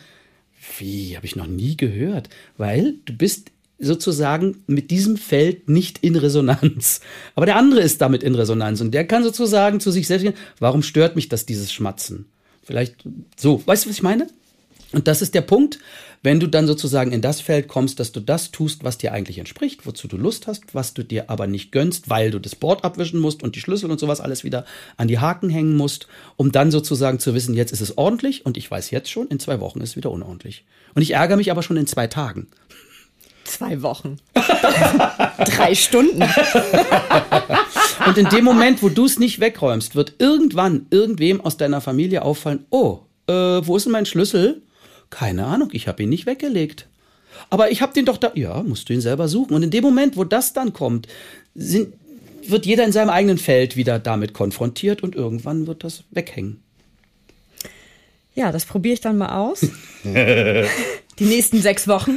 wie, 0.79 1.15
habe 1.15 1.27
ich 1.27 1.37
noch 1.37 1.47
nie 1.47 1.77
gehört. 1.77 2.31
Weil 2.57 2.95
du 3.05 3.13
bist 3.13 3.51
sozusagen 3.79 4.63
mit 4.67 4.91
diesem 4.91 5.19
Feld 5.19 5.69
nicht 5.69 5.99
in 5.99 6.17
Resonanz. 6.17 7.01
Aber 7.35 7.45
der 7.45 7.57
andere 7.57 7.81
ist 7.81 8.01
damit 8.01 8.23
in 8.23 8.35
Resonanz. 8.35 8.81
Und 8.81 8.93
der 8.93 9.07
kann 9.07 9.23
sozusagen 9.23 9.79
zu 9.79 9.91
sich 9.91 10.07
selbst 10.07 10.23
gehen, 10.23 10.35
warum 10.59 10.83
stört 10.83 11.15
mich 11.15 11.29
das, 11.29 11.45
dieses 11.45 11.71
Schmatzen? 11.71 12.25
Vielleicht 12.65 12.97
so. 13.37 13.63
Weißt 13.67 13.85
du, 13.85 13.91
was 13.91 13.97
ich 13.97 14.03
meine? 14.03 14.27
Und 14.93 15.09
das 15.09 15.23
ist 15.23 15.35
der 15.35 15.41
Punkt, 15.41 15.79
wenn 16.23 16.41
du 16.41 16.47
dann 16.47 16.67
sozusagen 16.67 17.13
in 17.13 17.21
das 17.21 17.41
Feld 17.41 17.69
kommst, 17.69 18.01
dass 18.01 18.13
du 18.13 18.21
das 18.21 18.51
tust, 18.51 18.85
was 18.85 18.97
dir 18.97 19.13
eigentlich 19.13 19.39
entspricht, 19.39 19.87
wozu 19.87 20.09
du 20.09 20.17
Lust 20.17 20.47
hast, 20.47 20.75
was 20.75 20.95
du 20.95 21.03
dir 21.03 21.29
aber 21.29 21.47
nicht 21.47 21.73
gönnst, 21.73 22.09
weil 22.09 22.31
du 22.31 22.39
das 22.39 22.55
Board 22.55 22.85
abwischen 22.85 23.21
musst 23.21 23.43
und 23.43 23.57
die 23.57 23.61
Schlüssel 23.61 23.91
und 23.91 24.01
sowas 24.01 24.21
alles 24.21 24.45
wieder 24.45 24.65
an 24.97 25.09
die 25.09 25.19
Haken 25.19 25.51
hängen 25.51 25.77
musst, 25.77 26.07
um 26.37 26.53
dann 26.53 26.71
sozusagen 26.71 27.19
zu 27.19 27.35
wissen, 27.35 27.55
jetzt 27.55 27.73
ist 27.73 27.81
es 27.81 27.99
ordentlich 27.99 28.47
und 28.47 28.57
ich 28.57 28.71
weiß 28.71 28.91
jetzt 28.91 29.11
schon, 29.11 29.29
in 29.29 29.41
zwei 29.41 29.61
Wochen 29.61 29.81
ist 29.81 29.91
es 29.91 29.97
wieder 29.97 30.13
unordentlich. 30.13 30.65
Und 30.95 31.03
ich 31.03 31.11
ärgere 31.11 31.37
mich 31.37 31.51
aber 31.51 31.63
schon 31.63 31.77
in 31.77 31.87
zwei 31.87 32.07
Tagen. 32.07 32.47
Zwei 33.45 33.83
Wochen. 33.83 34.19
Drei 34.35 35.75
Stunden. 35.75 36.23
Und 38.07 38.19
in 38.19 38.29
dem 38.29 38.45
Moment, 38.45 38.83
wo 38.83 38.89
du 38.89 39.05
es 39.05 39.19
nicht 39.19 39.41
wegräumst, 39.41 39.95
wird 39.95 40.15
irgendwann 40.19 40.87
irgendwem 40.91 41.41
aus 41.41 41.57
deiner 41.57 41.81
Familie 41.81 42.23
auffallen, 42.23 42.67
oh, 42.71 43.01
äh, 43.27 43.33
wo 43.33 43.77
ist 43.77 43.85
denn 43.85 43.93
mein 43.93 44.07
Schlüssel? 44.07 44.63
Keine 45.11 45.47
Ahnung, 45.47 45.71
ich 45.73 45.89
habe 45.89 46.03
ihn 46.03 46.09
nicht 46.09 46.27
weggelegt. 46.27 46.87
Aber 47.51 47.71
ich 47.71 47.83
habe 47.83 47.93
den 47.93 48.05
doch 48.05 48.17
da. 48.17 48.33
Ja, 48.35 48.63
musst 48.63 48.89
du 48.89 48.93
ihn 48.93 49.01
selber 49.01 49.29
suchen. 49.29 49.55
Und 49.55 49.63
in 49.63 49.71
dem 49.71 49.85
Moment, 49.85 50.17
wo 50.17 50.25
das 50.25 50.53
dann 50.53 50.73
kommt, 50.73 51.09
sind, 51.55 51.95
wird 52.47 52.67
jeder 52.67 52.85
in 52.85 52.93
seinem 52.93 53.11
eigenen 53.11 53.39
Feld 53.39 53.77
wieder 53.77 53.99
damit 53.99 54.35
konfrontiert 54.35 55.03
und 55.03 55.15
irgendwann 55.15 55.67
wird 55.67 55.85
das 55.85 56.05
weghängen. 56.11 56.63
Ja, 58.35 58.51
das 58.51 58.65
probiere 58.65 58.95
ich 58.95 59.01
dann 59.01 59.17
mal 59.17 59.37
aus. 59.37 59.61
Die 60.05 61.25
nächsten 61.25 61.63
sechs 61.63 61.87
Wochen. 61.87 62.17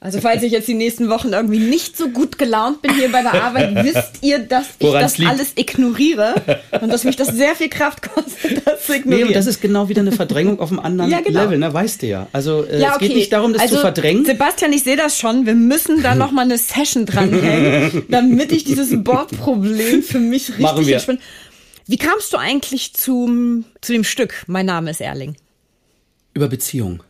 Also 0.00 0.20
falls 0.20 0.44
ich 0.44 0.52
jetzt 0.52 0.68
die 0.68 0.74
nächsten 0.74 1.08
Wochen 1.08 1.32
irgendwie 1.32 1.58
nicht 1.58 1.96
so 1.96 2.08
gut 2.10 2.38
gelaunt 2.38 2.82
bin 2.82 2.94
hier 2.94 3.10
bei 3.10 3.22
der 3.22 3.34
Arbeit, 3.34 3.74
wisst 3.84 4.22
ihr, 4.22 4.38
dass 4.38 4.66
ich 4.78 4.92
das 4.92 5.18
liegt? 5.18 5.30
alles 5.30 5.52
ignoriere 5.56 6.34
und 6.80 6.92
dass 6.92 7.02
mich 7.02 7.16
das 7.16 7.28
sehr 7.28 7.56
viel 7.56 7.68
Kraft 7.68 8.02
kostet, 8.02 8.62
das 8.64 8.86
zu 8.86 8.94
ignorieren. 8.94 9.22
Nee, 9.22 9.28
und 9.28 9.36
das 9.36 9.46
ist 9.46 9.60
genau 9.60 9.88
wieder 9.88 10.02
eine 10.02 10.12
Verdrängung 10.12 10.60
auf 10.60 10.70
einem 10.70 10.78
anderen 10.78 11.10
ja, 11.10 11.20
genau. 11.20 11.42
Level, 11.42 11.58
ne? 11.58 11.74
weißt 11.74 12.02
du 12.02 12.06
ja. 12.06 12.28
Also 12.32 12.64
äh, 12.64 12.80
ja, 12.80 12.94
okay. 12.94 13.06
es 13.06 13.08
geht 13.08 13.16
nicht 13.16 13.32
darum, 13.32 13.52
das 13.52 13.62
also, 13.62 13.74
zu 13.74 13.80
verdrängen. 13.80 14.24
Sebastian, 14.24 14.72
ich 14.72 14.84
sehe 14.84 14.96
das 14.96 15.18
schon. 15.18 15.46
Wir 15.46 15.54
müssen 15.54 16.00
da 16.00 16.14
noch 16.14 16.30
mal 16.30 16.42
eine 16.42 16.58
Session 16.58 17.04
dranhängen, 17.04 18.04
damit 18.08 18.52
ich 18.52 18.62
dieses 18.62 19.02
Bordproblem 19.02 20.04
für 20.04 20.20
mich 20.20 20.48
richtig 20.48 20.62
Machen 20.62 20.86
wir. 20.86 21.02
Wie 21.88 21.96
kamst 21.96 22.32
du 22.32 22.36
eigentlich 22.36 22.94
zum, 22.94 23.64
zu 23.80 23.92
dem 23.92 24.04
Stück 24.04 24.44
Mein 24.46 24.66
Name 24.66 24.90
ist 24.90 25.00
Erling? 25.00 25.36
Über 26.34 26.46
Beziehung. 26.46 27.02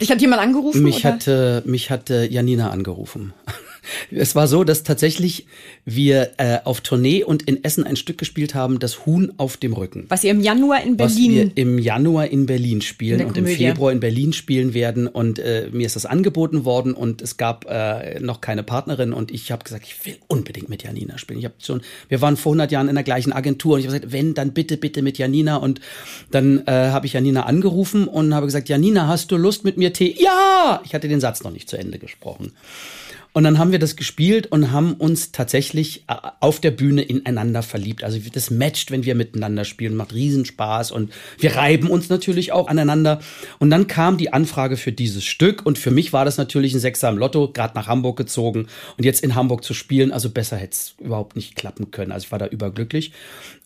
Dich 0.00 0.10
hat 0.10 0.20
jemand 0.20 0.42
angerufen? 0.42 0.82
Mich 0.82 1.04
oder? 1.04 1.14
hatte, 1.14 1.62
mich 1.66 1.90
hatte 1.90 2.26
Janina 2.30 2.70
angerufen. 2.70 3.32
Es 4.10 4.34
war 4.34 4.48
so, 4.48 4.64
dass 4.64 4.82
tatsächlich 4.82 5.46
wir 5.84 6.32
äh, 6.38 6.58
auf 6.64 6.80
Tournee 6.80 7.24
und 7.24 7.42
in 7.42 7.62
Essen 7.64 7.84
ein 7.84 7.96
Stück 7.96 8.18
gespielt 8.18 8.54
haben, 8.54 8.78
das 8.78 9.06
Huhn 9.06 9.32
auf 9.36 9.56
dem 9.56 9.72
Rücken. 9.72 10.06
Was 10.08 10.24
ihr 10.24 10.30
im 10.30 10.40
Januar 10.40 10.82
in 10.82 10.96
Berlin. 10.96 11.14
Was 11.14 11.16
wir 11.16 11.50
im 11.56 11.78
Januar 11.78 12.28
in 12.28 12.46
Berlin 12.46 12.80
spielen 12.80 13.20
in 13.20 13.26
und 13.26 13.36
im 13.36 13.46
Februar 13.46 13.92
in 13.92 14.00
Berlin 14.00 14.32
spielen 14.32 14.74
werden. 14.74 15.06
Und 15.06 15.38
äh, 15.38 15.68
mir 15.72 15.86
ist 15.86 15.96
das 15.96 16.06
angeboten 16.06 16.64
worden 16.64 16.94
und 16.94 17.22
es 17.22 17.36
gab 17.36 17.66
äh, 17.68 18.20
noch 18.20 18.40
keine 18.40 18.62
Partnerin 18.62 19.12
und 19.12 19.30
ich 19.30 19.52
habe 19.52 19.64
gesagt, 19.64 19.86
ich 19.86 20.06
will 20.06 20.16
unbedingt 20.28 20.68
mit 20.68 20.82
Janina 20.82 21.18
spielen. 21.18 21.38
Ich 21.38 21.44
habe 21.44 21.54
schon, 21.58 21.82
wir 22.08 22.20
waren 22.20 22.36
vor 22.36 22.52
100 22.52 22.72
Jahren 22.72 22.88
in 22.88 22.94
der 22.94 23.04
gleichen 23.04 23.32
Agentur 23.32 23.74
und 23.74 23.80
ich 23.80 23.86
habe 23.86 23.96
gesagt, 23.98 24.12
wenn 24.12 24.34
dann 24.34 24.52
bitte 24.52 24.76
bitte 24.76 25.02
mit 25.02 25.18
Janina 25.18 25.56
und 25.56 25.80
dann 26.30 26.66
äh, 26.66 26.70
habe 26.70 27.06
ich 27.06 27.12
Janina 27.12 27.44
angerufen 27.44 28.08
und 28.08 28.34
habe 28.34 28.46
gesagt, 28.46 28.68
Janina, 28.68 29.08
hast 29.08 29.30
du 29.30 29.36
Lust 29.36 29.64
mit 29.64 29.76
mir 29.76 29.92
Tee? 29.92 30.14
Ja, 30.18 30.80
ich 30.84 30.94
hatte 30.94 31.08
den 31.08 31.20
Satz 31.20 31.42
noch 31.42 31.50
nicht 31.50 31.68
zu 31.68 31.76
Ende 31.76 31.98
gesprochen. 31.98 32.52
Und 33.34 33.42
dann 33.42 33.58
haben 33.58 33.72
wir 33.72 33.80
das 33.80 33.96
gespielt 33.96 34.46
und 34.46 34.70
haben 34.70 34.94
uns 34.94 35.32
tatsächlich 35.32 36.04
äh, 36.06 36.14
auf 36.38 36.60
der 36.60 36.70
Bühne 36.70 37.02
ineinander 37.02 37.64
verliebt. 37.64 38.04
Also 38.04 38.16
das 38.32 38.50
matcht, 38.52 38.92
wenn 38.92 39.04
wir 39.04 39.16
miteinander 39.16 39.64
spielen, 39.64 39.96
macht 39.96 40.14
Riesenspaß 40.14 40.92
und 40.92 41.12
wir 41.38 41.56
reiben 41.56 41.90
uns 41.90 42.08
natürlich 42.08 42.52
auch 42.52 42.68
aneinander. 42.68 43.20
Und 43.58 43.70
dann 43.70 43.88
kam 43.88 44.18
die 44.18 44.32
Anfrage 44.32 44.76
für 44.76 44.92
dieses 44.92 45.24
Stück 45.24 45.66
und 45.66 45.78
für 45.78 45.90
mich 45.90 46.12
war 46.12 46.24
das 46.24 46.38
natürlich 46.38 46.74
ein 46.74 46.80
Sechser 46.80 47.08
im 47.08 47.18
Lotto, 47.18 47.50
gerade 47.50 47.74
nach 47.74 47.88
Hamburg 47.88 48.16
gezogen 48.16 48.68
und 48.96 49.04
jetzt 49.04 49.24
in 49.24 49.34
Hamburg 49.34 49.64
zu 49.64 49.74
spielen. 49.74 50.12
Also 50.12 50.30
besser 50.30 50.56
hätte 50.56 50.74
es 50.74 50.94
überhaupt 51.00 51.34
nicht 51.34 51.56
klappen 51.56 51.90
können. 51.90 52.12
Also 52.12 52.26
ich 52.26 52.32
war 52.32 52.38
da 52.38 52.46
überglücklich. 52.46 53.10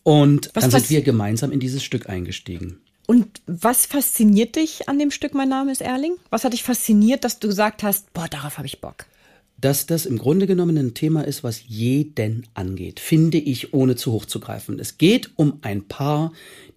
Und 0.01 0.49
was, 0.55 0.63
dann 0.63 0.71
sind 0.71 0.89
wir 0.89 1.03
gemeinsam 1.03 1.51
in 1.51 1.59
dieses 1.59 1.83
Stück 1.83 2.09
eingestiegen. 2.09 2.79
Und 3.05 3.41
was 3.45 3.85
fasziniert 3.85 4.55
dich 4.55 4.89
an 4.89 4.97
dem 4.97 5.11
Stück 5.11 5.35
Mein 5.35 5.49
Name 5.49 5.71
ist 5.71 5.81
Erling? 5.81 6.15
Was 6.31 6.43
hat 6.43 6.53
dich 6.53 6.63
fasziniert, 6.63 7.23
dass 7.23 7.37
du 7.37 7.47
gesagt 7.47 7.83
hast, 7.83 8.11
boah, 8.13 8.27
darauf 8.27 8.57
habe 8.57 8.65
ich 8.65 8.81
Bock? 8.81 9.05
Dass 9.59 9.85
das 9.85 10.05
im 10.05 10.17
Grunde 10.17 10.47
genommen 10.47 10.77
ein 10.77 10.93
Thema 10.93 11.21
ist, 11.21 11.43
was 11.43 11.63
jeden 11.67 12.47
angeht, 12.53 12.99
finde 12.99 13.37
ich, 13.37 13.73
ohne 13.73 13.95
zu 13.95 14.11
hoch 14.11 14.25
zu 14.25 14.39
greifen. 14.39 14.79
Es 14.79 14.97
geht 14.97 15.31
um 15.35 15.59
ein 15.61 15.87
Paar, 15.87 16.31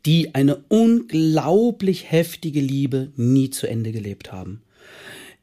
die 0.04 0.34
eine 0.34 0.56
unglaublich 0.68 2.10
heftige 2.10 2.60
Liebe 2.60 3.12
nie 3.16 3.50
zu 3.50 3.66
Ende 3.68 3.92
gelebt 3.92 4.32
haben. 4.32 4.62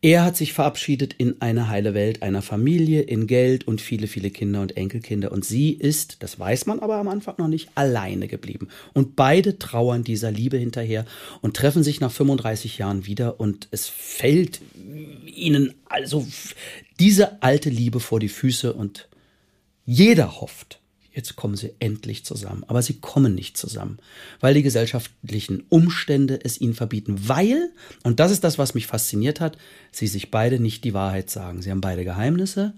Er 0.02 0.24
hat 0.24 0.38
sich 0.38 0.54
verabschiedet 0.54 1.14
in 1.18 1.42
eine 1.42 1.68
heile 1.68 1.94
Welt 1.94 2.24
einer 2.24 2.42
Familie, 2.42 3.02
in 3.02 3.28
Geld 3.28 3.68
und 3.68 3.82
viele, 3.82 4.08
viele 4.08 4.30
Kinder 4.30 4.62
und 4.62 4.78
Enkelkinder. 4.78 5.30
Und 5.34 5.44
sie 5.44 5.72
ist, 5.72 6.24
das 6.24 6.40
weiß 6.40 6.68
man 6.68 6.80
aber 6.80 6.96
am 6.96 7.10
Anfang 7.10 7.36
noch 7.38 7.50
nicht, 7.50 7.70
alleine 7.76 8.30
geblieben. 8.30 8.70
Und 8.94 9.18
beide 9.18 9.60
trauern 9.60 10.06
dieser 10.06 10.32
Liebe 10.32 10.56
hinterher 10.56 11.04
und 11.42 11.58
treffen 11.58 11.84
sich 11.84 12.00
nach 12.00 12.14
35 12.14 12.78
Jahren 12.78 13.08
wieder. 13.08 13.42
Und 13.42 13.68
es 13.72 13.90
fällt 13.90 14.62
ihnen 15.26 15.74
also 15.90 16.26
diese 17.00 17.42
alte 17.42 17.70
Liebe 17.70 18.00
vor 18.00 18.20
die 18.20 18.30
Füße 18.30 18.74
und 18.74 19.08
jeder 19.86 20.42
hofft, 20.42 20.80
jetzt 21.12 21.36
kommen 21.36 21.56
sie 21.56 21.74
endlich 21.80 22.26
zusammen. 22.26 22.64
Aber 22.68 22.82
sie 22.82 23.00
kommen 23.00 23.34
nicht 23.36 23.58
zusammen, 23.58 23.98
weil 24.40 24.54
die 24.54 24.64
gesellschaftlichen 24.64 25.64
Umstände 25.70 26.40
es 26.44 26.62
ihnen 26.62 26.76
verbieten. 26.76 27.28
Weil, 27.28 27.72
und 28.04 28.20
das 28.20 28.32
ist 28.32 28.44
das, 28.44 28.58
was 28.58 28.74
mich 28.74 28.88
fasziniert 28.88 29.40
hat, 29.40 29.58
sie 29.92 30.08
sich 30.08 30.32
beide 30.32 30.60
nicht 30.60 30.84
die 30.84 30.94
Wahrheit 30.94 31.30
sagen. 31.30 31.62
Sie 31.62 31.72
haben 31.72 31.82
beide 31.82 32.04
Geheimnisse 32.04 32.74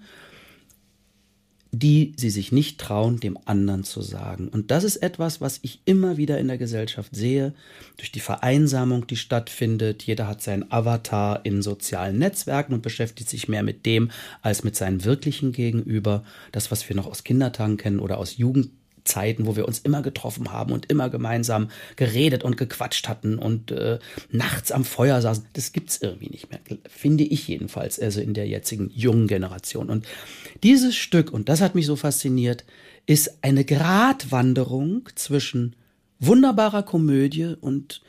die 1.71 2.13
sie 2.17 2.29
sich 2.29 2.51
nicht 2.51 2.79
trauen, 2.79 3.21
dem 3.21 3.38
anderen 3.45 3.86
zu 3.86 4.01
sagen. 4.01 4.49
Und 4.49 4.71
das 4.71 4.84
ist 4.84 4.97
etwas, 4.97 5.39
was 5.39 5.60
ich 5.62 5.79
immer 5.86 6.17
wieder 6.17 6.38
in 6.38 6.49
der 6.49 6.57
Gesellschaft 6.57 7.15
sehe, 7.15 7.53
durch 7.95 8.12
die 8.12 8.19
Vereinsamung, 8.19 9.07
die 9.07 9.15
stattfindet. 9.15 10.03
Jeder 10.03 10.27
hat 10.27 10.41
seinen 10.41 10.69
Avatar 10.69 11.45
in 11.45 11.62
sozialen 11.62 12.17
Netzwerken 12.17 12.73
und 12.73 12.81
beschäftigt 12.81 13.29
sich 13.29 13.47
mehr 13.47 13.63
mit 13.63 13.86
dem 13.86 14.12
als 14.41 14.65
mit 14.65 14.75
seinem 14.75 15.05
wirklichen 15.05 15.53
Gegenüber. 15.53 16.25
Das, 16.51 16.71
was 16.71 16.88
wir 16.89 16.95
noch 16.95 17.07
aus 17.07 17.23
Kindertagen 17.23 17.77
kennen 17.77 17.99
oder 17.99 18.17
aus 18.17 18.38
Jugend 18.38 18.69
Zeiten, 19.12 19.45
wo 19.45 19.56
wir 19.56 19.67
uns 19.67 19.80
immer 19.80 20.02
getroffen 20.02 20.52
haben 20.52 20.71
und 20.71 20.89
immer 20.89 21.10
gemeinsam 21.10 21.69
geredet 21.97 22.43
und 22.43 22.56
gequatscht 22.56 23.08
hatten 23.10 23.38
und 23.38 23.71
äh, 23.71 24.00
nachts 24.30 24.71
am 24.71 24.86
Feuer 24.86 25.21
saßen. 25.21 25.45
Das 25.54 25.74
gibt's 25.74 26.00
irgendwie 26.02 26.30
nicht 26.30 26.50
mehr, 26.50 26.60
finde 26.88 27.26
ich 27.26 27.47
jedenfalls, 27.47 28.00
also 28.00 28.21
in 28.21 28.34
der 28.34 28.47
jetzigen 28.47 28.89
jungen 28.93 29.28
Generation. 29.28 29.89
Und 29.89 30.08
dieses 30.63 30.95
Stück, 30.95 31.32
und 31.32 31.50
das 31.50 31.62
hat 31.62 31.76
mich 31.76 31.86
so 31.86 31.95
fasziniert, 31.95 32.63
ist 33.06 33.43
eine 33.43 33.65
Gratwanderung 33.65 35.10
zwischen 35.15 35.76
wunderbarer 36.19 36.84
Komödie 36.84 37.56
und 37.60 38.02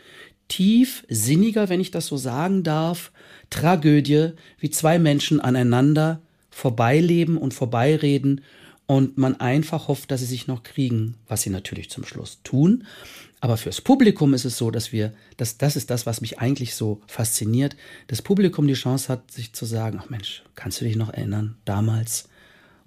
tiefsinniger, 0.49 1.69
wenn 1.69 1.81
ich 1.81 1.91
das 1.91 2.07
so 2.07 2.17
sagen 2.17 2.63
darf, 2.63 3.11
Tragödie, 3.51 4.31
wie 4.59 4.71
zwei 4.71 4.99
Menschen 4.99 5.41
aneinander 5.41 6.21
vorbeileben 6.51 7.39
und 7.39 7.55
vorbeireden 7.55 8.43
und 8.93 9.17
man 9.17 9.41
einfach 9.41 9.89
hofft, 9.89 10.11
dass 10.11 10.21
sie 10.21 10.27
sich 10.27 10.49
noch 10.49 10.65
kriegen, 10.65 11.15
was 11.27 11.41
sie 11.41 11.49
natürlich 11.49 11.89
zum 11.89 12.05
Schluss 12.05 12.41
tun. 12.45 12.85
Aber 13.41 13.57
fürs 13.57 13.81
Publikum 13.81 14.35
ist 14.35 14.45
es 14.45 14.59
so, 14.59 14.71
dass 14.71 14.93
wir, 14.93 15.15
dass 15.39 15.57
das 15.57 15.77
ist 15.77 15.89
das, 15.89 16.05
was 16.05 16.21
mich 16.21 16.41
eigentlich 16.41 16.75
so 16.75 17.01
fasziniert, 17.07 17.75
das 18.09 18.21
Publikum 18.21 18.67
die 18.67 18.75
Chance 18.75 19.09
hat, 19.09 19.31
sich 19.31 19.55
zu 19.55 19.65
sagen, 19.65 19.99
ach 19.99 20.11
Mensch, 20.11 20.43
kannst 20.57 20.79
du 20.79 20.85
dich 20.85 20.97
noch 20.97 21.09
erinnern, 21.09 21.57
damals? 21.65 22.29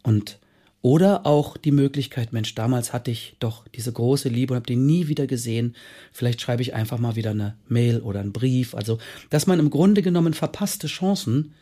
Und 0.04 0.38
oder 0.84 1.26
auch 1.26 1.58
die 1.58 1.72
Möglichkeit, 1.72 2.34
Mensch, 2.34 2.54
damals 2.54 2.94
hatte 2.94 3.10
ich 3.10 3.36
doch 3.40 3.68
diese 3.70 3.92
große 3.92 4.30
Liebe 4.30 4.54
und 4.54 4.58
habe 4.58 4.68
die 4.68 4.76
nie 4.76 5.08
wieder 5.08 5.26
gesehen. 5.26 5.76
Vielleicht 6.12 6.40
schreibe 6.40 6.62
ich 6.62 6.76
einfach 6.76 7.00
mal 7.00 7.16
wieder 7.16 7.32
eine 7.32 7.58
Mail 7.68 8.02
oder 8.02 8.20
einen 8.20 8.32
Brief. 8.32 8.76
Also, 8.76 9.00
dass 9.32 9.48
man 9.48 9.58
im 9.58 9.72
Grunde 9.72 10.04
genommen 10.04 10.36
verpasste 10.36 10.86
Chancen 10.86 11.56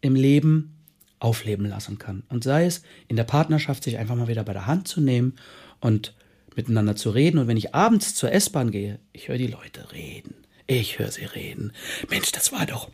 im 0.00 0.16
Leben 0.16 0.77
aufleben 1.20 1.66
lassen 1.66 1.98
kann. 1.98 2.22
Und 2.28 2.44
sei 2.44 2.66
es 2.66 2.82
in 3.08 3.16
der 3.16 3.24
Partnerschaft, 3.24 3.84
sich 3.84 3.98
einfach 3.98 4.14
mal 4.14 4.28
wieder 4.28 4.44
bei 4.44 4.52
der 4.52 4.66
Hand 4.66 4.88
zu 4.88 5.00
nehmen 5.00 5.34
und 5.80 6.14
miteinander 6.54 6.96
zu 6.96 7.10
reden. 7.10 7.38
Und 7.38 7.48
wenn 7.48 7.56
ich 7.56 7.74
abends 7.74 8.14
zur 8.14 8.32
S-Bahn 8.32 8.70
gehe, 8.70 8.98
ich 9.12 9.28
höre 9.28 9.38
die 9.38 9.46
Leute 9.46 9.92
reden. 9.92 10.34
Ich 10.66 10.98
höre 10.98 11.10
sie 11.10 11.24
reden. 11.24 11.72
Mensch, 12.10 12.32
das 12.32 12.52
war 12.52 12.66
doch 12.66 12.90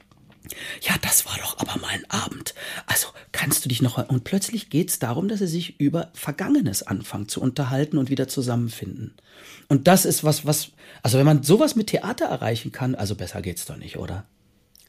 ja, 0.82 0.94
das 1.00 1.24
war 1.24 1.38
doch 1.38 1.58
aber 1.58 1.80
mal 1.80 1.88
ein 1.88 2.10
Abend. 2.10 2.54
Also 2.86 3.08
kannst 3.32 3.64
du 3.64 3.68
dich 3.68 3.80
noch. 3.80 3.96
Und 4.08 4.24
plötzlich 4.24 4.68
geht 4.68 4.90
es 4.90 4.98
darum, 4.98 5.28
dass 5.28 5.38
sie 5.38 5.46
sich 5.46 5.80
über 5.80 6.10
Vergangenes 6.12 6.82
anfangen 6.82 7.28
zu 7.28 7.40
unterhalten 7.40 7.96
und 7.96 8.10
wieder 8.10 8.28
zusammenfinden. 8.28 9.14
Und 9.68 9.88
das 9.88 10.04
ist 10.04 10.22
was, 10.22 10.44
was. 10.44 10.72
Also 11.02 11.18
wenn 11.18 11.26
man 11.26 11.42
sowas 11.42 11.76
mit 11.76 11.88
Theater 11.88 12.26
erreichen 12.26 12.72
kann, 12.72 12.94
also 12.94 13.14
besser 13.14 13.40
geht's 13.40 13.64
doch 13.64 13.76
nicht, 13.76 13.96
oder? 13.96 14.26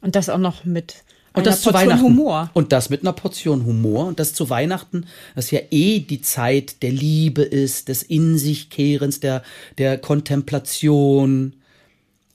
Und 0.02 0.14
das 0.14 0.28
auch 0.28 0.38
noch 0.38 0.64
mit 0.64 1.04
und 1.36 1.46
das 1.46 1.60
zu 1.60 1.72
Weihnachten. 1.72 2.02
Humor. 2.02 2.50
Und 2.54 2.72
das 2.72 2.88
mit 2.88 3.02
einer 3.02 3.12
Portion 3.12 3.66
Humor. 3.66 4.06
Und 4.06 4.18
das 4.18 4.32
zu 4.32 4.48
Weihnachten, 4.48 5.06
das 5.34 5.50
ja 5.50 5.60
eh 5.70 6.00
die 6.00 6.22
Zeit 6.22 6.82
der 6.82 6.92
Liebe 6.92 7.42
ist, 7.42 7.88
des 7.88 8.02
In 8.02 8.38
sich 8.38 8.70
Kehrens, 8.70 9.20
der, 9.20 9.42
der 9.76 9.98
Kontemplation. 9.98 11.56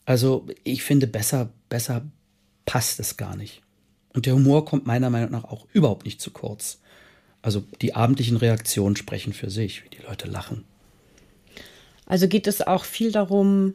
Also 0.06 0.46
ich 0.64 0.84
finde 0.84 1.08
besser, 1.08 1.50
besser 1.68 2.04
passt 2.66 3.00
es 3.00 3.18
gar 3.18 3.36
nicht. 3.36 3.62
Und 4.14 4.26
der 4.26 4.36
Humor 4.36 4.66
kommt 4.66 4.86
meiner 4.86 5.10
Meinung 5.10 5.32
nach 5.32 5.46
auch 5.46 5.66
überhaupt 5.74 6.06
nicht 6.06 6.22
zu 6.22 6.32
kurz. 6.32 6.80
Also 7.42 7.64
die 7.82 7.96
abendlichen 7.96 8.38
Reaktionen 8.38 8.96
sprechen 8.96 9.34
für 9.34 9.50
sich, 9.50 9.84
wie 9.84 9.90
die 9.90 10.04
Leute 10.04 10.28
lachen. 10.28 10.64
Also 12.06 12.28
geht 12.28 12.46
es 12.46 12.62
auch 12.62 12.84
viel 12.84 13.12
darum, 13.12 13.74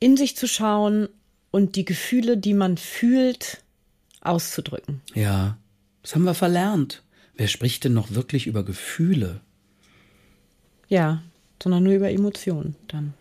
in 0.00 0.16
sich 0.16 0.36
zu 0.36 0.48
schauen 0.48 1.08
und 1.50 1.76
die 1.76 1.84
Gefühle, 1.84 2.36
die 2.36 2.54
man 2.54 2.76
fühlt, 2.76 3.62
auszudrücken. 4.20 5.00
Ja, 5.14 5.58
das 6.02 6.14
haben 6.14 6.24
wir 6.24 6.34
verlernt. 6.34 7.02
Wer 7.34 7.48
spricht 7.48 7.84
denn 7.84 7.94
noch 7.94 8.10
wirklich 8.12 8.46
über 8.46 8.64
Gefühle? 8.64 9.40
Ja, 10.88 11.22
sondern 11.62 11.84
nur 11.84 11.94
über 11.94 12.10
Emotionen 12.10 12.76
dann, 12.88 13.14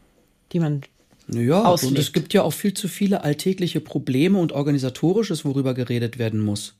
die 0.51 0.59
man 0.59 0.81
ja, 1.27 1.63
auslebt. 1.63 1.91
und 1.91 1.99
es 1.99 2.13
gibt 2.13 2.33
ja 2.33 2.41
auch 2.41 2.53
viel 2.53 2.73
zu 2.73 2.87
viele 2.87 3.23
alltägliche 3.23 3.81
Probleme 3.81 4.39
und 4.39 4.51
organisatorisches, 4.51 5.45
worüber 5.45 5.73
geredet 5.73 6.17
werden 6.17 6.39
muss. 6.39 6.75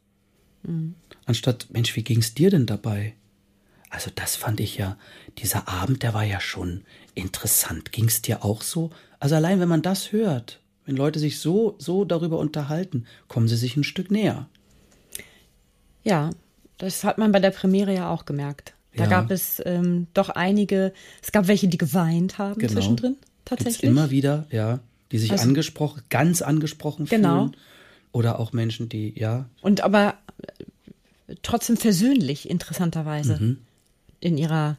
Mhm. 0.64 0.96
Anstatt, 1.26 1.68
Mensch, 1.72 1.96
wie 1.96 2.04
ging 2.04 2.20
es 2.20 2.34
dir 2.34 2.50
denn 2.50 2.66
dabei? 2.66 3.14
Also 3.90 4.12
das 4.14 4.36
fand 4.36 4.60
ich 4.60 4.78
ja, 4.78 4.98
dieser 5.38 5.68
Abend, 5.68 6.04
der 6.04 6.14
war 6.14 6.24
ja 6.24 6.40
schon 6.40 6.84
interessant. 7.16 7.92
Ging 7.92 8.06
es 8.06 8.22
dir 8.22 8.44
auch 8.44 8.62
so? 8.62 8.92
Also 9.20 9.36
allein, 9.36 9.60
wenn 9.60 9.70
man 9.70 9.82
das 9.82 10.12
hört, 10.12 10.60
wenn 10.90 10.96
Leute 10.96 11.20
sich 11.20 11.40
so, 11.40 11.76
so 11.78 12.04
darüber 12.04 12.40
unterhalten, 12.40 13.06
kommen 13.28 13.48
sie 13.48 13.58
sich 13.58 13.78
ein 13.78 13.84
Stück 13.84 14.10
näher. 14.10 14.50
Ja, 16.04 16.32
das 16.80 17.04
hat 17.04 17.20
man 17.20 17.32
bei 17.32 17.40
der 17.40 17.52
Premiere 17.52 17.94
ja 17.94 18.10
auch 18.10 18.26
gemerkt. 18.26 18.74
Da 18.96 19.04
ja. 19.04 19.10
gab 19.12 19.30
es 19.30 19.62
ähm, 19.66 20.08
doch 20.16 20.30
einige, 20.30 20.92
es 21.22 21.32
gab 21.32 21.48
welche, 21.48 21.68
die 21.68 21.78
geweint 21.78 22.40
haben 22.40 22.60
genau. 22.60 22.74
zwischendrin 22.74 23.18
tatsächlich. 23.46 23.82
Gibt's 23.82 23.92
immer 23.92 24.10
wieder, 24.10 24.48
ja, 24.50 24.80
die 25.12 25.20
sich 25.20 25.32
also, 25.32 25.44
angesprochen, 25.44 26.02
ganz 26.10 26.42
angesprochen 26.42 27.06
genau. 27.06 27.46
fühlen. 27.46 27.58
Oder 28.12 28.40
auch 28.40 28.52
Menschen, 28.52 28.90
die, 28.90 29.14
ja. 29.16 29.48
Und 29.62 29.82
aber 29.82 30.16
äh, 31.28 31.36
trotzdem 31.44 31.78
versöhnlich, 31.78 32.50
interessanterweise. 32.50 33.38
Mhm. 33.40 33.58
In 34.22 34.40
ihrer 34.40 34.76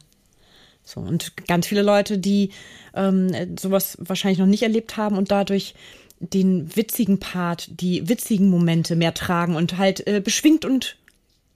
so, 0.83 0.99
und 0.99 1.47
ganz 1.47 1.67
viele 1.67 1.83
Leute, 1.83 2.17
die 2.17 2.49
ähm, 2.93 3.57
sowas 3.57 3.97
wahrscheinlich 3.99 4.39
noch 4.39 4.47
nicht 4.47 4.63
erlebt 4.63 4.97
haben 4.97 5.17
und 5.17 5.31
dadurch 5.31 5.75
den 6.21 6.75
witzigen 6.75 7.19
Part, 7.19 7.81
die 7.81 8.07
witzigen 8.07 8.49
Momente 8.49 8.95
mehr 8.95 9.13
tragen 9.13 9.55
und 9.55 9.77
halt 9.77 10.07
äh, 10.07 10.21
beschwingt 10.21 10.65
und 10.65 10.97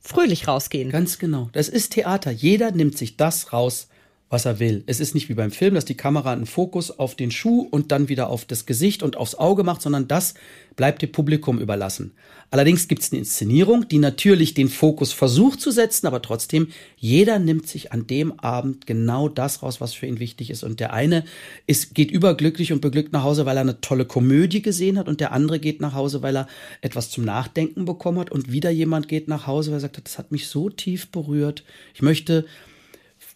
fröhlich 0.01 0.47
rausgehen. 0.47 0.91
Ganz 0.91 1.20
genau. 1.20 1.49
Das 1.53 1.70
ist 1.70 1.93
Theater. 1.93 2.32
Jeder 2.32 2.72
nimmt 2.72 2.97
sich 2.97 3.18
das 3.18 3.53
raus, 3.53 3.88
was 4.36 4.43
er 4.43 4.59
will. 4.59 4.83
Es 4.86 4.99
ist 4.99 5.15
nicht 5.15 5.29
wie 5.29 5.33
beim 5.33 5.49
Film, 5.49 5.75
dass 5.75 5.86
die 5.86 5.95
Kamera 5.95 6.33
einen 6.33 6.45
Fokus 6.45 6.91
auf 6.91 7.15
den 7.15 7.31
Schuh 7.31 7.65
und 7.71 7.93
dann 7.93 8.09
wieder 8.09 8.29
auf 8.29 8.43
das 8.43 8.65
Gesicht 8.65 9.01
und 9.01 9.15
aufs 9.15 9.36
Auge 9.36 9.63
macht, 9.63 9.81
sondern 9.81 10.09
das 10.09 10.33
bleibt 10.75 11.01
dem 11.01 11.13
Publikum 11.13 11.57
überlassen. 11.57 12.11
Allerdings 12.51 12.89
gibt 12.89 13.01
es 13.01 13.13
eine 13.13 13.19
Inszenierung, 13.19 13.88
die 13.88 13.97
natürlich 13.97 14.53
den 14.53 14.67
Fokus 14.67 15.13
versucht 15.13 15.61
zu 15.61 15.71
setzen, 15.71 16.05
aber 16.05 16.21
trotzdem, 16.21 16.67
jeder 16.97 17.39
nimmt 17.39 17.69
sich 17.69 17.93
an 17.93 18.07
dem 18.07 18.38
Abend 18.38 18.86
genau 18.86 19.29
das 19.29 19.63
raus, 19.63 19.79
was 19.79 19.93
für 19.93 20.05
ihn 20.05 20.19
wichtig 20.19 20.49
ist. 20.49 20.65
Und 20.65 20.81
der 20.81 20.91
eine 20.91 21.23
ist, 21.65 21.95
geht 21.95 22.11
überglücklich 22.11 22.73
und 22.73 22.81
beglückt 22.81 23.13
nach 23.13 23.23
Hause, 23.23 23.45
weil 23.45 23.55
er 23.55 23.61
eine 23.61 23.79
tolle 23.79 24.03
Komödie 24.03 24.61
gesehen 24.61 24.99
hat 24.99 25.07
und 25.07 25.21
der 25.21 25.31
andere 25.31 25.59
geht 25.61 25.79
nach 25.79 25.93
Hause, 25.93 26.23
weil 26.23 26.36
er 26.36 26.49
etwas 26.81 27.09
zum 27.09 27.23
Nachdenken 27.23 27.86
bekommen 27.86 28.19
hat 28.19 28.33
und 28.33 28.51
wieder 28.51 28.69
jemand 28.69 29.07
geht 29.07 29.29
nach 29.29 29.47
Hause, 29.47 29.71
weil 29.71 29.77
er 29.77 29.88
sagt, 29.88 30.01
das 30.03 30.17
hat 30.17 30.33
mich 30.33 30.49
so 30.49 30.69
tief 30.69 31.07
berührt. 31.07 31.63
Ich 31.93 32.01
möchte 32.01 32.43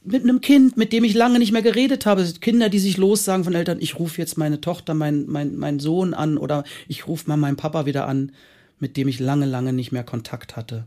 mit 0.03 0.23
einem 0.23 0.41
Kind, 0.41 0.77
mit 0.77 0.93
dem 0.93 1.03
ich 1.03 1.13
lange 1.13 1.39
nicht 1.39 1.51
mehr 1.51 1.61
geredet 1.61 2.05
habe. 2.05 2.25
Kinder, 2.39 2.69
die 2.69 2.79
sich 2.79 2.97
lossagen 2.97 3.43
von 3.43 3.55
Eltern, 3.55 3.79
ich 3.81 3.99
rufe 3.99 4.19
jetzt 4.19 4.37
meine 4.37 4.61
Tochter, 4.61 4.93
meinen 4.93 5.29
mein, 5.29 5.57
mein 5.57 5.79
Sohn 5.79 6.13
an 6.13 6.37
oder 6.37 6.63
ich 6.87 7.07
rufe 7.07 7.27
mal 7.27 7.37
meinen 7.37 7.57
Papa 7.57 7.85
wieder 7.85 8.07
an, 8.07 8.31
mit 8.79 8.97
dem 8.97 9.07
ich 9.07 9.19
lange, 9.19 9.45
lange 9.45 9.73
nicht 9.73 9.91
mehr 9.91 10.03
Kontakt 10.03 10.55
hatte. 10.55 10.85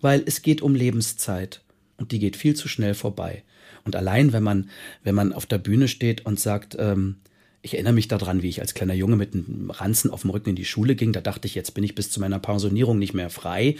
Weil 0.00 0.22
es 0.24 0.42
geht 0.42 0.62
um 0.62 0.74
Lebenszeit 0.74 1.62
und 1.96 2.12
die 2.12 2.20
geht 2.20 2.36
viel 2.36 2.54
zu 2.54 2.68
schnell 2.68 2.94
vorbei. 2.94 3.42
Und 3.84 3.96
allein, 3.96 4.32
wenn 4.32 4.42
man, 4.42 4.70
wenn 5.02 5.14
man 5.14 5.32
auf 5.32 5.46
der 5.46 5.58
Bühne 5.58 5.88
steht 5.88 6.24
und 6.24 6.38
sagt, 6.38 6.76
ähm, 6.78 7.16
ich 7.60 7.74
erinnere 7.74 7.92
mich 7.92 8.06
daran, 8.06 8.42
wie 8.42 8.48
ich 8.48 8.60
als 8.60 8.74
kleiner 8.74 8.94
Junge 8.94 9.16
mit 9.16 9.34
einem 9.34 9.70
Ranzen 9.70 10.10
auf 10.12 10.22
dem 10.22 10.30
Rücken 10.30 10.50
in 10.50 10.56
die 10.56 10.64
Schule 10.64 10.94
ging. 10.94 11.12
Da 11.12 11.20
dachte 11.20 11.46
ich, 11.46 11.56
jetzt 11.56 11.74
bin 11.74 11.82
ich 11.82 11.96
bis 11.96 12.10
zu 12.10 12.20
meiner 12.20 12.38
Pensionierung 12.38 12.98
nicht 12.98 13.14
mehr 13.14 13.30
frei 13.30 13.76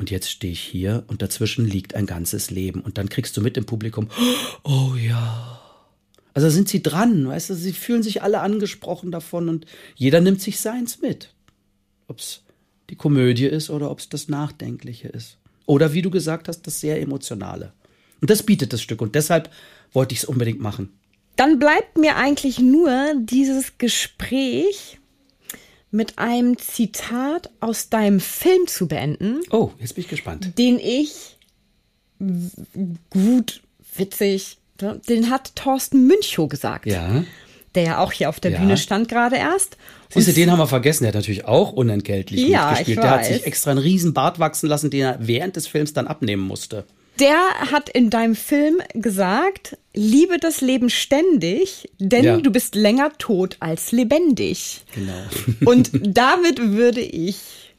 und 0.00 0.10
jetzt 0.10 0.30
stehe 0.30 0.54
ich 0.54 0.62
hier 0.62 1.04
und 1.08 1.20
dazwischen 1.20 1.66
liegt 1.66 1.94
ein 1.94 2.06
ganzes 2.06 2.50
Leben. 2.50 2.80
Und 2.80 2.96
dann 2.96 3.10
kriegst 3.10 3.36
du 3.36 3.42
mit 3.42 3.58
im 3.58 3.66
Publikum, 3.66 4.08
oh 4.64 4.94
ja. 4.94 5.60
Also 6.32 6.48
sind 6.48 6.70
sie 6.70 6.82
dran, 6.82 7.28
weißt 7.28 7.50
du, 7.50 7.54
sie 7.54 7.74
fühlen 7.74 8.02
sich 8.02 8.22
alle 8.22 8.40
angesprochen 8.40 9.10
davon 9.10 9.50
und 9.50 9.66
jeder 9.96 10.22
nimmt 10.22 10.40
sich 10.40 10.58
seins 10.58 11.02
mit. 11.02 11.34
Ob 12.08 12.20
es 12.20 12.44
die 12.88 12.96
Komödie 12.96 13.44
ist 13.44 13.68
oder 13.68 13.90
ob 13.90 13.98
es 13.98 14.08
das 14.08 14.28
Nachdenkliche 14.28 15.08
ist. 15.08 15.36
Oder 15.66 15.92
wie 15.92 16.00
du 16.00 16.08
gesagt 16.08 16.48
hast, 16.48 16.62
das 16.62 16.80
sehr 16.80 16.98
Emotionale. 16.98 17.74
Und 18.22 18.30
das 18.30 18.42
bietet 18.42 18.72
das 18.72 18.80
Stück 18.80 19.02
und 19.02 19.14
deshalb 19.14 19.50
wollte 19.92 20.14
ich 20.14 20.20
es 20.20 20.24
unbedingt 20.24 20.60
machen. 20.60 20.94
Dann 21.36 21.58
bleibt 21.58 21.98
mir 21.98 22.16
eigentlich 22.16 22.58
nur 22.58 23.12
dieses 23.18 23.76
Gespräch 23.76 24.98
mit 25.90 26.18
einem 26.18 26.58
Zitat 26.58 27.50
aus 27.60 27.88
deinem 27.88 28.20
Film 28.20 28.66
zu 28.66 28.86
beenden. 28.86 29.40
Oh, 29.50 29.70
jetzt 29.78 29.94
bin 29.94 30.04
ich 30.04 30.10
gespannt. 30.10 30.56
Den 30.58 30.78
ich 30.78 31.36
gut, 33.10 33.62
witzig, 33.96 34.58
den 35.08 35.30
hat 35.30 35.56
Thorsten 35.56 36.06
Münchow 36.06 36.48
gesagt. 36.48 36.86
Ja. 36.86 37.24
Der 37.74 37.82
ja 37.84 37.98
auch 37.98 38.12
hier 38.12 38.28
auf 38.28 38.40
der 38.40 38.52
ja. 38.52 38.58
Bühne 38.58 38.76
stand 38.76 39.08
gerade 39.08 39.36
erst. 39.36 39.76
Siehst 40.12 40.28
du, 40.28 40.32
den 40.32 40.50
haben 40.50 40.58
wir 40.58 40.66
vergessen. 40.66 41.04
Der 41.04 41.08
hat 41.08 41.14
natürlich 41.14 41.44
auch 41.44 41.72
unentgeltlich 41.72 42.40
ja, 42.48 42.70
mitgespielt. 42.70 42.98
Ich 42.98 43.04
weiß. 43.04 43.04
Der 43.04 43.10
hat 43.10 43.26
sich 43.26 43.46
extra 43.46 43.70
einen 43.70 43.78
riesen 43.78 44.12
Bart 44.12 44.40
wachsen 44.40 44.68
lassen, 44.68 44.90
den 44.90 45.02
er 45.02 45.18
während 45.20 45.54
des 45.54 45.68
Films 45.68 45.92
dann 45.92 46.08
abnehmen 46.08 46.42
musste. 46.42 46.84
Der 47.20 47.70
hat 47.70 47.90
in 47.90 48.08
deinem 48.08 48.34
Film 48.34 48.80
gesagt, 48.94 49.76
liebe 49.92 50.38
das 50.38 50.62
Leben 50.62 50.88
ständig, 50.88 51.90
denn 51.98 52.24
ja. 52.24 52.36
du 52.38 52.50
bist 52.50 52.74
länger 52.74 53.12
tot 53.18 53.58
als 53.60 53.92
lebendig. 53.92 54.84
Genau. 54.94 55.70
Und 55.70 55.90
damit 56.02 56.58
würde 56.58 57.02
ich 57.02 57.74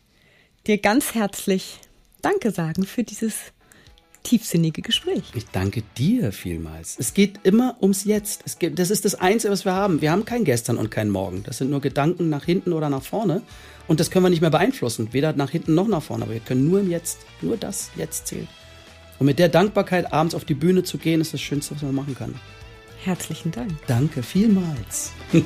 dir 0.68 0.78
ganz 0.78 1.16
herzlich 1.16 1.80
Danke 2.22 2.52
sagen 2.52 2.86
für 2.86 3.04
dieses 3.04 3.34
tiefsinnige 4.22 4.84
Gespräch. 4.84 5.24
Ich 5.34 5.48
danke 5.48 5.82
dir 5.98 6.32
vielmals. 6.32 6.96
Es 7.00 7.16
geht 7.16 7.40
immer 7.42 7.78
ums 7.82 8.04
Jetzt. 8.04 8.44
Es 8.46 8.60
geht, 8.60 8.78
das 8.78 8.92
ist 8.92 9.06
das 9.06 9.16
Einzige, 9.16 9.52
was 9.52 9.66
wir 9.66 9.74
haben. 9.74 10.02
Wir 10.02 10.12
haben 10.12 10.26
kein 10.26 10.44
Gestern 10.44 10.78
und 10.78 10.92
kein 10.92 11.10
Morgen. 11.10 11.42
Das 11.44 11.58
sind 11.58 11.72
nur 11.72 11.82
Gedanken 11.82 12.30
nach 12.30 12.46
hinten 12.46 12.74
oder 12.74 12.92
nach 12.92 13.02
vorne. 13.02 13.42
Und 13.88 14.00
das 14.00 14.12
können 14.12 14.26
wir 14.26 14.30
nicht 14.30 14.42
mehr 14.42 14.52
beeinflussen. 14.52 15.14
Weder 15.14 15.34
nach 15.34 15.50
hinten 15.50 15.74
noch 15.74 15.88
nach 15.88 16.04
vorne. 16.04 16.26
Aber 16.26 16.34
wir 16.34 16.42
können 16.42 16.70
nur 16.70 16.82
im 16.82 16.92
Jetzt. 16.92 17.22
Nur 17.42 17.58
das 17.58 17.90
Jetzt 17.96 18.28
zählt. 18.28 18.48
Und 19.22 19.28
mit 19.28 19.38
der 19.38 19.50
Dankbarkeit 19.50 20.12
abends 20.12 20.34
auf 20.34 20.46
die 20.46 20.56
Bühne 20.56 20.82
zu 20.82 20.98
gehen, 20.98 21.22
ist 21.22 21.32
das 21.32 21.42
Schönste, 21.42 21.76
was 21.76 21.84
man 21.84 21.94
machen 21.94 22.16
kann. 22.16 22.34
Herzlichen 23.04 23.52
Dank. 23.52 23.72
Danke 23.86 24.24
vielmals. 24.24 25.12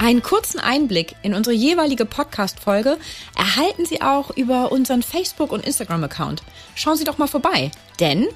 Einen 0.00 0.20
kurzen 0.20 0.58
Einblick 0.58 1.14
in 1.22 1.32
unsere 1.32 1.54
jeweilige 1.54 2.04
Podcast-Folge 2.04 2.98
erhalten 3.36 3.86
Sie 3.86 4.02
auch 4.02 4.36
über 4.36 4.72
unseren 4.72 5.04
Facebook- 5.04 5.52
und 5.52 5.64
Instagram-Account. 5.64 6.42
Schauen 6.74 6.96
Sie 6.96 7.04
doch 7.04 7.18
mal 7.18 7.28
vorbei, 7.28 7.70
denn 8.00 8.26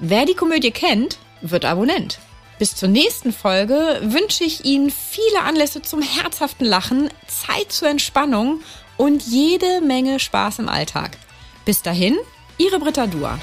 wer 0.00 0.26
die 0.26 0.34
Komödie 0.34 0.72
kennt, 0.72 1.18
wird 1.42 1.64
Abonnent. 1.64 2.18
Bis 2.58 2.74
zur 2.74 2.88
nächsten 2.88 3.32
Folge 3.32 4.00
wünsche 4.02 4.42
ich 4.42 4.64
Ihnen 4.64 4.90
viele 4.90 5.42
Anlässe 5.42 5.82
zum 5.82 6.02
herzhaften 6.02 6.64
Lachen, 6.64 7.08
Zeit 7.28 7.70
zur 7.70 7.88
Entspannung 7.88 8.62
und 9.02 9.24
jede 9.24 9.80
Menge 9.80 10.20
Spaß 10.20 10.60
im 10.60 10.68
Alltag. 10.68 11.18
Bis 11.64 11.82
dahin, 11.82 12.16
Ihre 12.56 12.78
Britta 12.78 13.08
Dua. 13.08 13.36